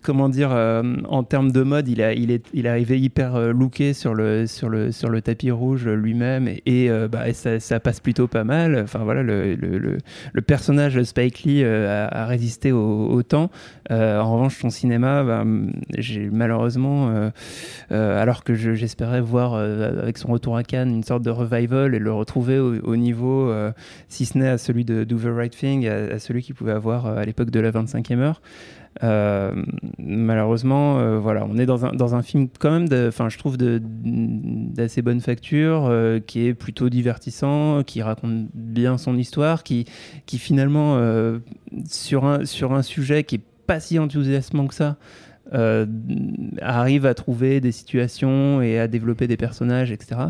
comment 0.02 0.30
dire 0.30 0.50
euh, 0.52 0.82
en 1.08 1.24
termes 1.24 1.52
de 1.52 1.62
mode, 1.62 1.88
il 1.88 2.02
est, 2.02 2.44
il 2.54 2.66
est 2.66 2.70
arrivé 2.70 3.00
hyper 3.00 3.36
euh, 3.36 3.54
looké 3.54 3.94
sur 3.94 4.16
le 4.16 4.48
sur 4.48 4.68
le 4.68 4.92
sur 4.92 5.10
le 5.10 5.22
tapis 5.22 5.52
rouge 5.52 5.88
lui-même 5.88 6.48
et, 6.48 6.90
euh, 6.90 7.08
bah, 7.08 7.32
ça, 7.34 7.80
passe 7.80 8.00
plutôt 8.00 8.28
pas 8.28 8.44
mal. 8.44 8.80
Enfin 8.84 9.00
voilà, 9.04 9.22
le, 9.22 9.54
le, 9.56 9.78
le, 9.78 10.42
personnage 10.42 11.02
Spike 11.04 11.44
Lee 11.44 11.64
a, 11.64 12.26
résisté 12.26 12.72
au, 12.72 13.22
temps. 13.22 13.52
En 13.90 14.34
revanche, 14.34 14.60
son 14.60 14.70
cinéma, 14.72 15.24
bah, 15.24 15.46
j'ai 15.98 16.30
malheureusement, 16.32 17.30
alors 17.90 18.44
que 18.44 18.56
je- 18.56 18.74
j'espérais 18.74 19.22
voir 19.22 19.54
avec 19.54 20.18
son 20.18 20.30
retour 20.30 20.58
à 20.58 20.64
Cannes 20.64 20.90
une 20.90 21.04
sorte 21.04 21.24
de 21.24 21.30
revival 21.30 21.94
et 21.94 22.00
le 22.00 22.12
retrouver 22.12 22.60
au, 22.60 22.76
au 22.84 22.96
niveau, 22.96 23.54
si 24.10 24.26
ce 24.26 24.38
n'est 24.38 24.48
à 24.48 24.58
celui 24.58 24.84
de 24.84 25.04
Do 25.04 25.18
the 25.18 25.34
Right 25.34 25.56
Thing, 25.56 25.88
à, 25.88 26.18
celui 26.20 26.42
qu'il 26.42 26.56
pouvait 26.56 26.72
avoir 26.72 27.06
à 27.06 27.24
l'époque 27.24 27.51
de 27.52 27.60
la 27.60 27.72
25e 27.72 28.20
heure. 28.20 28.42
Euh, 29.04 29.54
malheureusement, 29.98 31.00
euh, 31.00 31.18
voilà, 31.18 31.46
on 31.50 31.58
est 31.58 31.66
dans 31.66 31.86
un, 31.86 31.94
dans 31.94 32.14
un 32.14 32.22
film 32.22 32.48
quand 32.60 32.72
même, 32.72 32.88
enfin, 33.08 33.30
je 33.30 33.38
trouve 33.38 33.58
d'assez 33.58 35.02
bonne 35.02 35.22
facture, 35.22 35.86
euh, 35.86 36.20
qui 36.20 36.46
est 36.46 36.54
plutôt 36.54 36.90
divertissant, 36.90 37.84
qui 37.84 38.02
raconte 38.02 38.48
bien 38.54 38.98
son 38.98 39.18
histoire, 39.18 39.64
qui, 39.64 39.86
qui 40.26 40.38
finalement, 40.38 41.00
sur, 41.88 42.26
un, 42.26 42.46
sur 42.46 42.74
un 42.74 42.82
sujet 42.82 43.24
qui 43.24 43.36
est 43.36 43.42
pas 43.66 43.80
si 43.80 43.98
enthousiasmant 44.00 44.68
que 44.68 44.76
ça, 44.76 44.98
arrive 46.62 47.06
à 47.06 47.14
trouver 47.14 47.60
des 47.62 47.72
situations 47.72 48.62
et 48.62 48.80
à 48.80 48.88
développer 48.88 49.28
des 49.28 49.38
personnages, 49.38 49.92
etc. 49.92 50.22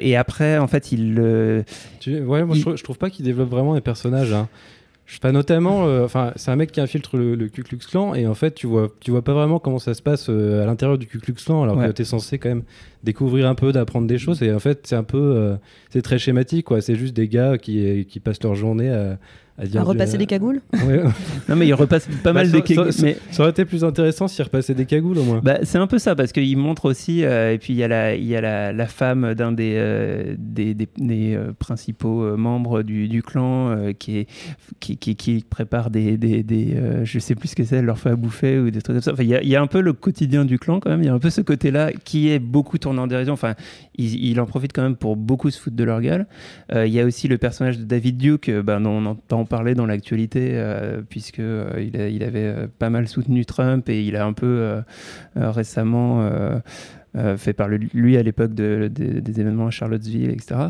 Et 0.00 0.16
après, 0.16 0.58
en 0.58 0.66
fait, 0.66 0.92
il 0.92 1.64
Tu- 2.00 2.20
ouais, 2.20 2.44
moi 2.44 2.56
je, 2.56 2.60
trouve, 2.62 2.76
je 2.76 2.84
trouve 2.84 2.98
pas 2.98 3.10
qu'il 3.10 3.24
développe 3.24 3.50
vraiment 3.50 3.74
les 3.74 3.80
personnages. 3.80 4.32
Hein. 4.32 4.48
Je 5.10 5.16
sais 5.16 5.20
pas 5.20 5.32
notamment, 5.32 5.86
euh, 5.88 6.04
enfin, 6.04 6.32
c'est 6.36 6.52
un 6.52 6.56
mec 6.56 6.70
qui 6.70 6.80
infiltre 6.80 7.16
le, 7.16 7.34
le 7.34 7.48
Ku 7.48 7.64
Klux 7.64 7.78
Klan 7.78 8.14
et 8.14 8.28
en 8.28 8.34
fait, 8.34 8.54
tu 8.54 8.68
vois, 8.68 8.86
tu 9.00 9.10
vois 9.10 9.22
pas 9.22 9.32
vraiment 9.34 9.58
comment 9.58 9.80
ça 9.80 9.92
se 9.92 10.02
passe 10.02 10.28
euh, 10.30 10.62
à 10.62 10.66
l'intérieur 10.66 10.98
du 10.98 11.08
Ku 11.08 11.18
Klux 11.18 11.34
Klan, 11.34 11.64
alors 11.64 11.76
Ouais. 11.76 11.88
que 11.88 11.92
t'es 11.92 12.04
censé 12.04 12.38
quand 12.38 12.48
même 12.48 12.62
découvrir 13.02 13.48
un 13.48 13.56
peu, 13.56 13.72
d'apprendre 13.72 14.06
des 14.06 14.18
choses. 14.18 14.40
Et 14.40 14.52
en 14.54 14.60
fait, 14.60 14.86
c'est 14.86 14.94
un 14.94 15.02
peu, 15.02 15.18
euh, 15.18 15.56
c'est 15.88 16.02
très 16.02 16.20
schématique, 16.20 16.66
quoi. 16.66 16.80
C'est 16.80 16.94
juste 16.94 17.16
des 17.16 17.26
gars 17.26 17.58
qui, 17.58 18.06
qui 18.08 18.20
passent 18.20 18.40
leur 18.44 18.54
journée 18.54 18.88
à, 18.88 19.18
à 19.60 19.66
dire 19.66 19.80
À 19.80 19.84
repasser 19.84 20.12
du- 20.12 20.18
des 20.18 20.26
cagoules 20.26 20.60
Ouais. 20.86 21.02
non 21.48 21.56
mais 21.56 21.66
il 21.66 21.74
repasse 21.74 22.06
pas 22.06 22.32
Bah, 22.32 22.32
mal 22.32 22.48
ça- 22.48 22.56
de 22.56 22.60
keg- 22.62 22.90
ça- 22.90 23.02
mais 23.04 23.16
Ça 23.30 23.42
aurait 23.42 23.50
été 23.50 23.64
plus 23.64 23.84
intéressant 23.84 24.26
s'il 24.28 24.42
repassait 24.44 24.74
des 24.74 24.86
cagoules 24.86 25.18
au 25.18 25.24
moins. 25.24 25.40
Bah, 25.42 25.58
c'est 25.62 25.78
un 25.78 25.86
peu 25.86 25.98
ça, 25.98 26.14
parce 26.14 26.32
qu'il 26.32 26.56
montre 26.56 26.86
aussi, 26.86 27.24
euh, 27.24 27.52
et 27.52 27.58
puis 27.58 27.72
il 27.72 27.76
y 27.76 27.82
a 27.84 27.88
la, 27.88 28.14
il 28.14 28.24
y 28.26 28.34
a 28.36 28.40
la, 28.40 28.72
la 28.72 28.86
femme 28.86 29.34
d'un 29.34 29.52
des, 29.52 29.74
euh, 29.76 30.34
des, 30.38 30.74
des- 30.74 30.88
des, 30.96 31.34
euh, 31.34 31.52
principaux 31.58 32.22
euh, 32.24 32.36
membres 32.36 32.82
du, 32.82 33.08
du 33.08 33.22
clan 33.22 33.70
euh, 33.70 33.92
qui, 33.92 34.18
est, 34.18 34.28
qui, 34.80 34.96
qui, 34.96 35.16
qui 35.16 35.44
prépare 35.48 35.90
des, 35.90 36.16
des, 36.16 36.42
des 36.42 36.74
euh, 36.76 37.04
je 37.04 37.18
sais 37.18 37.34
plus 37.34 37.48
ce 37.48 37.56
que 37.56 37.64
c'est, 37.64 37.76
elle 37.76 37.84
leur 37.84 37.98
fait 37.98 38.10
à 38.10 38.16
bouffer 38.16 38.58
ou 38.58 38.70
des 38.70 38.80
trucs 38.80 38.96
comme 38.96 39.02
ça. 39.02 39.12
Enfin, 39.12 39.22
il 39.22 39.28
y, 39.28 39.34
a, 39.34 39.42
il 39.42 39.48
y 39.48 39.56
a 39.56 39.60
un 39.62 39.66
peu 39.66 39.80
le 39.80 39.92
quotidien 39.92 40.44
du 40.44 40.58
clan 40.58 40.80
quand 40.80 40.90
même, 40.90 41.02
il 41.02 41.06
y 41.06 41.10
a 41.10 41.14
un 41.14 41.18
peu 41.18 41.30
ce 41.30 41.40
côté-là 41.42 41.92
qui 42.04 42.30
est 42.30 42.38
beaucoup 42.38 42.78
tourné 42.78 43.00
en 43.00 43.06
dérision. 43.06 43.34
Enfin, 43.34 43.54
il, 43.96 44.24
il 44.24 44.40
en 44.40 44.46
profite 44.46 44.72
quand 44.72 44.82
même 44.82 44.96
pour 44.96 45.16
beaucoup 45.16 45.50
se 45.50 45.60
foutre 45.60 45.76
de 45.76 45.84
leur 45.84 46.00
gueule. 46.00 46.26
Euh, 46.72 46.86
il 46.86 46.92
y 46.92 47.00
a 47.00 47.04
aussi 47.04 47.28
le 47.28 47.38
personnage 47.38 47.78
de 47.78 47.84
David 47.84 48.16
Duke, 48.16 48.48
euh, 48.48 48.62
ben, 48.62 48.80
dont 48.80 48.90
on 48.90 49.06
entend 49.06 49.44
parler 49.50 49.74
dans 49.74 49.84
l'actualité, 49.84 50.52
euh, 50.54 51.02
puisque 51.06 51.40
euh, 51.40 51.70
il, 51.78 52.22
avait 52.22 52.44
euh, 52.44 52.66
pas 52.78 52.88
mal 52.88 53.06
soutenu 53.08 53.44
Trump 53.44 53.86
et 53.90 54.02
il 54.02 54.16
a 54.16 54.24
un 54.24 54.32
peu 54.32 54.46
euh, 54.46 54.80
récemment 55.36 56.26
fait 57.36 57.52
par 57.52 57.66
le- 57.66 57.78
lui 57.92 58.16
à 58.16 58.22
l'époque 58.22 58.54
de- 58.54 58.88
de- 58.92 59.18
des 59.18 59.40
événements 59.40 59.66
à 59.66 59.70
Charlottesville, 59.70 60.30
etc. 60.30 60.68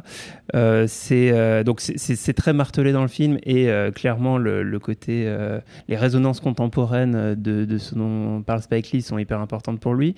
C'est 0.88 1.64
donc 1.64 1.80
c'est- 1.82 2.32
très 2.32 2.54
martelé 2.54 2.92
dans 2.92 3.02
le 3.02 3.08
film 3.08 3.36
et 3.44 3.68
clairement 3.94 4.38
le, 4.38 4.78
côté 4.78 5.30
les 5.88 5.96
résonances 5.96 6.40
contemporaines 6.40 7.34
de, 7.34 7.66
de 7.66 7.78
ce 7.78 7.94
dont 7.94 8.42
parle 8.42 8.62
Spike 8.62 8.90
Lee 8.92 9.02
sont 9.02 9.18
hyper 9.18 9.38
importantes 9.40 9.80
pour 9.80 9.92
lui. 9.94 10.14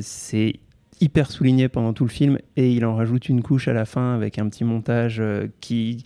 C'est 0.00 0.54
hyper 1.00 1.30
souligné 1.30 1.68
pendant 1.68 1.92
tout 1.92 2.04
le 2.04 2.10
film 2.10 2.38
et 2.56 2.72
il 2.72 2.84
en 2.84 2.96
rajoute 2.96 3.28
une 3.28 3.42
couche 3.42 3.68
à 3.68 3.72
la 3.74 3.84
fin 3.84 4.14
avec 4.14 4.38
un 4.38 4.48
petit 4.48 4.64
montage 4.64 5.18
euh, 5.20 5.46
qui 5.60 6.04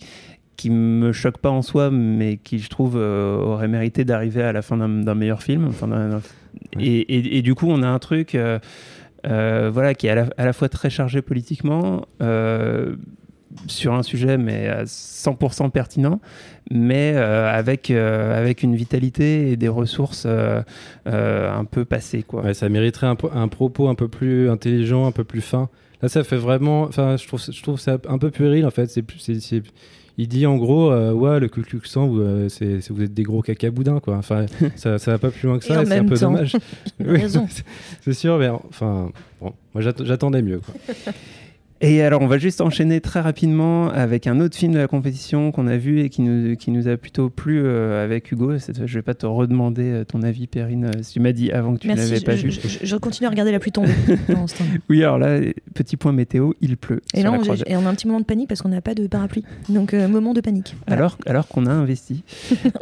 qui 0.61 0.69
me 0.69 1.11
choque 1.11 1.37
pas 1.39 1.49
en 1.49 1.61
soi 1.61 1.89
mais 1.91 2.37
qui 2.37 2.59
je 2.59 2.69
trouve 2.69 2.95
euh, 2.97 3.37
aurait 3.37 3.67
mérité 3.67 4.05
d'arriver 4.05 4.43
à 4.43 4.51
la 4.51 4.61
fin 4.61 4.77
d'un 4.77 5.15
meilleur 5.15 5.41
film 5.41 5.65
enfin, 5.67 6.19
et, 6.79 6.85
et- 7.01 7.37
et 7.37 7.41
du 7.41 7.55
coup 7.55 7.67
on 7.69 7.81
a 7.83 7.87
un 7.87 7.99
truc 7.99 8.35
euh, 8.35 8.59
euh, 9.27 9.69
voilà 9.73 9.93
qui 9.93 10.07
est 10.07 10.11
à 10.11 10.15
la, 10.15 10.27
à 10.37 10.45
la 10.45 10.53
fois 10.53 10.69
très 10.69 10.89
chargé 10.89 11.21
politiquement 11.21 12.05
sur 13.67 13.93
un 13.93 14.03
sujet 14.03 14.37
mais 14.37 14.67
à 14.69 14.83
100% 14.85 15.71
pertinent 15.71 16.21
mais 16.71 17.13
euh, 17.15 17.51
avec 17.51 17.91
euh, 17.91 18.37
avec 18.37 18.63
une 18.63 18.75
vitalité 18.75 19.51
et 19.51 19.57
des 19.57 19.67
ressources 19.67 20.23
euh, 20.25 20.61
un 21.05 21.65
peu 21.65 21.83
passées 21.83 22.23
quoi 22.23 22.43
Ouais, 22.43 22.53
ça 22.53 22.69
mériterait 22.69 23.07
un, 23.07 23.17
un 23.33 23.47
propos 23.49 23.89
un 23.89 23.95
peu 23.95 24.07
plus 24.07 24.49
intelligent, 24.49 25.05
un 25.05 25.11
peu 25.11 25.25
plus 25.25 25.41
fin. 25.41 25.69
Là, 26.01 26.07
ça 26.09 26.23
fait 26.23 26.37
vraiment. 26.37 26.83
Enfin, 26.83 27.15
je 27.17 27.27
trouve, 27.27 27.39
je 27.51 27.61
trouve 27.61 27.79
ça 27.79 27.97
un 28.07 28.17
peu 28.17 28.31
puéril 28.31 28.65
en 28.65 28.71
fait. 28.71 28.87
C'est- 28.87 29.03
il 30.21 30.27
dit 30.27 30.45
en 30.45 30.57
gros, 30.57 30.91
euh, 30.91 31.11
ouais, 31.13 31.39
le 31.39 31.47
Ku 31.47 31.61
Klux 31.63 31.79
Klan, 31.79 32.07
vous, 32.07 32.21
euh, 32.21 32.47
c'est, 32.49 32.87
vous 32.89 33.01
êtes 33.01 33.13
des 33.13 33.23
gros 33.23 33.41
cacaboudins 33.41 33.99
quoi. 33.99 34.17
Enfin, 34.17 34.45
ça, 34.75 34.99
ça 34.99 35.11
va 35.11 35.17
pas 35.17 35.31
plus 35.31 35.47
loin 35.47 35.57
que 35.59 35.65
ça. 35.65 35.81
et 35.81 35.85
c'est 35.85 35.97
un 35.97 36.05
peu 36.05 36.15
temps, 36.17 36.31
dommage. 36.31 36.55
Oui, 36.99 37.21
c'est- 38.03 38.13
sûr, 38.13 38.37
mais 38.37 38.49
enfin, 38.49 39.09
bon, 39.41 39.53
moi 39.73 39.81
j'att- 39.81 40.03
j'attendais 40.05 40.41
mieux 40.41 40.59
quoi. 40.59 40.73
Et 41.83 42.03
alors, 42.03 42.21
on 42.21 42.27
va 42.27 42.37
juste 42.37 42.61
enchaîner 42.61 43.01
très 43.01 43.21
rapidement 43.21 43.89
avec 43.89 44.27
un 44.27 44.39
autre 44.39 44.55
film 44.55 44.71
de 44.73 44.77
la 44.77 44.85
compétition 44.87 45.51
qu'on 45.51 45.65
a 45.65 45.77
vu 45.77 46.01
et 46.01 46.09
qui 46.09 46.21
nous, 46.21 46.55
qui 46.55 46.69
nous 46.69 46.87
a 46.87 46.95
plutôt 46.95 47.31
plu 47.31 47.59
euh, 47.63 48.03
avec 48.03 48.31
Hugo. 48.31 48.59
Cette 48.59 48.77
fois, 48.77 48.85
je 48.85 48.93
vais 48.99 49.01
pas 49.01 49.15
te 49.15 49.25
redemander 49.25 49.85
euh, 49.91 50.03
ton 50.05 50.21
avis, 50.21 50.45
Perrine, 50.45 50.85
euh, 50.85 51.01
si 51.01 51.13
tu 51.13 51.19
m'as 51.19 51.31
dit 51.31 51.51
avant 51.51 51.73
que 51.73 51.79
tu 51.79 51.87
Merci, 51.87 52.11
l'avais 52.11 52.23
pas 52.23 52.35
je- 52.35 52.43
vu. 52.47 52.51
je- 52.51 52.85
je 52.85 52.95
continue 52.97 53.25
à 53.25 53.31
regarder 53.31 53.51
la 53.51 53.57
pluie 53.59 53.71
tomber. 53.71 53.89
Oui, 54.89 55.01
alors 55.03 55.17
là, 55.17 55.39
petit 55.73 55.97
point 55.97 56.11
météo, 56.11 56.51
il 56.61 56.77
pleut. 56.77 57.01
Et 57.15 57.23
là, 57.23 57.31
on, 57.31 57.39
croisette. 57.39 57.67
et 57.69 57.75
on 57.75 57.85
a 57.85 57.89
un 57.89 57.95
petit 57.95 58.05
moment 58.07 58.19
de 58.19 58.25
panique 58.25 58.47
parce 58.47 58.61
qu'on 58.61 58.69
n'a 58.69 58.81
pas 58.81 58.93
de 58.93 59.07
parapluie. 59.07 59.43
Donc, 59.69 59.93
euh, 59.95 60.07
moment 60.07 60.33
de 60.33 60.41
panique. 60.41 60.75
Voilà. 60.85 61.01
Alors, 61.01 61.17
alors 61.25 61.47
qu'on 61.47 61.65
a 61.65 61.71
investi. 61.71 62.23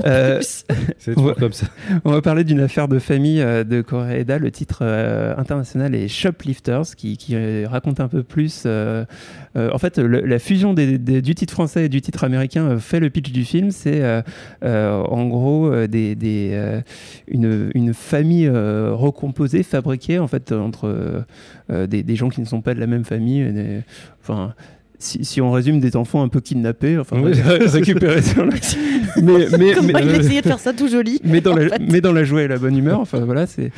Euh, 0.06 0.40
C'est 0.98 1.14
toujours 1.14 1.36
comme 1.36 1.52
ça. 1.54 1.68
On 2.06 2.12
va 2.12 2.22
parler 2.22 2.44
d'une 2.44 2.60
affaire 2.62 2.88
de 2.88 3.00
famille 3.00 3.42
euh, 3.42 3.64
de 3.64 3.82
Koreeda. 3.82 4.38
Le 4.40 4.50
titre 4.52 4.80
euh, 4.82 5.34
international 5.38 5.94
est 5.96 6.08
Shoplifters, 6.08 6.96
qui, 6.96 7.18
qui, 7.18 7.36
euh, 7.36 7.66
raconte 7.70 8.00
un 8.00 8.08
peu 8.08 8.24
plus. 8.24 8.64
Euh, 8.90 9.06
euh, 9.56 9.70
en 9.74 9.78
fait, 9.78 9.98
la 9.98 10.40
fusion 10.40 10.74
du 10.74 11.36
titre 11.36 11.54
français 11.54 11.86
et 11.86 11.90
du 11.90 12.02
titre 12.02 12.24
américain 12.24 12.66
euh, 12.66 12.80
fait 12.80 13.00
le 13.00 13.10
pitch 13.10 13.32
du 13.32 13.46
film. 13.46 13.72
C'est 13.72 14.04
en 14.62 15.28
gros 15.28 15.72
une, 15.72 17.72
une 17.74 17.94
famille 17.94 18.50
recomposée, 18.50 19.64
fabriquée 19.64 20.20
en 20.20 20.28
fait 20.28 20.52
entre 20.52 21.26
des, 21.70 22.16
gens 22.16 22.30
qui 22.30 22.42
ne 22.42 22.46
sont 22.46 22.62
pas 22.62 22.74
de 22.74 22.80
la 22.80 22.88
même 22.88 23.06
famille. 23.06 23.84
enfin. 24.22 24.54
Si, 25.02 25.24
si 25.24 25.40
on 25.40 25.50
résume 25.52 25.80
des 25.80 25.96
enfants 25.96 26.22
un 26.24 26.28
peu 26.28 26.42
kidnappés, 26.42 26.98
enfin 26.98 27.22
Oui. 27.24 27.32
récupérés 27.68 28.22
sur 28.22 28.44
le... 28.46 28.52
mais, 29.22 29.48
mais, 29.58 29.74
Comment 29.74 29.88
mais- 29.94 30.04
il 30.04 30.10
a 30.10 30.16
essayé 30.18 30.42
de 30.42 30.48
faire 30.48 30.60
ça 30.60 30.74
tout 30.74 30.90
joli 30.90 31.22
mais 31.24 31.40
dans, 31.40 31.56
la, 31.56 31.70
fait? 31.70 31.80
mais 31.90 32.02
dans 32.02 32.12
la 32.12 32.26
joie 32.26 32.44
et 32.44 32.48
la 32.50 32.58
bonne 32.58 32.76
humeur, 32.78 33.00
enfin 33.00 33.20
voilà, 33.22 33.48
c'est 33.48 33.72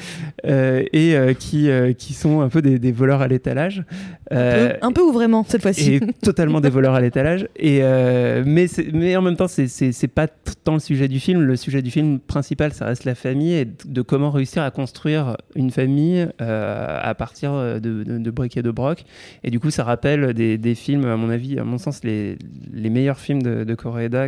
euh, 0.48 0.84
et 0.94 1.16
euh, 1.16 1.34
qui 1.34 1.70
euh, 1.70 1.94
qui 1.94 2.14
sont 2.14 2.42
un 2.42 2.50
peu 2.50 2.62
des, 2.64 2.80
des 2.80 2.92
voleurs 2.92 3.22
à 3.22 3.28
l'étalage, 3.28 3.84
euh, 4.32 4.74
un 4.82 4.92
peu 4.92 5.02
ou 5.02 5.12
vraiment 5.12 5.46
cette 5.48 5.62
fois-ci 5.62 5.94
et 5.96 6.00
totalement 6.24 6.60
des 6.60 6.70
voleurs 6.70 6.96
à 6.96 7.02
l'étalage. 7.02 7.48
Et 7.56 7.80
euh, 7.84 8.44
mais 8.46 8.66
mais 8.92 9.16
en 9.16 9.22
même 9.22 9.36
temps, 9.36 9.48
c'est 9.48 9.68
c'est 9.68 10.08
pas 10.08 10.28
tant 10.64 10.74
le 10.74 10.80
sujet 10.80 11.08
du 11.08 11.20
film. 11.20 11.42
Le 11.42 11.56
sujet 11.56 11.82
du 11.84 11.92
film 11.92 12.20
principal, 12.20 12.74
ça 12.74 12.86
reste 12.86 13.06
la 13.06 13.14
famille 13.16 13.54
et 13.54 13.68
de 13.86 14.02
comment 14.02 14.32
réussir 14.32 14.64
à 14.64 14.72
construire 14.72 15.38
une 15.56 15.70
famille 15.70 16.28
euh, 16.42 17.00
à 17.02 17.14
partir 17.14 17.54
de, 17.54 17.80
de, 17.80 18.18
de 18.18 18.32
briques 18.32 18.58
et 18.58 18.64
de 18.64 18.72
broc. 18.72 19.04
Et 19.44 19.52
du 19.52 19.60
coup, 19.60 19.70
ça 19.70 19.84
rappelle 19.84 20.34
des, 20.34 20.58
des 20.58 20.76
films, 20.76 21.11
à 21.14 21.18
mon 21.18 21.30
avis, 21.30 21.60
à 21.60 21.64
mon 21.64 21.78
sens, 21.78 22.04
les, 22.04 22.38
les 22.74 22.90
meilleurs 22.90 23.20
films 23.20 23.42
de, 23.42 23.64
de 23.64 23.76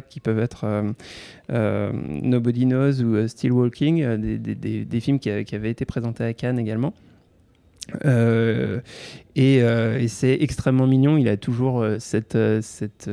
qui 0.10 0.20
peuvent 0.20 0.40
être 0.40 0.64
euh, 0.64 0.92
euh, 1.52 1.92
Nobody 1.94 2.66
Knows 2.66 3.02
ou 3.02 3.16
euh, 3.16 3.28
Still 3.28 3.52
Walking, 3.52 4.06
des, 4.18 4.86
des- 4.86 5.00
films 5.00 5.20
qui, 5.20 5.30
avaient 5.30 5.72
été 5.72 5.86
présentés 5.86 6.24
à 6.24 6.34
Cannes 6.34 6.60
également. 6.60 6.94
Et, 9.36 10.08
c'est 10.08 10.38
extrêmement 10.40 10.88
mignon. 10.88 11.18
Il 11.18 11.28
a 11.28 11.38
toujours 11.38 11.86
cette, 12.00 12.38
cette 12.62 13.10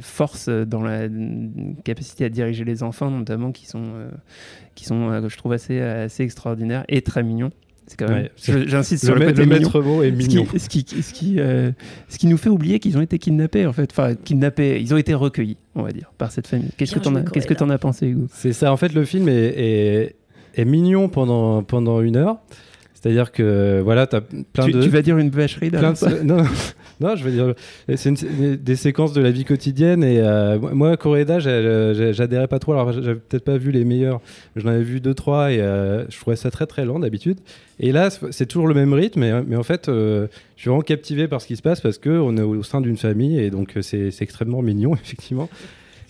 force 0.00 0.48
dans 0.48 0.82
la 0.82 1.08
capacité 1.84 2.24
à 2.24 2.28
diriger 2.28 2.64
les 2.64 2.82
enfants, 2.82 3.10
notamment, 3.10 3.50
qui 3.50 3.66
sont, 3.66 3.92
qui 4.74 4.84
sont 4.84 5.28
je 5.28 5.36
trouve, 5.36 5.52
assez, 5.52 5.80
assez 5.80 6.22
extraordinaires 6.22 6.84
et 6.88 7.02
très 7.02 7.22
mignons. 7.22 7.50
C'est 7.86 7.98
quand 7.98 8.08
même. 8.08 8.28
Ouais, 8.48 8.66
J'insiste 8.66 9.04
sur 9.04 9.14
Le, 9.14 9.20
le, 9.20 9.26
côté 9.26 9.42
mignon. 9.46 9.58
maître 9.58 9.80
mot 9.82 10.02
est 10.02 10.10
Ce 10.10 10.14
mignon. 10.16 10.44
qui, 10.46 10.58
ce, 10.58 10.68
qui, 10.68 10.86
ce, 11.02 11.12
qui, 11.12 11.34
euh, 11.38 11.70
ce 12.08 12.16
qui 12.18 12.26
nous 12.26 12.38
fait 12.38 12.48
oublier 12.48 12.78
qu'ils 12.78 12.96
ont 12.96 13.02
été 13.02 13.18
kidnappés, 13.18 13.66
en 13.66 13.72
fait. 13.72 13.90
Enfin, 13.92 14.14
kidnappés, 14.14 14.80
ils 14.80 14.94
ont 14.94 14.96
été 14.96 15.12
recueillis, 15.12 15.58
on 15.74 15.82
va 15.82 15.92
dire, 15.92 16.10
par 16.16 16.32
cette 16.32 16.46
famille. 16.46 16.70
Qu'est-ce 16.78 16.94
que 16.94 16.98
t'en 17.00 17.14
as, 17.14 17.22
qu'est-ce 17.22 17.46
que 17.46 17.54
t'en 17.54 17.68
as 17.70 17.78
pensé, 17.78 18.06
Hugo? 18.06 18.26
C'est 18.32 18.52
ça, 18.54 18.72
en 18.72 18.76
fait, 18.78 18.92
le 18.94 19.04
film 19.04 19.28
est, 19.28 19.34
est, 19.34 20.16
est 20.54 20.64
mignon 20.64 21.08
pendant, 21.08 21.62
pendant 21.62 22.00
une 22.00 22.16
heure. 22.16 22.38
C'est-à-dire 23.04 23.32
que 23.32 23.82
voilà, 23.84 24.06
tu 24.06 24.16
as 24.16 24.22
plein 24.22 24.64
tu, 24.64 24.72
de. 24.72 24.82
tu 24.82 24.88
vas 24.88 25.02
dire 25.02 25.18
une 25.18 25.28
vacherie 25.28 25.68
plein 25.68 25.92
de- 25.92 26.22
non, 26.22 26.38
non, 26.38 26.44
non, 27.02 27.16
je 27.16 27.24
veux 27.24 27.32
dire, 27.32 27.52
c'est 27.96 28.08
une- 28.08 28.56
des, 28.56 28.76
séquences 28.76 29.12
de 29.12 29.20
la 29.20 29.30
vie 29.30 29.44
quotidienne 29.44 30.02
et 30.02 30.20
euh, 30.20 30.58
moi- 30.58 30.96
Coréda, 30.96 31.38
j'ai- 31.38 32.12
j'adhérais 32.14 32.48
pas 32.48 32.58
trop. 32.58 32.72
Alors, 32.72 32.92
j'avais 32.94 33.16
peut-être 33.16 33.44
pas 33.44 33.58
vu 33.58 33.72
les 33.72 33.84
meilleurs, 33.84 34.22
j'en 34.56 34.70
avais 34.70 34.82
vu 34.82 35.00
deux 35.02 35.12
trois 35.12 35.52
et 35.52 35.60
euh, 35.60 36.08
je 36.08 36.18
trouvais 36.18 36.36
ça 36.36 36.50
très 36.50 36.64
très 36.64 36.86
lent 36.86 36.98
d'habitude. 36.98 37.40
Et 37.78 37.92
là, 37.92 38.08
c'est- 38.30 38.46
toujours 38.46 38.68
le 38.68 38.74
même 38.74 38.94
rythme, 38.94 39.20
mais, 39.20 39.42
mais 39.42 39.56
en 39.56 39.62
fait, 39.64 39.90
euh, 39.90 40.26
je 40.56 40.62
suis 40.62 40.68
vraiment 40.70 40.80
captivé 40.82 41.28
par 41.28 41.42
ce 41.42 41.46
qui 41.46 41.56
se 41.56 41.62
passe 41.62 41.82
parce 41.82 41.98
que 41.98 42.08
on 42.08 42.34
est 42.38 42.42
au 42.42 42.62
sein 42.62 42.80
d'une 42.80 42.96
famille 42.96 43.38
et 43.38 43.50
donc 43.50 43.76
euh, 43.76 43.82
c'est 43.82 44.08
extrêmement 44.22 44.62
mignon 44.62 44.94
effectivement. 45.04 45.50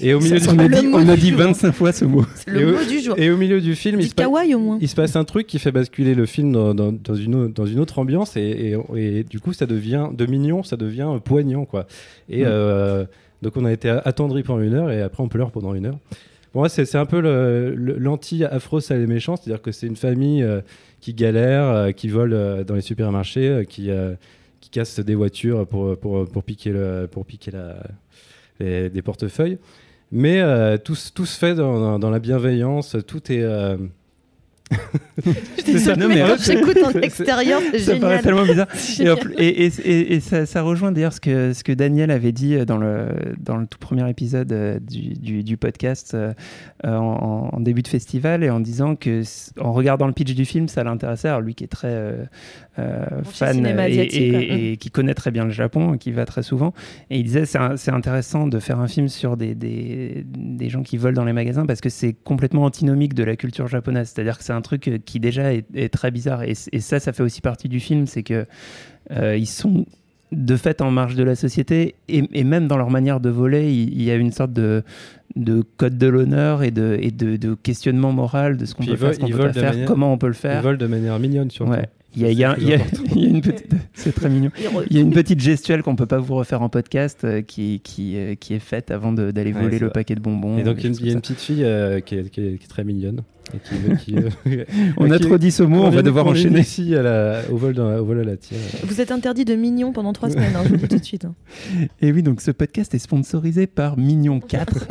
Et 0.01 0.13
au 0.15 0.21
milieu, 0.21 0.39
du, 0.41 0.49
on 0.49 0.59
a 0.59 0.69
dit, 0.69 0.87
on 0.93 1.09
a 1.09 1.17
dit 1.17 1.31
jour. 1.31 1.39
25 1.39 1.73
fois 1.73 1.93
ce 1.93 2.05
mot. 2.05 2.25
Le 2.47 2.61
Et 2.61 2.65
mot 2.73 2.85
du 2.89 3.01
jour. 3.01 3.15
et 3.19 3.31
au 3.31 3.37
milieu 3.37 3.61
du 3.61 3.75
film, 3.75 4.01
il 4.01 4.09
se 4.09 4.15
passe 4.15 4.27
kawaii 4.27 4.55
au 4.55 4.59
moins. 4.59 4.79
il 4.81 4.89
se 4.89 4.95
passe 4.97 5.15
un 5.17 5.25
truc 5.25 5.47
qui 5.47 5.59
fait 5.59 5.73
basculer 5.73 6.15
le 6.15 6.27
film 6.27 6.53
dans, 6.53 6.75
dans- 6.75 6.93
dans 6.93 7.15
une, 7.15 7.35
autre- 7.35 7.55
dans 7.55 7.67
une 7.67 7.79
autre 7.81 7.99
ambiance 7.99 8.37
et, 8.37 8.75
et- 8.97 9.19
et 9.19 9.25
du 9.25 9.39
coup 9.41 9.53
ça 9.53 9.67
devient 9.67 10.09
de 10.13 10.27
mignon, 10.27 10.63
ça 10.63 10.77
devient 10.77 11.09
poignant 11.25 11.65
quoi. 11.65 11.87
Et 12.29 12.43
Mm. 12.43 12.47
euh, 12.49 13.05
donc 13.43 13.57
on 13.57 13.65
a 13.65 13.73
été 13.73 13.89
attendri 13.89 14.43
pendant 14.43 14.63
une 14.63 14.75
heure 14.75 14.91
et 14.91 15.01
après 15.03 15.23
on 15.23 15.29
pleure 15.29 15.51
pendant 15.51 15.75
une 15.75 15.87
heure. 15.87 15.99
Bon, 16.55 16.69
c'est 16.69 16.95
un 16.95 17.07
peu 17.07 17.21
l'anti-afro 17.99 18.81
sale 18.81 19.01
et 19.03 19.07
méchant, 19.07 19.37
c'est-à-dire 19.37 19.63
que 19.63 19.73
c'est 19.73 19.87
une 19.87 19.97
famille 19.97 20.43
euh, 20.43 20.61
qui 21.01 21.15
galère, 21.15 21.65
euh, 21.65 21.91
qui 21.93 22.09
vole 22.09 22.33
euh, 22.33 22.65
dans 22.65 22.75
les 22.75 22.81
supermarchés, 22.81 23.49
euh, 23.49 23.65
qui, 23.65 23.91
euh, 23.91 24.15
qui 24.61 24.71
casse 24.71 25.01
des 25.01 25.15
voitures 25.15 25.67
pour, 25.67 25.97
pour, 25.99 26.25
pour 26.27 26.43
piquer, 26.45 26.71
le, 26.71 27.09
pour 27.11 27.27
piquer 27.27 27.51
la, 27.51 27.77
les- 28.61 28.89
des 28.89 29.03
portefeuilles. 29.03 29.59
Mais 30.15 30.41
euh, 30.41 30.79
tout, 30.79 30.95
se- 30.95 31.13
fait 31.27 31.55
dans, 31.57 31.99
la 32.11 32.21
bienveillance, 32.21 32.97
tout 33.07 33.33
est... 33.33 33.43
euh, 34.73 35.79
ça, 35.79 35.95
Non, 35.97 36.09
mais 36.09 36.21
quand 36.21 36.37
j'écoute 36.43 36.79
en 36.85 36.91
extérieur, 37.01 37.61
c'est 37.71 37.79
Ça 37.81 37.97
paraît 37.97 38.19
génial. 38.19 38.23
tellement 38.23 38.43
bizarre. 38.45 38.67
Et, 38.75 38.79
Génial. 38.97 39.13
en 39.13 39.17
plus- 39.17 39.35
et, 39.39 39.65
et- 39.67 39.73
et- 39.85 40.15
et 40.15 40.21
ça, 40.21 40.47
ça 40.47 40.63
rejoint 40.63 40.91
d'ailleurs 40.93 41.13
ce 41.13 41.21
que, 41.21 41.53
ce 41.53 41.63
que 41.65 41.73
Daniel 41.73 42.11
avait 42.11 42.33
dit 42.33 42.57
dans 42.67 42.79
le, 42.79 43.09
dans 43.39 43.57
le 43.57 43.67
tout 43.67 43.79
premier 43.79 44.09
épisode 44.09 44.53
euh, 44.53 44.79
du, 44.81 45.15
du- 45.15 45.45
du 45.45 45.57
podcast 45.57 46.15
euh, 46.15 46.33
euh, 46.87 46.97
en, 46.97 47.51
en 47.53 47.61
début 47.61 47.83
de 47.83 47.89
festival 47.89 48.43
et 48.43 48.51
en 48.51 48.61
disant 48.61 48.97
que 48.97 49.23
en 49.61 49.73
regardant 49.73 50.07
le 50.07 50.13
pitch 50.13 50.35
du 50.35 50.45
film, 50.45 50.69
ça 50.69 50.83
l'intéressait. 50.85 51.29
Alors 51.29 51.41
lui 51.41 51.55
qui 51.55 51.65
est 51.65 51.69
très 51.69 51.89
euh, 51.89 52.25
euh, 52.79 53.05
fan 53.25 53.65
et, 53.89 54.77
qui 54.79 54.91
connaît 54.91 55.15
très 55.15 55.31
bien 55.31 55.45
le 55.45 55.51
Japon, 55.51 55.97
qui 55.99 56.11
va 56.11 56.25
très 56.25 56.43
souvent, 56.43 56.73
et 57.11 57.19
il 57.19 57.25
disait 57.25 57.45
c'est 57.47 57.91
intéressant 57.93 58.47
de 58.47 58.59
faire 58.59 58.81
un 58.81 58.89
film 58.89 59.09
sur 59.09 59.37
des, 59.37 59.55
des, 59.55 60.25
des 60.27 60.69
gens 60.69 60.83
qui 60.83 60.97
volent 60.97 61.15
dans 61.15 61.25
les 61.25 61.33
magasins 61.33 61.67
parce 61.67 61.81
que 61.81 61.89
c'est 61.91 62.13
complètement 62.25 62.65
antinomique 62.65 63.15
de 63.15 63.23
la 63.25 63.37
culture 63.37 63.69
japonaise. 63.69 64.11
C'est-à-dire 64.15 64.39
que 64.39 64.45
c'est 64.45 64.53
un 64.55 64.61
truc 64.63 64.89
euh, 64.89 64.99
qui 65.05 65.21
déjà 65.21 65.53
est, 65.53 65.65
est 65.75 65.89
très 65.93 66.11
bizarre. 66.11 66.43
Et, 66.43 66.55
ça, 66.55 67.01
ça 67.01 67.13
fait 67.13 67.23
aussi 67.23 67.41
partie 67.41 67.69
du 67.69 67.81
film, 67.81 68.07
c'est 68.07 68.23
que 68.23 68.47
euh, 69.11 69.37
ils 69.37 69.47
sont 69.47 69.85
de 70.33 70.57
fait 70.57 70.81
en 70.81 70.91
marge 70.91 71.15
de 71.15 71.23
la 71.23 71.37
société 71.37 71.95
et, 72.09 72.25
et 72.33 72.43
même 72.45 72.67
dans 72.67 72.77
leur 72.77 72.91
manière 72.91 73.21
de 73.21 73.29
voler, 73.31 73.73
il, 73.73 73.93
il 73.93 74.03
y 74.03 74.11
a 74.11 74.17
une 74.17 74.33
sorte 74.33 74.53
de, 74.53 74.83
de 75.37 75.63
code 75.77 75.97
de 75.97 76.07
l'honneur 76.09 76.63
et, 76.65 76.71
de, 76.73 76.99
et 77.01 77.11
de, 77.13 77.37
de 77.37 77.55
questionnement 77.55 78.13
moral 78.13 78.57
de 78.57 78.65
ce 78.65 78.75
qu'on 78.75 78.85
peut 78.85 78.93
ils 78.93 78.97
faire, 78.97 79.09
volent- 79.11 79.15
ce 79.15 79.21
qu'on 79.21 79.27
ils 79.29 79.37
peut 79.37 79.53
faire, 79.53 79.71
manière- 79.73 79.87
comment 79.87 80.13
on 80.13 80.19
peut 80.19 80.27
le 80.27 80.33
Ils 80.33 80.37
faire. 80.37 80.63
volent 80.63 80.79
de 80.79 80.87
manière 80.87 81.19
mignonne 81.21 81.51
surtout. 81.51 81.71
Ouais. 81.73 81.87
Il 82.17 82.23
y 82.23 82.27
a, 82.27 82.31
il 82.31 82.39
y 82.39 82.45
a- 82.45 82.55
C'est 82.57 82.63
il 82.63 82.69
y 82.69 82.75
a- 82.75 82.79
plus 82.79 82.87
important. 82.97 83.13
il 83.17 83.23
y 83.23 83.27
a 83.27 83.29
une 83.29 83.41
petite, 83.43 83.73
c'est 83.95 84.15
très 84.15 84.29
mignon. 84.29 84.51
Il 84.91 84.97
y 84.97 84.99
a 84.99 85.03
une 85.03 85.13
petite 85.13 85.41
gestuelle 85.41 85.83
qu'on 85.83 85.97
peut 85.97 86.07
pas 86.07 86.19
vous 86.19 86.35
refaire 86.35 86.63
en 86.63 86.69
podcast 86.69 87.25
euh, 87.25 87.43
qui, 87.43 87.81
qui, 87.83 88.17
euh, 88.17 88.35
qui 88.35 88.55
est 88.55 88.59
faite 88.61 88.91
avant 88.91 89.13
de- 89.13 89.31
d'aller 89.31 89.53
voler 89.53 89.79
le 89.79 89.87
vrai. 89.87 89.93
paquet 89.93 90.15
de 90.15 90.21
bonbons. 90.21 90.59
Et 90.59 90.63
donc 90.63 90.77
des 90.77 90.89
il 90.89 91.07
y 91.07 91.11
a 91.11 91.13
une- 91.13 91.21
petite 91.21 91.41
fille 91.41 91.65
euh, 91.65 92.01
qui, 92.01 92.15
est, 92.17 92.31
qui 92.31 92.41
est- 92.41 92.59
qui 92.59 92.65
est 92.65 92.69
très 92.69 92.85
mignonne. 92.85 93.23
Et 93.53 93.59
qui, 93.59 94.05
qui, 94.05 94.17
euh, 94.19 94.31
ça. 94.31 94.73
On 94.97 95.11
a 95.11 95.19
qui- 95.19 95.25
trop 95.27 95.37
dit 95.39 95.51
ce 95.51 95.63
mot, 95.63 95.83
on 95.83 95.91
va 95.91 96.03
devoir 96.03 96.27
enchaîner. 96.27 96.61
ici 96.61 96.95
à 96.95 97.03
la, 97.03 97.41
au, 97.53 97.57
vol 97.57 97.75
dans- 97.75 97.95
au 97.99 98.05
vol 98.05 98.21
à 98.21 98.25
la 98.25 98.37
tire. 98.37 98.57
Vous 98.85 99.01
êtes 99.01 99.11
interdit 99.13 99.45
de 99.45 99.55
mignon 99.55 99.93
pendant 99.93 100.13
trois 100.13 100.31
semaines, 100.31 100.55
hein, 100.57 100.61
je 100.65 100.69
vous 100.69 100.75
le 100.75 100.81
dis 100.81 100.89
tout 100.89 100.99
de 100.99 101.05
suite. 101.05 101.25
hein. 101.27 101.35
Et 102.01 102.11
oui, 102.13 102.23
donc 102.23 102.41
ce 102.41 102.51
podcast 102.53 102.95
est 102.95 102.99
sponsorisé 102.99 103.67
par 103.67 103.99
Mignon 103.99 104.41
4. 104.41 104.87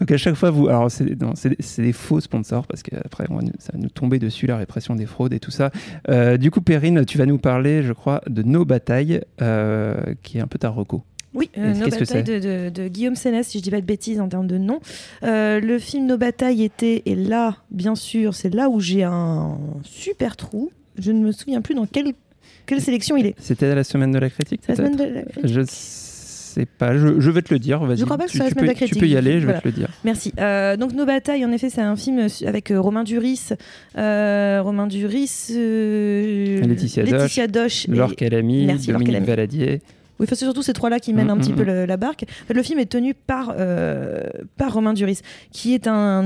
Donc 0.00 0.10
à 0.10 0.16
chaque 0.16 0.34
fois, 0.34 0.50
vous. 0.50 0.68
Alors, 0.68 0.90
c'est 0.90 1.20
non, 1.20 1.32
c'est- 1.34 1.56
c'est 1.60 1.82
des 1.82 1.92
faux 1.92 2.20
sponsors 2.20 2.66
parce 2.66 2.82
qu'après, 2.82 3.26
on 3.30 3.36
va 3.36 3.42
nous- 3.42 3.52
ça 3.58 3.72
va 3.72 3.78
nous 3.78 3.88
tomber 3.90 4.18
dessus, 4.18 4.46
la 4.46 4.56
répression 4.56 4.94
des 4.96 5.06
fraudes 5.06 5.32
et 5.32 5.40
tout 5.40 5.50
ça. 5.50 5.70
Euh, 6.08 6.36
du 6.36 6.50
coup, 6.50 6.60
Perrine, 6.60 7.04
tu 7.04 7.16
vas 7.18 7.26
nous 7.26 7.38
parler, 7.38 7.82
je 7.82 7.92
crois, 7.92 8.20
de 8.28 8.42
Nos 8.42 8.64
Batailles, 8.64 9.20
euh, 9.40 9.94
qui 10.22 10.38
est 10.38 10.40
un 10.40 10.46
peu 10.46 10.58
ta 10.58 10.68
reco. 10.68 11.02
Oui, 11.32 11.50
euh, 11.58 11.74
Nos 11.74 11.88
batailles 11.88 12.22
de, 12.22 12.38
de- 12.38 12.68
de 12.70 12.86
Guillaume 12.88 13.16
Sénès, 13.16 13.44
si 13.46 13.58
je 13.58 13.62
dis 13.64 13.70
pas 13.72 13.80
de 13.80 13.86
bêtises 13.86 14.20
en 14.20 14.28
termes 14.28 14.46
de 14.46 14.56
nom. 14.56 14.78
Euh, 15.24 15.58
le 15.58 15.78
film 15.80 16.06
Nos 16.06 16.16
batailles 16.16 16.62
était, 16.62 17.02
et 17.06 17.16
là, 17.16 17.56
bien 17.72 17.96
sûr, 17.96 18.34
c'est 18.34 18.54
là 18.54 18.68
où 18.68 18.78
j'ai 18.78 19.02
un 19.02 19.58
super 19.82 20.36
trou. 20.36 20.70
Je 20.96 21.10
ne 21.10 21.18
me 21.24 21.32
souviens 21.32 21.60
plus 21.60 21.74
dans 21.74 21.86
quelle, 21.86 22.12
quelle 22.66 22.80
sélection 22.80 23.16
il 23.16 23.26
est. 23.26 23.34
C'était 23.40 23.74
la 23.74 23.82
semaine 23.82 24.12
de 24.12 24.18
la 24.20 24.30
critique 24.30 24.60
la 24.68 24.76
semaine 24.76 24.94
de 24.94 25.02
la 25.02 25.22
critique 25.22 25.48
Je 25.52 25.60
sais 26.54 26.66
pas, 26.66 26.96
je, 26.96 27.20
je 27.20 27.30
vais 27.30 27.42
te 27.42 27.52
le 27.52 27.58
dire. 27.58 27.84
Vas-y. 27.84 27.98
Je 27.98 28.04
crois 28.04 28.18
pas 28.18 28.26
que 28.26 28.30
tu, 28.32 28.38
la 28.38 28.48
tu 28.48 28.54
peux, 28.54 28.66
de 28.66 28.72
Tu 28.72 28.94
peux 28.96 29.06
y 29.06 29.16
aller, 29.16 29.40
je 29.40 29.44
Voilà. 29.44 29.58
vais 29.58 29.62
te 29.62 29.68
le 29.68 29.72
dire. 29.72 29.88
Merci. 30.04 30.32
Euh, 30.38 30.76
donc 30.76 30.92
Nos 30.92 31.04
batailles, 31.06 31.44
en 31.44 31.52
effet, 31.52 31.70
c'est 31.70 31.80
un 31.80 31.96
film 31.96 32.26
avec 32.46 32.70
euh, 32.70 32.80
Romain 32.80 33.04
Duris, 33.04 33.50
euh, 33.98 34.60
Romain 34.62 34.86
Duris, 34.86 35.50
Laetitia 36.62 37.02
Laetitia 37.04 37.46
Doche, 37.46 37.88
et- 37.88 37.92
Laure 37.92 38.14
Calamy, 38.16 38.66
Merci, 38.66 38.88
Dominique 38.88 39.08
Calamy. 39.08 39.26
Valadier. 39.26 39.80
Oui, 40.20 40.26
c'est 40.28 40.36
surtout 40.36 40.62
ces 40.62 40.72
trois-là 40.74 41.00
qui 41.00 41.12
mènent 41.12 41.26
Mm, 41.26 41.30
un 41.30 41.36
petit 41.38 41.52
mm, 41.52 41.56
peu 41.56 41.62
mm. 41.64 41.66
le- 41.66 41.86
la 41.86 41.96
barque. 41.96 42.22
En 42.22 42.46
fait, 42.46 42.54
le 42.54 42.62
film 42.62 42.78
est 42.78 42.86
tenu 42.86 43.14
par, 43.14 43.52
euh, 43.58 44.20
par 44.56 44.72
Romain 44.72 44.92
Duris, 44.92 45.18
qui 45.50 45.74
est 45.74 45.88
un. 45.88 46.24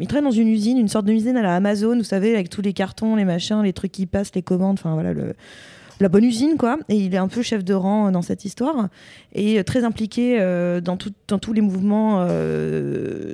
Il 0.00 0.06
travaille 0.06 0.24
dans 0.30 0.36
une 0.36 0.48
usine, 0.48 0.76
une 0.76 0.88
sorte 0.88 1.06
d'usine 1.06 1.38
à 1.38 1.42
la 1.42 1.56
Amazon, 1.56 1.96
vous 1.96 2.04
savez, 2.04 2.34
avec 2.34 2.50
tous 2.50 2.60
les 2.60 2.74
cartons, 2.74 3.16
les 3.16 3.24
machins, 3.24 3.62
les 3.62 3.72
trucs 3.72 3.92
qui 3.92 4.04
passent, 4.04 4.34
les 4.34 4.42
commandes, 4.42 4.76
enfin 4.78 4.92
voilà, 4.92 5.14
le, 5.14 5.32
la 6.02 6.08
bonne 6.08 6.24
usine, 6.24 6.56
quoi. 6.58 6.78
Et 6.88 6.96
il 6.96 7.14
est 7.14 7.18
un 7.18 7.28
peu 7.28 7.40
chef 7.42 7.64
de 7.64 7.72
rang 7.72 8.08
euh, 8.08 8.10
dans 8.10 8.22
cette 8.22 8.44
histoire 8.44 8.88
et 9.32 9.58
euh, 9.58 9.62
très 9.62 9.84
impliqué 9.84 10.38
euh, 10.40 10.80
dans, 10.80 10.96
tous 10.96 11.52
les 11.52 11.60
mouvements 11.60 12.26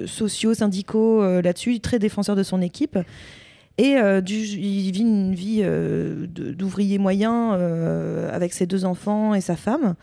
sociaux, 0.07 0.55
syndicaux 0.55 1.41
là-dessus, 1.41 1.81
très 1.81 1.99
défenseur 1.99 2.37
de 2.37 2.43
son 2.43 2.63
équipe. 2.63 2.99
Et 3.79 3.97
il 3.97 4.93
vit 4.93 5.01
une 5.01 5.35
vie 5.35 5.63
d'ouvrier 6.29 6.99
moyen 6.99 7.53
avec 8.33 8.53
ses 8.53 8.67
deux 8.67 8.85
enfants 8.85 9.35
et 9.35 9.41
sa 9.41 9.57
femme. 9.57 9.95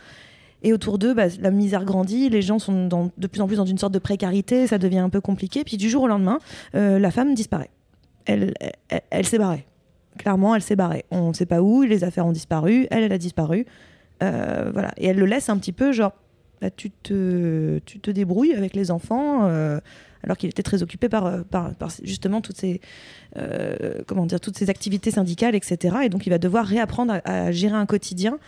Et 0.63 0.73
autour 0.73 0.97
d'eux, 0.97 1.13
bah, 1.13 1.27
la 1.39 1.51
misère 1.51 1.85
grandit, 1.85 2.29
les 2.29 2.41
gens 2.41 2.59
sont 2.59 3.11
de 3.17 3.27
plus 3.27 3.41
en 3.41 3.47
plus 3.47 3.57
dans 3.57 3.65
une 3.65 3.77
sorte 3.77 3.93
de 3.93 3.99
précarité, 3.99 4.67
ça 4.67 4.77
devient 4.77 4.99
un 4.99 5.09
peu 5.09 5.21
compliqué. 5.21 5.63
Puis 5.63 5.77
du 5.77 5.89
jour 5.89 6.03
au 6.03 6.07
lendemain, 6.07 6.39
la 6.73 7.11
femme 7.11 7.33
disparaît. 7.33 7.71
Elle, 8.25 8.53
elle, 8.89 9.01
elle 9.09 9.25
s'est 9.25 9.37
barrée. 9.37 9.65
Clairement, 10.17 10.55
elle 10.55 10.61
s'est 10.61 10.75
barrée. 10.75 11.05
On 11.11 11.29
ne 11.29 11.33
sait 11.33 11.45
pas 11.45 11.61
où, 11.61 11.83
les 11.83 12.03
affaires 12.03 12.25
ont 12.25 12.31
disparu, 12.31 12.87
elle, 12.91 13.03
elle 13.03 13.11
a 13.11 13.17
disparu. 13.17 13.65
Euh, 14.23 14.69
voilà. 14.71 14.91
Et 14.97 15.07
elle 15.07 15.17
le 15.17 15.25
laisse 15.25 15.49
un 15.49 15.57
petit 15.57 15.73
peu, 15.73 15.91
genre, 15.91 16.13
bah, 16.61 16.69
tu, 16.71 16.91
te, 16.91 17.79
tu 17.85 17.99
te 17.99 18.11
débrouilles 18.11 18.53
avec 18.53 18.75
les 18.75 18.91
enfants, 18.91 19.45
euh, 19.45 19.79
alors 20.23 20.37
qu'il 20.37 20.49
était 20.49 20.63
très 20.63 20.83
occupé 20.83 21.09
par, 21.09 21.25
euh, 21.25 21.41
par, 21.41 21.71
justement 22.03 22.41
toutes 22.41 22.57
ces, 22.57 22.81
comment 24.07 24.25
dire, 24.25 24.39
toutes 24.39 24.57
ces 24.57 24.69
activités 24.69 25.11
syndicales, 25.11 25.55
etc. 25.55 25.97
Et 26.03 26.09
donc, 26.09 26.25
il 26.25 26.29
va 26.29 26.37
devoir 26.37 26.65
réapprendre 26.65 27.19
à 27.25 27.51
gérer 27.51 27.75
un 27.75 27.85
quotidien 27.85 28.39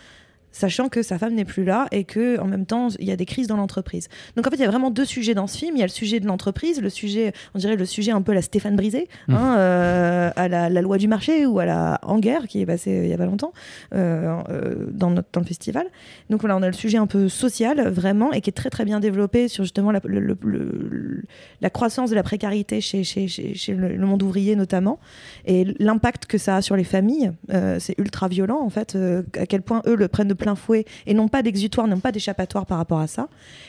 sachant 0.58 0.88
que 0.88 1.02
sa 1.02 1.18
femme 1.18 1.34
n'est 1.34 1.44
plus 1.44 1.64
là 1.64 1.86
et 1.92 2.04
que 2.04 2.38
en 2.40 2.46
même 2.46 2.66
temps 2.66 2.88
il 2.98 3.06
y 3.06 3.12
a 3.12 3.16
des 3.16 3.24
crises 3.26 3.46
dans 3.46 3.56
l'entreprise. 3.56 4.08
Donc 4.36 4.46
en 4.46 4.50
fait 4.50 4.56
il 4.56 4.62
y 4.62 4.64
a 4.64 4.68
vraiment 4.70 4.90
deux 4.90 5.04
sujets 5.04 5.34
dans 5.34 5.46
ce 5.46 5.56
film. 5.56 5.76
Il 5.76 5.78
y 5.80 5.82
a 5.82 5.86
le 5.86 5.90
sujet 5.90 6.20
de 6.20 6.26
l'entreprise, 6.26 6.80
le 6.80 6.90
sujet, 6.90 7.32
on 7.54 7.58
dirait 7.58 7.76
le 7.76 7.84
sujet 7.86 8.10
un 8.12 8.22
peu 8.22 8.32
la 8.32 8.42
Stéphane 8.42 8.76
Brisé, 8.76 9.08
Mhm. 9.28 9.34
hein, 9.36 9.56
euh, 9.58 10.30
à 10.36 10.48
la, 10.48 10.68
la 10.68 10.82
loi 10.82 10.98
du 10.98 11.08
marché 11.08 11.46
ou 11.46 11.58
à 11.60 11.64
la 11.64 11.98
en 12.02 12.18
guerre 12.18 12.46
qui 12.48 12.60
est 12.60 12.66
passée 12.66 12.98
euh, 12.98 13.04
il 13.04 13.10
y 13.10 13.12
a 13.14 13.18
pas 13.18 13.26
longtemps 13.26 13.52
euh, 13.94 14.86
dans, 14.90 15.10
notre, 15.10 15.28
dans 15.32 15.40
le 15.40 15.46
festival. 15.46 15.86
Donc 16.30 16.40
voilà 16.40 16.56
on 16.56 16.62
a 16.62 16.66
le 16.66 16.72
sujet 16.72 16.98
un 16.98 17.06
peu 17.06 17.28
social 17.28 17.88
vraiment 17.88 18.32
et 18.32 18.40
qui 18.40 18.50
est 18.50 18.52
très 18.52 18.70
très 18.70 18.84
bien 18.84 19.00
développé 19.00 19.48
sur 19.48 19.64
justement 19.64 19.92
la, 19.92 20.00
le- 20.04 20.20
le- 20.20 20.36
le- 20.42 21.22
la 21.60 21.70
croissance 21.70 22.10
de 22.10 22.14
la 22.14 22.22
précarité 22.22 22.80
chez, 22.80 23.04
chez, 23.04 23.28
chez, 23.28 23.54
chez 23.54 23.74
le, 23.74 23.96
monde 24.06 24.22
ouvrier 24.22 24.56
notamment 24.56 24.98
et 25.44 25.64
l'impact 25.78 26.26
que 26.26 26.38
ça 26.38 26.56
a 26.56 26.62
sur 26.62 26.76
les 26.76 26.84
familles. 26.84 27.32
Euh, 27.52 27.76
c'est 27.78 27.94
ultra 27.98 28.28
violent 28.28 28.60
en 28.60 28.70
fait, 28.70 28.96
à 29.38 29.46
quel 29.46 29.62
point 29.62 29.82
eux 29.86 29.94
le 29.96 30.08
prennent 30.08 30.28
de 30.28 30.34
plein 30.34 30.47
fouet 30.54 30.84
et 31.06 31.14
n'ont 31.14 31.28
pas 31.28 31.42
d'exutoire, 31.42 31.86
n'ont 31.86 32.00
pas 32.00 32.12
d'échappatoire 32.12 32.66
par 32.66 32.78
rapport 32.78 33.00
à 33.00 33.06
ça. 33.06 33.28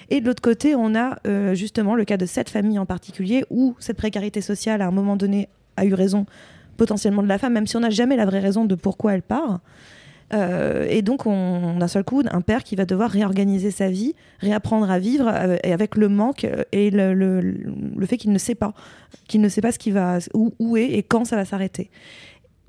Et 0.09 0.21
de 0.21 0.25
l'autre 0.25 0.41
côté, 0.41 0.75
on 0.75 0.95
a 0.95 1.17
euh, 1.27 1.55
justement 1.55 1.95
le 1.95 2.05
cas 2.05 2.17
de 2.17 2.25
cette 2.25 2.49
famille 2.49 2.79
en 2.79 2.85
particulier 2.85 3.45
où 3.49 3.75
cette 3.79 3.97
précarité 3.97 4.41
sociale 4.41 4.81
à 4.81 4.87
un 4.87 4.91
moment 4.91 5.15
donné 5.15 5.49
a 5.77 5.85
eu 5.85 5.93
raison 5.93 6.25
potentiellement 6.77 7.23
de 7.23 7.27
la 7.27 7.37
femme, 7.37 7.53
même 7.53 7.67
si 7.67 7.75
on 7.75 7.81
n'a 7.81 7.89
jamais 7.89 8.15
la 8.15 8.25
vraie 8.25 8.39
raison 8.39 8.65
de 8.65 8.75
pourquoi 8.75 9.13
elle 9.13 9.21
part. 9.21 9.59
Euh, 10.33 10.85
et 10.89 11.01
donc, 11.01 11.25
on, 11.25 11.77
d'un 11.77 11.87
seul 11.87 12.03
coup, 12.03 12.23
un 12.29 12.41
père 12.41 12.63
qui 12.63 12.75
va 12.75 12.85
devoir 12.85 13.09
réorganiser 13.09 13.71
sa 13.71 13.89
vie, 13.89 14.15
réapprendre 14.39 14.89
à 14.89 14.99
vivre, 14.99 15.27
euh, 15.27 15.57
et 15.63 15.73
avec 15.73 15.95
le 15.95 16.07
manque 16.07 16.47
et 16.71 16.91
le 16.91 18.05
fait 18.05 18.17
qu'il 18.17 18.31
ne 18.31 18.37
sait 18.37 18.55
pas, 18.55 18.73
qu'il 19.27 19.41
ne 19.41 19.49
sait 19.49 19.61
pas 19.61 19.71
ce 19.71 19.79
qui 19.79 19.91
va, 19.91 20.19
où, 20.33 20.53
où 20.59 20.77
est 20.77 20.91
et 20.91 21.03
quand 21.03 21.25
ça 21.25 21.35
va 21.35 21.45
s'arrêter. 21.45 21.89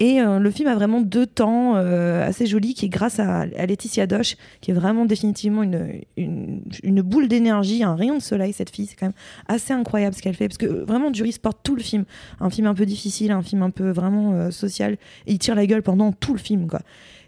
Et 0.02 0.18
euh, 0.18 0.38
le 0.38 0.50
film 0.50 0.66
a 0.66 0.74
vraiment 0.74 1.02
deux 1.02 1.26
temps 1.26 1.76
euh, 1.76 2.26
assez 2.26 2.46
jolis 2.46 2.72
qui 2.72 2.86
est 2.86 2.88
grâce 2.88 3.20
à, 3.20 3.40
à 3.40 3.66
Laetitia 3.66 4.06
Doche, 4.06 4.36
qui 4.62 4.70
est 4.70 4.74
vraiment 4.74 5.04
définitivement 5.04 5.62
une, 5.62 6.00
une, 6.16 7.02
boule 7.02 7.28
d'énergie, 7.28 7.84
un 7.84 7.94
rayon 7.94 8.16
de 8.16 8.22
soleil, 8.22 8.54
cette 8.54 8.70
fille. 8.70 8.86
C'est 8.86 8.96
quand 8.96 9.06
même 9.06 9.14
assez 9.46 9.74
incroyable 9.74 10.16
ce 10.16 10.22
qu'elle 10.22 10.34
fait. 10.34 10.48
Parce 10.48 10.56
que 10.56 10.64
euh, 10.64 10.84
vraiment, 10.86 11.10
Duris 11.10 11.36
porte 11.40 11.58
tout 11.62 11.76
le 11.76 11.82
film. 11.82 12.04
Un 12.40 12.48
film 12.48 12.66
un 12.66 12.74
peu 12.74 12.86
difficile, 12.86 13.30
un 13.30 13.42
film 13.42 13.62
un 13.62 13.68
peu 13.68 13.90
vraiment 13.90 14.50
social. 14.50 14.94
Et 15.26 15.32
il 15.32 15.38
tire 15.38 15.54
la 15.54 15.66
gueule 15.66 15.82
pendant 15.82 16.12
tout 16.12 16.32
le 16.32 16.38
film. 16.38 16.66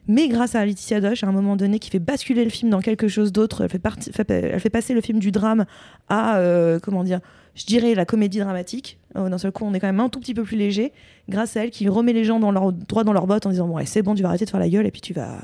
Mais 0.09 0.29
grâce 0.29 0.55
à 0.55 0.65
Laetitia 0.65 1.03
Doche, 1.03 1.25
à 1.25 1.27
un 1.27 1.33
moment 1.33 1.57
donné, 1.57 1.79
qui 1.79 1.91
fait 1.91 1.99
basculer 1.99 2.43
le 2.43 2.51
film 2.51 2.71
dans 2.71 2.81
quelque 2.81 3.07
chose 3.07 3.33
d'autre, 3.33 3.63
elle 3.63 4.61
fait, 4.61 4.71
passer 4.71 4.95
le 4.95 5.03
film 5.03 5.19
du 5.19 5.31
drame 5.31 5.67
à, 6.09 6.41
comment 6.83 7.05
dire, 7.05 7.21
je 7.55 7.67
dirais 7.67 7.95
la 7.95 8.07
comédie 8.07 8.39
dramatique. 8.39 8.99
Euh, 9.16 9.29
D'un 9.29 9.38
seul 9.38 9.53
coup, 9.53 9.64
on 9.64 9.75
est 9.75 9.81
quand 9.81 9.87
même 9.87 10.01
un 10.01 10.09
tout 10.09 10.20
petit 10.20 10.35
peu 10.35 10.42
plus 10.42 10.57
léger. 10.57 10.92
Grâce 11.29 11.57
à 11.57 11.64
elle, 11.64 11.70
qui 11.70 11.88
remet 11.88 12.12
les 12.12 12.25
gens 12.25 12.40
dans 12.40 12.51
leur, 12.51 12.72
droit 12.72 13.05
dans 13.05 13.12
leurs 13.12 13.27
bottes 13.27 13.46
en 13.46 13.51
disant 13.51 13.66
bon, 13.68 13.77
ouais, 13.77 13.87
c'est 13.87 14.03
bon, 14.03 14.14
tu 14.14 14.22
vas 14.22 14.29
arrêter 14.29 14.44
de 14.44 14.51
faire 14.51 14.61
la 14.61 14.68
gueule 14.68 14.87
et 14.87 14.90
puis 14.90 15.01
tu 15.01 15.12
vas, 15.12 15.38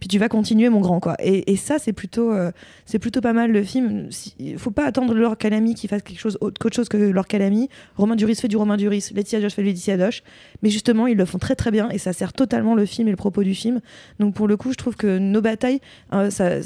puis 0.00 0.08
tu 0.08 0.18
vas 0.18 0.28
continuer, 0.28 0.68
mon 0.68 0.80
grand, 0.80 1.00
quoi. 1.00 1.16
Et, 1.20 1.56
ça, 1.56 1.78
c'est 1.78 1.92
plutôt, 1.92 2.32
euh, 2.32 2.52
c'est 2.86 2.98
plutôt 2.98 3.20
pas 3.20 3.32
mal 3.32 3.50
le 3.50 3.62
film. 3.62 4.08
Il 4.38 4.58
faut 4.58 4.70
pas 4.70 4.84
attendre 4.86 5.14
Laure 5.14 5.36
Calamy 5.36 5.74
qui 5.74 5.88
fasse 5.88 6.02
quelque 6.02 6.20
chose 6.20 6.38
autre 6.40 6.70
chose 6.72 6.88
que 6.88 6.96
Laure 6.96 7.26
Calamy. 7.26 7.68
Romain 7.96 8.16
Duris 8.16 8.36
fait 8.36 8.48
du 8.48 8.56
Romain 8.56 8.76
Duris, 8.76 9.10
Laetitia 9.14 9.40
Doche 9.40 9.54
fait 9.54 9.62
du 9.62 9.68
Laetitia 9.68 9.96
Doche. 9.96 10.22
Mais 10.62 10.70
justement, 10.70 11.06
ils 11.06 11.16
le 11.16 11.24
font 11.24 11.38
très 11.38 11.56
très 11.56 11.70
bien 11.70 11.90
et 11.90 11.98
ça 11.98 12.12
sert 12.12 12.32
totalement 12.32 12.74
le 12.74 12.86
film 12.86 13.08
et 13.08 13.10
le 13.10 13.16
propos 13.16 13.42
du 13.42 13.54
film. 13.54 13.80
Donc 14.20 14.34
pour 14.34 14.46
le 14.46 14.56
coup, 14.56 14.70
je 14.70 14.76
trouve 14.76 14.96
que 14.96 15.18
nos 15.18 15.40
batailles, 15.40 15.80
euh, 16.12 16.30
ça, 16.30 16.60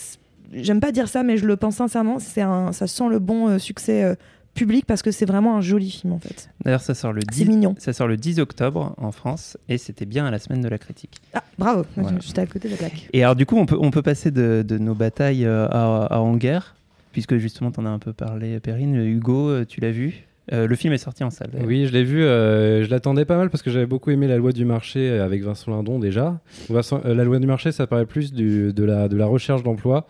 j'aime 0.53 0.81
pas 0.81 0.93
dire 0.93 1.09
ça, 1.09 1.23
mais 1.23 1.39
je 1.39 1.47
le 1.47 1.57
pense 1.57 1.77
sincèrement, 1.77 2.19
c'est 2.19 2.43
un, 2.43 2.73
ça 2.73 2.87
sent 2.87 3.09
le 3.09 3.19
bon 3.19 3.49
euh, 3.49 3.59
succès 3.59 4.17
public 4.55 4.85
parce 4.87 5.03
que 5.03 5.11
c'est 5.11 5.25
vraiment 5.27 5.57
un 5.57 5.61
joli 5.61 5.91
film 5.91 6.13
en 6.13 6.19
fait. 6.19 6.51
D'ailleurs, 6.65 6.81
ça 6.81 6.95
sort 6.95 7.13
le 7.13 7.23
C'est 7.31 7.45
10, 7.45 7.49
mignon. 7.51 7.75
ça 7.79 7.93
sort 7.93 8.07
le 8.09 8.17
10 8.17 8.39
octobre 8.41 8.95
en 8.99 9.13
France 9.13 9.57
et 9.69 9.79
c'était 9.79 10.05
bien 10.07 10.27
à 10.27 10.31
la 10.31 10.39
semaine 10.39 10.61
de 10.61 10.69
la 10.69 10.79
critique. 10.79 11.21
Ah, 11.35 11.43
bravo, 11.59 11.85
Voilà. 11.97 12.19
j'étais 12.21 12.41
à 12.43 12.47
côté 12.47 12.69
de 12.69 12.73
la 12.73 12.79
plaque. 12.79 13.09
Et 13.13 13.23
alors, 13.23 13.37
du 13.37 13.47
coup, 13.47 13.57
on 13.57 13.67
peut, 13.67 13.79
on 13.81 13.91
peut 13.91 14.03
passer 14.03 14.31
de, 14.31 14.65
de 14.67 14.79
nos 14.79 14.95
batailles 14.95 15.45
euh, 15.47 15.67
à, 15.69 16.07
à 16.07 16.19
En 16.19 16.37
guerre, 16.37 16.75
puisque 17.13 17.37
justement, 17.39 17.71
tu 17.71 17.81
en 17.81 17.87
as 17.87 17.91
un 17.91 17.99
peu 17.99 18.13
parlé, 18.13 18.61
Perrine. 18.61 18.95
Hugo, 18.97 19.49
euh, 19.51 19.65
tu 19.67 19.81
l'as 19.81 19.91
vu? 19.91 20.25
Euh, 20.53 20.67
Le 20.67 20.75
film 20.75 20.93
est 20.93 20.99
sorti 20.99 21.23
en 21.25 21.31
salle. 21.31 21.51
d'ailleurs. 21.53 21.69
Oui, 21.69 21.87
je 21.87 21.93
l'ai 21.93 22.03
vu. 22.05 22.23
euh, 22.23 22.85
je 22.85 22.91
l'attendais 22.91 23.25
pas 23.25 23.37
mal 23.37 23.49
parce 23.49 23.63
que 23.63 23.71
j'avais 23.71 23.87
beaucoup 23.87 24.11
aimé 24.11 24.27
La 24.27 24.37
loi 24.37 24.51
du 24.53 24.65
marché 24.65 25.09
avec 25.21 25.43
Vincent 25.43 25.71
Lindon 25.71 25.99
déjà. 26.01 26.41
Vincent- 26.69 27.01
euh, 27.05 27.15
la 27.15 27.23
loi 27.25 27.39
du 27.39 27.47
marché, 27.47 27.71
ça 27.71 27.87
paraît 27.87 28.07
plus 28.07 28.33
du- 28.33 28.73
de, 28.73 28.85
la, 28.85 29.09
de 29.09 29.17
la 29.17 29.27
recherche 29.27 29.63
d'emploi. 29.63 30.07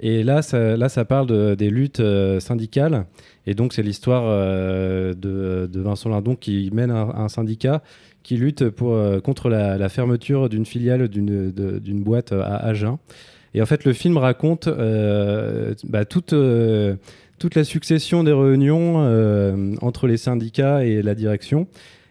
Et 0.00 0.22
là, 0.22 0.42
ça, 0.42 1.04
parle 1.04 1.26
de- 1.26 1.54
des 1.54 1.70
luttes 1.70 2.00
euh, 2.00 2.40
syndicales. 2.40 3.06
Et 3.46 3.54
donc, 3.54 3.72
c'est 3.72 3.82
l'histoire 3.82 4.24
euh, 4.26 5.14
de, 5.14 5.80
Vincent 5.80 6.08
Lindon 6.08 6.36
qui 6.36 6.70
mène 6.72 6.90
un, 6.90 7.28
syndicat 7.28 7.82
qui 8.22 8.36
lutte 8.36 8.62
euh, 8.62 9.20
contre 9.20 9.48
la, 9.48 9.88
fermeture 9.88 10.48
d'une 10.48 10.66
filiale 10.66 11.08
d'une 11.08 12.02
boîte 12.02 12.32
à 12.32 12.56
Agen. 12.56 12.98
Et 13.54 13.62
en 13.62 13.66
fait, 13.66 13.84
le 13.84 13.92
film 13.92 14.18
raconte 14.18 14.68
bah, 14.68 16.04
toute, 16.04 16.32
la 16.32 17.64
succession 17.64 18.22
des 18.22 18.32
réunions 18.32 19.78
entre 19.80 20.06
les 20.06 20.18
syndicats 20.18 20.84
et 20.84 21.02
la 21.02 21.14
direction. 21.14 21.66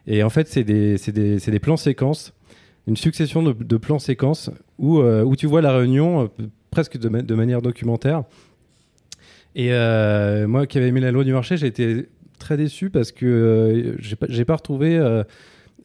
Et 0.07 0.23
en 0.23 0.29
fait, 0.29 0.47
c'est 0.47 0.63
des, 0.63 1.59
plans 1.61 1.77
séquences, 1.77 2.33
une 2.87 2.97
succession 2.97 3.43
de, 3.43 3.77
plans 3.77 3.99
séquences 3.99 4.49
où, 4.79 4.99
tu 5.37 5.45
vois 5.45 5.61
la 5.61 5.77
réunion 5.77 6.29
presque 6.71 6.97
de, 6.97 7.09
ma- 7.09 7.21
de 7.21 7.35
manière 7.35 7.61
documentaire. 7.61 8.23
Et 9.55 9.69
euh, 9.71 10.47
moi 10.47 10.67
qui 10.67 10.77
avais 10.77 10.87
aimé 10.87 10.99
la 11.01 11.11
loi 11.11 11.23
du 11.23 11.33
marché, 11.33 11.57
j'ai 11.57 11.67
été 11.67 12.07
très 12.37 12.57
déçu 12.57 12.89
parce 12.89 13.11
que 13.11 13.25
euh, 13.25 13.95
j'ai 14.29 14.45
pas, 14.45 14.55
retrouvé 14.55 14.97
euh, 14.97 15.23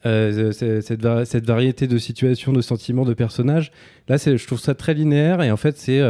euh, 0.05 0.51
cette, 0.51 1.01
va- 1.01 1.25
cette 1.25 1.45
variété 1.47 1.87
de 1.87 1.97
situations, 1.97 2.53
de 2.53 2.61
sentiments, 2.61 3.05
de 3.05 3.13
personnages. 3.15 3.71
Là, 4.07 4.17
je 4.17 4.45
trouve 4.45 4.59
ça 4.59 4.75
très 4.75 4.93
linéaire 4.93 5.41
et 5.41 5.49
en 5.51 5.57
fait, 5.57 5.77
c'est. 5.77 6.01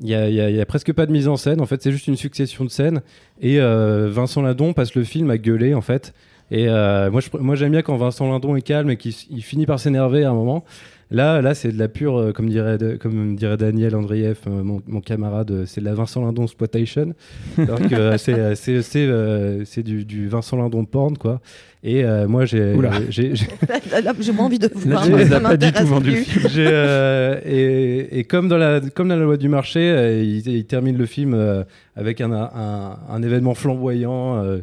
il 0.00 0.08
y, 0.08 0.60
a, 0.60 0.66
presque 0.66 0.92
pas 0.92 1.06
de 1.06 1.12
mise 1.12 1.28
en 1.28 1.36
scène. 1.36 1.60
En 1.60 1.66
fait, 1.66 1.82
c'est 1.82 1.92
juste 1.92 2.08
une 2.08 2.16
succession 2.16 2.64
de 2.64 2.70
scènes. 2.70 3.00
Et 3.40 3.58
Vincent 3.60 4.42
Lindon 4.42 4.72
passe 4.72 4.94
le 4.94 5.04
film 5.04 5.30
à 5.30 5.38
gueuler, 5.38 5.74
en 5.74 5.82
fait. 5.82 6.14
Et 6.50 6.66
moi, 6.66 7.54
j'aime 7.54 7.72
bien 7.72 7.82
quand 7.82 7.96
Vincent 7.96 8.28
Lindon 8.28 8.56
est 8.56 8.62
calme 8.62 8.90
et 8.90 8.96
qu'il 8.96 9.42
finit 9.42 9.66
par 9.66 9.78
s'énerver 9.78 10.24
à 10.24 10.30
un 10.30 10.34
moment. 10.34 10.64
Là, 11.12 11.40
là, 11.40 11.54
c'est 11.54 11.70
de 11.70 11.78
la 11.78 11.86
pure, 11.86 12.18
euh, 12.18 12.32
comme 12.32 12.48
dirait, 12.48 12.78
comme 13.00 13.36
dirait 13.36 13.56
Daniel 13.56 13.94
Andrieff, 13.94 14.38
euh, 14.48 14.62
mon, 14.64 14.82
mon 14.88 15.00
camarade, 15.00 15.50
euh, 15.52 15.64
c'est 15.64 15.80
de 15.80 15.84
la 15.86 15.94
Vincent 15.94 16.24
Lindon 16.24 16.42
exploitation. 16.42 17.14
Alors 17.58 17.78
que 17.78 17.94
euh, 17.94 18.18
c'est, 18.18 18.56
c'est, 18.56 18.82
c'est, 18.82 19.06
euh, 19.06 19.64
c'est 19.64 19.84
du, 19.84 20.04
du 20.04 20.26
Vincent 20.28 20.56
Lindon 20.56 20.84
porn, 20.84 21.16
quoi. 21.16 21.40
Et 21.84 22.04
euh, 22.04 22.26
moi, 22.26 22.44
j'ai, 22.44 22.74
j'ai, 23.10 23.36
j'ai- 23.36 23.46
Là, 23.92 24.00
là, 24.00 24.12
j'ai 24.18 24.32
moins 24.32 24.46
envie 24.46 24.58
de 24.58 24.66
Là, 24.66 24.72
voir. 24.74 25.04
tu 25.04 25.10
moi, 25.10 25.20
nous 25.22 25.28
ça 25.30 25.36
as 25.36 25.40
pas 25.40 25.56
du 25.56 25.72
tout 25.72 25.86
vendu 25.86 26.10
le 26.10 26.16
film. 26.16 26.46
euh, 26.56 27.40
et, 27.46 28.18
et 28.18 28.24
comme 28.24 28.48
dans 28.48 28.56
la 28.58 28.80
comme 28.80 29.06
dans 29.08 29.14
la 29.16 29.22
loi 29.24 29.36
du 29.36 29.48
marché, 29.48 29.78
euh, 29.78 30.20
il, 30.20 30.48
il 30.48 30.64
termine 30.66 30.96
le 30.98 31.06
film 31.06 31.34
euh, 31.34 31.62
avec 31.94 32.20
un, 32.20 32.32
un, 32.32 32.98
un 33.08 33.22
événement 33.22 33.54
flamboyant, 33.54 34.42
euh, 34.42 34.58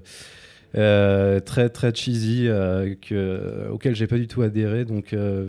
euh, 0.76 1.40
très 1.40 1.70
très 1.70 1.94
cheesy, 1.96 2.48
euh, 2.50 2.96
que, 3.08 3.70
auquel 3.72 3.96
j'ai 3.96 4.08
pas 4.08 4.18
du 4.18 4.28
tout 4.28 4.42
adhéré. 4.42 4.84
Donc 4.84 5.14
euh, 5.14 5.46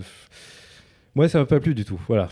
moi, 1.14 1.28
ça 1.28 1.38
m'a 1.38 1.46
pas 1.46 1.60
plu 1.60 1.74
du 1.74 1.84
tout. 1.84 2.00
Voilà. 2.08 2.28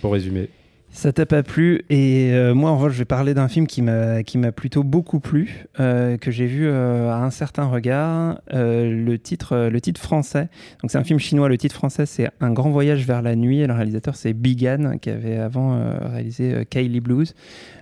Pour 0.00 0.12
résumer. 0.12 0.50
Ça 0.96 1.12
t'a 1.12 1.26
pas 1.26 1.42
plu 1.42 1.82
et 1.90 2.30
euh, 2.32 2.54
moi 2.54 2.70
en 2.70 2.76
revanche 2.78 2.94
je 2.94 2.98
vais 3.00 3.04
parler 3.04 3.34
d'un 3.34 3.48
film 3.48 3.66
qui 3.66 3.82
m'a 3.82 4.52
plutôt 4.52 4.82
beaucoup 4.82 5.20
plu 5.20 5.66
euh, 5.78 6.16
que 6.16 6.30
j'ai 6.30 6.46
vu 6.46 6.66
euh, 6.66 7.10
à 7.10 7.16
un 7.16 7.28
certain 7.28 7.66
regard 7.66 8.40
le 8.50 9.16
titre 9.16 9.68
le 9.70 9.78
titre 9.82 10.00
français 10.00 10.48
donc 10.80 10.90
c'est 10.90 10.96
un 10.96 11.04
film 11.04 11.18
chinois 11.18 11.50
le 11.50 11.58
titre 11.58 11.74
français 11.74 12.06
c'est 12.06 12.30
Un 12.40 12.50
grand 12.50 12.70
voyage 12.70 13.04
vers 13.04 13.20
la 13.20 13.36
nuit 13.36 13.60
et 13.60 13.66
le 13.66 13.74
réalisateur 13.74 14.16
c'est 14.16 14.32
Bigan 14.32 14.96
qui 14.96 15.10
avait 15.10 15.36
avant 15.36 15.78
réalisé 16.00 16.66
Kylie 16.70 17.00
Blues 17.00 17.34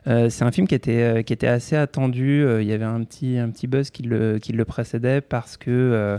c'est 0.06 0.42
un 0.42 0.50
film 0.50 0.66
qui 0.66 0.74
était 0.74 1.22
qui 1.22 1.32
était 1.32 1.46
assez 1.46 1.76
attendu 1.76 2.44
il 2.60 2.66
y 2.66 2.72
avait 2.72 2.84
un 2.84 3.04
petit 3.04 3.38
un 3.38 3.50
petit 3.50 3.68
buzz 3.68 3.90
qui 3.90 4.02
le 4.02 4.40
qui 4.40 4.52
le 4.52 4.64
précédait 4.64 5.20
parce 5.20 5.56
que 5.56 6.18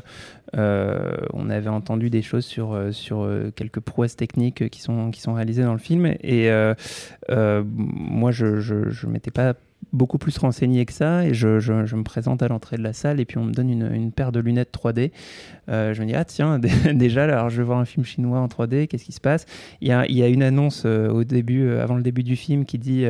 euh, 0.56 1.18
on 1.34 1.50
avait 1.50 1.70
entendu 1.70 2.10
des 2.10 2.22
choses 2.22 2.46
sur, 2.46 2.74
euh, 2.74 2.92
euh, 3.12 3.52
quelques 3.52 3.80
prouesses 3.80 4.16
techniques 4.16 4.70
qui 4.70 4.82
sont, 4.82 5.12
qui 5.12 5.22
sont 5.22 5.34
réalisées 5.34 5.64
dans 5.64 5.74
le 5.74 5.80
film. 5.80 6.06
Et 6.24 6.50
moi, 7.30 8.32
je 8.32 8.46
ne 8.46 9.12
m'étais 9.12 9.32
pas 9.32 9.56
beaucoup 9.94 10.18
plus 10.18 10.38
renseigné 10.38 10.86
que 10.86 10.94
ça 10.94 11.26
et 11.26 11.34
je 11.34 11.96
me 11.96 12.04
présente 12.04 12.42
à 12.42 12.48
l'entrée 12.48 12.78
de 12.78 12.84
la 12.84 12.94
salle 12.94 13.20
et 13.20 13.26
puis 13.26 13.38
on 13.38 13.46
me 13.46 13.54
donne 13.54 13.70
une, 13.70 13.94
une 13.94 14.12
paire 14.12 14.32
de 14.32 14.40
lunettes 14.40 14.74
3D. 14.74 15.12
Euh, 15.70 15.94
je 15.94 16.02
me 16.02 16.08
dis, 16.08 16.14
ah 16.16 16.26
tiens, 16.26 16.60
déjà, 16.94 17.24
alors 17.24 17.50
je 17.50 17.58
vais 17.58 17.64
voir 17.64 17.80
un 17.80 17.86
film 17.86 18.06
chinois 18.06 18.40
en 18.40 18.48
3D, 18.48 18.88
qu'est-ce 18.88 19.06
qui 19.06 19.12
se 19.12 19.20
passe? 19.22 19.46
Il 19.82 19.88
y, 19.88 19.92
a, 19.92 20.06
il 20.08 20.16
y 20.16 20.22
a 20.24 20.28
une 20.28 20.44
annonce 20.44 20.84
euh, 20.86 21.10
au 21.10 21.24
début, 21.24 21.64
euh, 21.64 21.82
avant 21.84 21.96
le 21.96 22.04
début 22.04 22.24
du 22.24 22.36
film 22.36 22.66
qui 22.66 22.78
dit, 22.78 23.06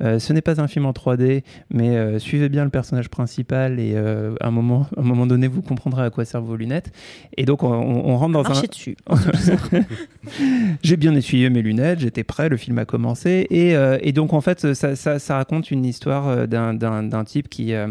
ce 0.00 0.32
n'est 0.32 0.42
pas 0.42 0.60
un 0.60 0.68
film 0.68 0.86
en 0.86 0.92
3D, 0.92 1.42
mais 1.70 2.18
suivez 2.18 2.48
bien 2.48 2.64
le 2.64 2.70
personnage 2.70 3.08
principal 3.08 3.80
et 3.80 3.96
à, 3.96 4.46
un 4.46 4.50
moment, 4.50 4.86
à 4.96 5.00
un 5.00 5.04
moment 5.04 5.26
donné, 5.26 5.46
vous 5.48 5.62
comprendrez 5.62 6.04
à 6.04 6.10
quoi 6.10 6.24
servent 6.24 6.44
vos 6.46 6.56
lunettes. 6.56 6.92
Et 7.36 7.44
donc, 7.44 7.62
on, 7.62 7.68
on 7.72 8.16
rentre 8.16 8.32
dans 8.32 8.44
un... 8.44 8.48
Marchez 8.50 8.66
dessus. 8.68 8.96
J'ai 10.82 10.96
bien 10.96 11.14
essuyé 11.14 11.50
mes 11.50 11.62
lunettes, 11.62 12.00
j'étais 12.00 12.24
prêt, 12.24 12.48
le 12.48 12.56
film 12.56 12.78
a 12.78 12.84
commencé. 12.84 13.46
Et, 13.50 13.74
et 14.00 14.12
donc, 14.12 14.32
en 14.32 14.40
fait, 14.40 14.74
ça, 14.74 14.96
ça- 14.96 15.18
ça 15.18 15.36
raconte 15.36 15.70
une 15.70 15.84
histoire 15.84 16.46
d'un- 16.48 17.24
type 17.24 17.48
qui, 17.48 17.72
euh, 17.72 17.88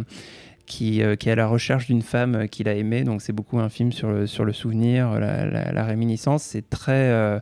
qui, 0.65 1.01
euh, 1.01 1.15
qui 1.15 1.29
est 1.29 1.31
à 1.33 1.35
la 1.35 1.47
recherche 1.47 1.87
d'une 1.87 2.01
femme 2.01 2.47
qu'il 2.47 2.67
a 2.67 2.73
aimée. 2.73 3.03
Donc, 3.03 3.21
c'est 3.21 3.33
beaucoup 3.33 3.59
un 3.59 3.69
film 3.69 3.91
sur 3.91 4.09
le, 4.11 4.27
sur 4.27 4.45
le 4.45 4.53
souvenir, 4.53 5.19
la, 5.19 5.83
réminiscence. 5.83 6.43
C'est 6.43 6.69
très. 6.69 7.09
euh, 7.11 7.39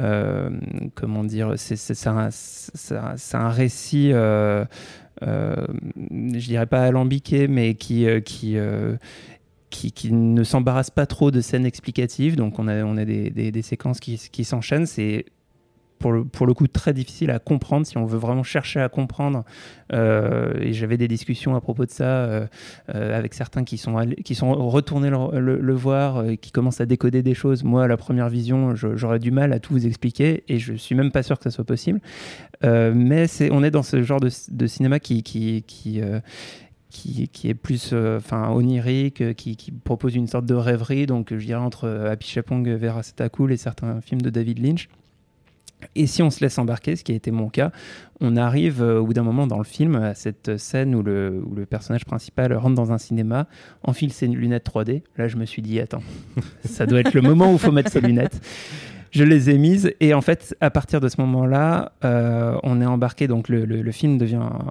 euh, 0.00 0.50
comment 0.94 1.24
dire 1.24 1.54
C'est 1.56 2.06
un, 2.06 2.28
un- 3.32 3.48
récit. 3.50 4.10
je 4.10 4.66
dirais 6.46 6.66
pas 6.66 6.84
alambiqué, 6.84 7.48
mais 7.48 7.74
qui, 7.74 8.06
qui, 8.24 8.56
qui, 9.70 9.92
qui 9.92 10.12
ne 10.12 10.44
s'embarrasse 10.44 10.90
pas 10.90 11.06
trop 11.06 11.30
de 11.30 11.40
scènes 11.40 11.66
explicatives. 11.66 12.36
Donc 12.36 12.58
on 12.58 12.68
a, 12.68 12.84
on 12.84 12.96
a 12.96 13.04
des, 13.04 13.30
des- 13.30 13.52
des 13.52 13.62
séquences 13.62 14.00
qui, 14.00 14.16
qui 14.30 14.44
s'enchaînent. 14.44 14.86
C'est 14.86 15.26
pour 16.02 16.12
le, 16.12 16.24
pour 16.24 16.46
le 16.46 16.52
coup 16.52 16.66
très 16.66 16.92
difficile 16.92 17.30
à 17.30 17.38
comprendre 17.38 17.86
si 17.86 17.96
on 17.96 18.04
veut 18.04 18.18
vraiment 18.18 18.42
chercher 18.42 18.80
à 18.80 18.88
comprendre. 18.88 19.44
Euh, 19.92 20.52
et 20.60 20.72
j'avais 20.72 20.96
des 20.96 21.06
discussions 21.06 21.54
à 21.54 21.60
propos 21.60 21.86
de 21.86 21.90
ça 21.90 22.04
euh, 22.04 22.46
euh, 22.94 23.16
avec 23.16 23.34
certains 23.34 23.62
qui 23.62 23.78
sont, 23.78 23.96
qui 24.24 24.34
sont 24.34 24.52
retournés 24.68 25.10
le, 25.10 25.38
le- 25.38 25.60
le 25.60 25.74
voir, 25.74 26.24
qui 26.40 26.50
commencent 26.50 26.80
à 26.80 26.86
décoder 26.86 27.22
des 27.22 27.34
choses. 27.34 27.62
Moi, 27.62 27.84
à 27.84 27.86
la 27.86 27.96
première 27.96 28.28
vision, 28.28 28.74
j'aurais 28.74 29.20
du 29.20 29.30
mal 29.30 29.52
à 29.52 29.60
tout 29.60 29.74
vous 29.74 29.86
expliquer 29.86 30.42
et 30.48 30.58
je 30.58 30.74
suis 30.74 30.96
même 30.96 31.12
pas 31.12 31.22
sûr 31.22 31.38
que 31.38 31.44
ça 31.44 31.50
soit 31.50 31.64
possible. 31.64 32.00
Mais 32.62 33.28
c'est, 33.28 33.50
on 33.52 33.62
est 33.62 33.70
dans 33.70 33.82
ce 33.84 34.02
genre 34.02 34.20
de, 34.20 34.66
cinéma 34.66 34.98
qui, 34.98 35.22
qui, 35.22 35.62
qui, 35.62 36.00
qui, 36.90 37.48
est 37.48 37.54
plus 37.54 37.94
onirique, 38.32 39.36
qui, 39.36 39.72
propose 39.84 40.16
une 40.16 40.26
sorte 40.26 40.46
de 40.46 40.54
rêverie, 40.54 41.06
donc 41.06 41.32
je 41.32 41.46
dirais 41.46 41.60
entre 41.60 41.88
Happy 41.88 42.28
Chapong, 42.28 42.68
Vera 42.68 43.02
Cool 43.30 43.52
et 43.52 43.56
certains 43.56 44.00
films 44.00 44.22
de 44.22 44.30
David 44.30 44.58
Lynch. 44.58 44.88
Et 45.94 46.06
si 46.06 46.22
on 46.22 46.30
se 46.30 46.40
laisse 46.40 46.58
embarquer, 46.58 46.96
ce 46.96 47.04
qui 47.04 47.12
a 47.12 47.14
été 47.14 47.30
mon 47.30 47.48
cas, 47.48 47.72
on 48.20 48.36
arrive 48.36 48.82
euh, 48.82 49.00
au 49.00 49.06
bout 49.06 49.14
d'un 49.14 49.22
moment 49.22 49.46
dans 49.46 49.58
le 49.58 49.64
film 49.64 49.96
à 49.96 50.14
cette 50.14 50.56
scène 50.56 50.94
où 50.94 51.02
le, 51.02 51.42
personnage 51.68 52.04
principal 52.04 52.52
rentre 52.54 52.74
dans 52.74 52.92
un 52.92 52.98
cinéma, 52.98 53.46
enfile 53.82 54.12
ses 54.12 54.26
lunettes 54.26 54.66
3D. 54.68 55.02
Là, 55.16 55.28
je 55.28 55.36
me 55.36 55.44
suis 55.44 55.62
dit, 55.62 55.80
attends, 55.80 56.02
ça 56.64 56.86
doit 56.86 57.00
être 57.00 57.14
le 57.14 57.22
moment 57.22 57.50
où 57.50 57.54
il 57.54 57.58
faut 57.58 57.72
mettre 57.72 57.90
ses 57.90 58.00
lunettes 58.00 58.40
je 59.12 59.24
les 59.24 59.50
ai 59.50 59.58
mises 59.58 59.92
et 60.00 60.14
en 60.14 60.22
fait 60.22 60.56
à 60.60 60.70
partir 60.70 60.98
de 61.00 61.08
ce 61.08 61.20
moment-là 61.20 61.92
euh, 62.04 62.58
on 62.62 62.80
est 62.80 62.86
embarqué 62.86 63.28
donc 63.28 63.48
le, 63.48 63.92
film 63.92 64.18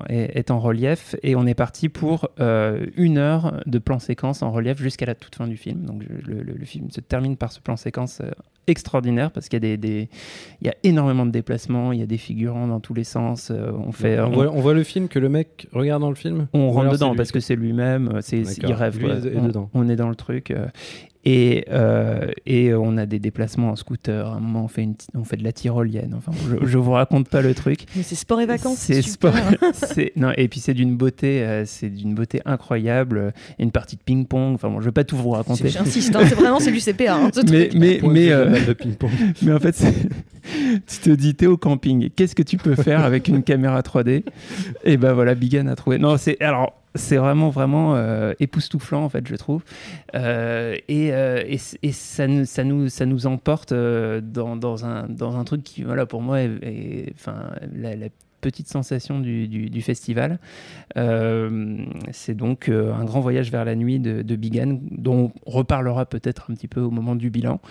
est, 0.10 0.52
en 0.52 0.60
relief 0.60 1.16
et 1.22 1.36
on 1.36 1.46
est 1.46 1.54
parti 1.54 1.90
pour 1.90 2.28
euh, 2.40 2.88
une 2.98 3.20
heure 3.20 3.62
de 3.68 3.78
plan 3.78 4.00
séquence 4.00 4.42
en 4.42 4.52
relief 4.52 4.82
jusqu'à 4.82 5.06
la 5.06 5.16
toute 5.16 5.36
fin 5.36 5.48
du 5.48 5.58
film 5.58 5.86
donc 5.86 6.04
le, 6.08 6.66
film 6.66 6.90
se 6.90 7.02
termine 7.02 7.38
par 7.38 7.52
ce 7.52 7.60
plan 7.60 7.78
séquence 7.78 8.22
extraordinaire 8.68 9.32
parce 9.32 9.50
qu'il 9.50 9.58
y 9.58 9.66
a 9.66 9.76
des, 9.76 9.78
des, 9.78 10.10
il 10.62 10.68
y 10.68 10.70
a 10.70 10.76
énormément 10.84 11.26
de 11.26 11.32
déplacements 11.32 11.92
il 11.92 12.00
y 12.00 12.04
a 12.04 12.06
des 12.06 12.18
figurants 12.18 12.68
dans 12.68 12.80
tous 12.80 12.94
les 12.94 13.04
sens 13.04 13.50
euh, 13.52 13.72
on 13.74 13.92
fait 13.92 14.20
on, 14.20 14.28
on, 14.28 14.32
voit, 14.32 14.52
on, 14.52 14.62
voit, 14.62 14.74
le 14.74 14.84
film 14.84 15.08
que 15.08 15.20
le 15.20 15.30
mec 15.30 15.68
regarde 15.74 16.02
dans 16.02 16.10
le 16.10 16.16
film 16.16 16.48
on 16.54 16.72
rentre 16.72 16.92
dedans 16.92 17.16
parce 17.16 17.32
que 17.32 17.40
c'est 17.40 17.56
lui-même 17.56 18.20
c'est 18.22 18.42
il 18.42 18.74
rêve 18.74 19.00
lui 19.00 19.10
est 19.10 19.36
on, 19.36 19.48
dedans. 19.48 19.70
on 19.74 19.90
est 19.90 19.96
dans 19.96 20.10
le 20.10 20.16
truc 20.16 20.54
et, 21.24 21.66
euh, 21.70 22.32
et 22.48 22.74
on 22.74 22.98
a 22.98 23.06
des 23.06 23.20
déplacements 23.20 23.70
en 23.70 23.76
scooter. 23.76 24.28
À 24.28 24.36
un 24.36 24.40
moment, 24.40 24.66
on 24.66 24.68
fait, 24.68 24.84
une, 24.84 24.96
on 25.14 25.24
fait 25.24 25.38
de 25.38 25.44
la 25.44 25.52
tyrolienne. 25.52 26.16
Enfin, 26.18 26.32
je, 26.50 26.66
je 26.66 26.78
vous 26.80 26.92
raconte 26.92 27.30
pas 27.30 27.42
le 27.42 27.54
truc. 27.54 27.86
Mais 27.96 28.02
c'est 28.02 28.16
sport 28.16 28.42
et 28.42 28.48
vacances. 28.48 28.78
C'est 28.80 29.02
sport. 29.04 29.34
non, 30.16 30.32
et 30.36 30.48
puis 30.48 30.60
c'est 30.60 30.74
d'une 30.74 30.98
beauté, 30.98 31.44
euh, 31.44 31.64
c'est 31.66 31.90
d'une 31.90 32.16
beauté 32.16 32.42
incroyable. 32.46 33.34
Il 33.50 33.52
y 33.60 33.62
a 33.62 33.66
une 33.66 33.72
partie 33.72 33.98
de 33.98 34.02
ping-pong. 34.02 34.56
Enfin, 34.56 34.70
bon, 34.70 34.80
je 34.80 34.86
vais 34.86 34.92
pas 34.92 35.04
tout 35.04 35.16
vous 35.16 35.30
raconter. 35.30 35.70
J'insiste. 35.70 36.16
Hein, 36.16 36.24
c'est 36.28 36.36
vraiment 36.36 36.60
c'est 36.60 36.72
du 36.72 36.80
CPA. 36.80 37.16
Hein, 37.16 37.32
mais 37.52 37.70
mais 37.76 38.00
mais, 38.02 38.32
euh, 38.32 38.51
mais 39.42 39.54
en 39.54 39.60
fait, 39.60 39.84
tu 40.88 40.98
te 40.98 41.10
dis 41.10 41.36
t'es 41.36 41.48
au 41.48 41.58
camping. 41.58 42.10
Qu'est-ce 42.10 42.36
que 42.36 42.44
tu 42.44 42.58
peux 42.58 42.76
faire 42.76 43.04
avec 43.04 43.28
une 43.28 43.44
caméra 43.44 43.82
3D 43.82 44.24
Et 44.84 44.98
ben 44.98 45.14
voilà, 45.14 45.36
Bigan 45.36 45.68
a 45.68 45.76
trouvé. 45.76 45.98
Non, 45.98 46.18
c'est 46.18 46.42
alors 46.42 46.82
c'est 46.96 47.18
vraiment 47.18 47.50
vraiment 47.50 47.96
euh, 47.96 48.34
époustouflant 48.40 49.04
en 49.04 49.10
fait 49.10 49.28
je 49.28 49.36
trouve 49.36 49.64
euh, 50.16 50.76
et, 50.88 51.14
euh, 51.14 51.42
et, 51.48 51.60
et, 51.84 51.92
ça, 51.92 52.28
nous, 52.28 52.46
ça, 52.46 52.64
nous, 53.06 53.26
emporte 53.28 53.74
dans, 53.74 54.56
dans, 54.56 54.86
un, 54.86 55.08
dans 55.08 55.38
un 55.38 55.44
truc 55.44 55.64
qui 55.64 55.84
voilà 55.84 56.06
pour 56.06 56.22
moi 56.22 56.40
enfin 57.14 57.52
la, 57.74 58.08
petite 58.42 58.68
sensation 58.68 59.20
du, 59.20 59.48
du, 59.48 59.82
festival 59.84 60.40
c'est 60.96 62.34
donc 62.34 62.70
un 62.70 63.06
grand 63.06 63.20
voyage 63.20 63.52
vers 63.52 63.66
la 63.66 63.76
nuit 63.76 64.00
de, 64.00 64.24
de 64.24 64.36
Bigan 64.36 64.80
dont 64.90 65.32
on 65.46 65.52
reparlera 65.52 66.08
peut-être 66.08 66.50
un 66.50 66.56
petit 66.56 66.68
peu 66.68 66.82
au 66.82 66.90
moment 66.90 67.16
du 67.16 67.30
bilan 67.30 67.62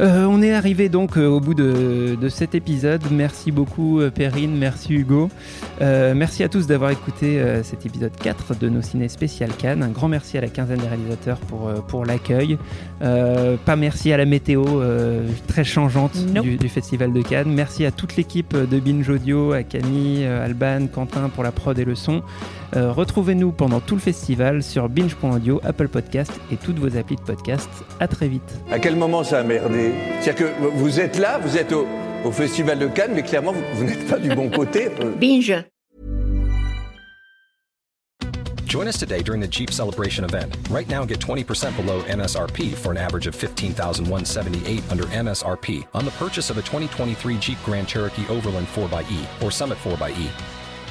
euh, 0.00 0.26
on 0.26 0.42
est 0.42 0.52
arrivé 0.52 0.88
donc 0.88 1.16
euh, 1.16 1.26
au 1.26 1.40
bout 1.40 1.54
de, 1.54 2.16
de, 2.20 2.28
cet 2.28 2.54
épisode. 2.54 3.02
Merci 3.10 3.50
beaucoup 3.50 4.00
euh, 4.00 4.10
Perrine, 4.10 4.56
merci 4.56 4.94
Hugo. 4.94 5.28
Merci 5.80 6.42
à 6.42 6.48
tous 6.48 6.66
d'avoir 6.66 6.90
écouté 6.90 7.40
cet 7.62 7.86
épisode 7.86 8.12
4 8.20 8.58
de 8.58 8.68
nos 8.68 8.82
ciné 8.82 9.08
spécial 9.08 9.50
Cannes. 9.56 9.82
Un 9.82 9.90
grand 9.90 10.08
merci 10.08 10.36
à 10.36 10.40
la 10.40 10.48
quinzaine 10.48 10.78
des 10.78 10.88
réalisateurs 10.88 11.38
pour, 11.38 11.72
pour 11.86 12.04
l'accueil. 12.04 12.58
pas 13.00 13.76
merci 13.76 14.12
à 14.12 14.16
la 14.16 14.24
météo 14.24 14.64
très 15.46 15.62
changeante 15.62 16.16
nope. 16.34 16.44
du, 16.44 16.56
du, 16.56 16.68
Festival 16.68 17.12
de 17.12 17.22
Cannes. 17.22 17.52
Merci 17.52 17.84
à 17.84 17.92
toute 17.92 18.16
l'équipe 18.16 18.56
de 18.56 18.80
Binge 18.80 19.08
Audio, 19.08 19.52
à 19.52 19.62
Camille, 19.62 20.26
Alban, 20.26 20.88
Quentin 20.92 21.28
pour 21.28 21.44
la 21.44 21.52
prod 21.52 21.78
et 21.78 21.84
le 21.84 21.94
son. 21.94 22.22
Euh, 22.76 22.92
Retrouvez-nous 22.92 23.52
pendant 23.52 23.80
tout 23.80 23.94
le 23.94 24.00
festival 24.00 24.62
sur 24.62 24.88
binge.audio, 24.88 25.60
Apple 25.64 25.88
Podcast 25.88 26.32
et 26.52 26.56
toutes 26.56 26.78
vos 26.78 26.96
applis 26.96 27.16
de 27.16 27.22
podcast. 27.22 27.68
À 28.00 28.08
très 28.08 28.28
vite. 28.28 28.42
À 28.70 28.78
quel 28.78 28.96
moment 28.96 29.24
ça 29.24 29.38
a 29.40 29.42
merdé? 29.42 29.92
C'est-à-dire 30.20 30.46
que 30.54 30.68
vous 30.74 31.00
êtes 31.00 31.18
là, 31.18 31.38
vous 31.38 31.56
êtes 31.56 31.72
au, 31.72 31.86
au 32.24 32.30
Festival 32.30 32.78
de 32.78 32.86
Cannes, 32.88 33.12
mais 33.14 33.22
clairement, 33.22 33.52
vous, 33.52 33.62
vous 33.74 33.84
n'êtes 33.84 34.06
pas 34.08 34.18
du 34.18 34.28
bon 34.34 34.50
côté. 34.50 34.88
Binge. 35.20 35.54
Join 38.66 38.86
us 38.86 38.98
today 38.98 39.22
during 39.22 39.40
the 39.40 39.48
Jeep 39.50 39.70
Celebration 39.70 40.24
event. 40.26 40.54
Right 40.70 40.86
now, 40.90 41.06
get 41.06 41.20
20% 41.20 41.74
below 41.74 42.02
MSRP 42.02 42.74
for 42.74 42.90
an 42.90 42.98
average 42.98 43.26
of 43.26 43.34
15178 43.34 44.82
under 44.92 45.04
MSRP 45.04 45.86
on 45.94 46.04
the 46.04 46.10
purchase 46.18 46.50
of 46.50 46.58
a 46.58 46.62
2023 46.62 47.38
Jeep 47.38 47.56
Grand 47.64 47.88
Cherokee 47.88 48.26
Overland 48.28 48.66
4xE 48.66 49.42
or 49.42 49.50
Summit 49.50 49.78
4xE. 49.78 50.28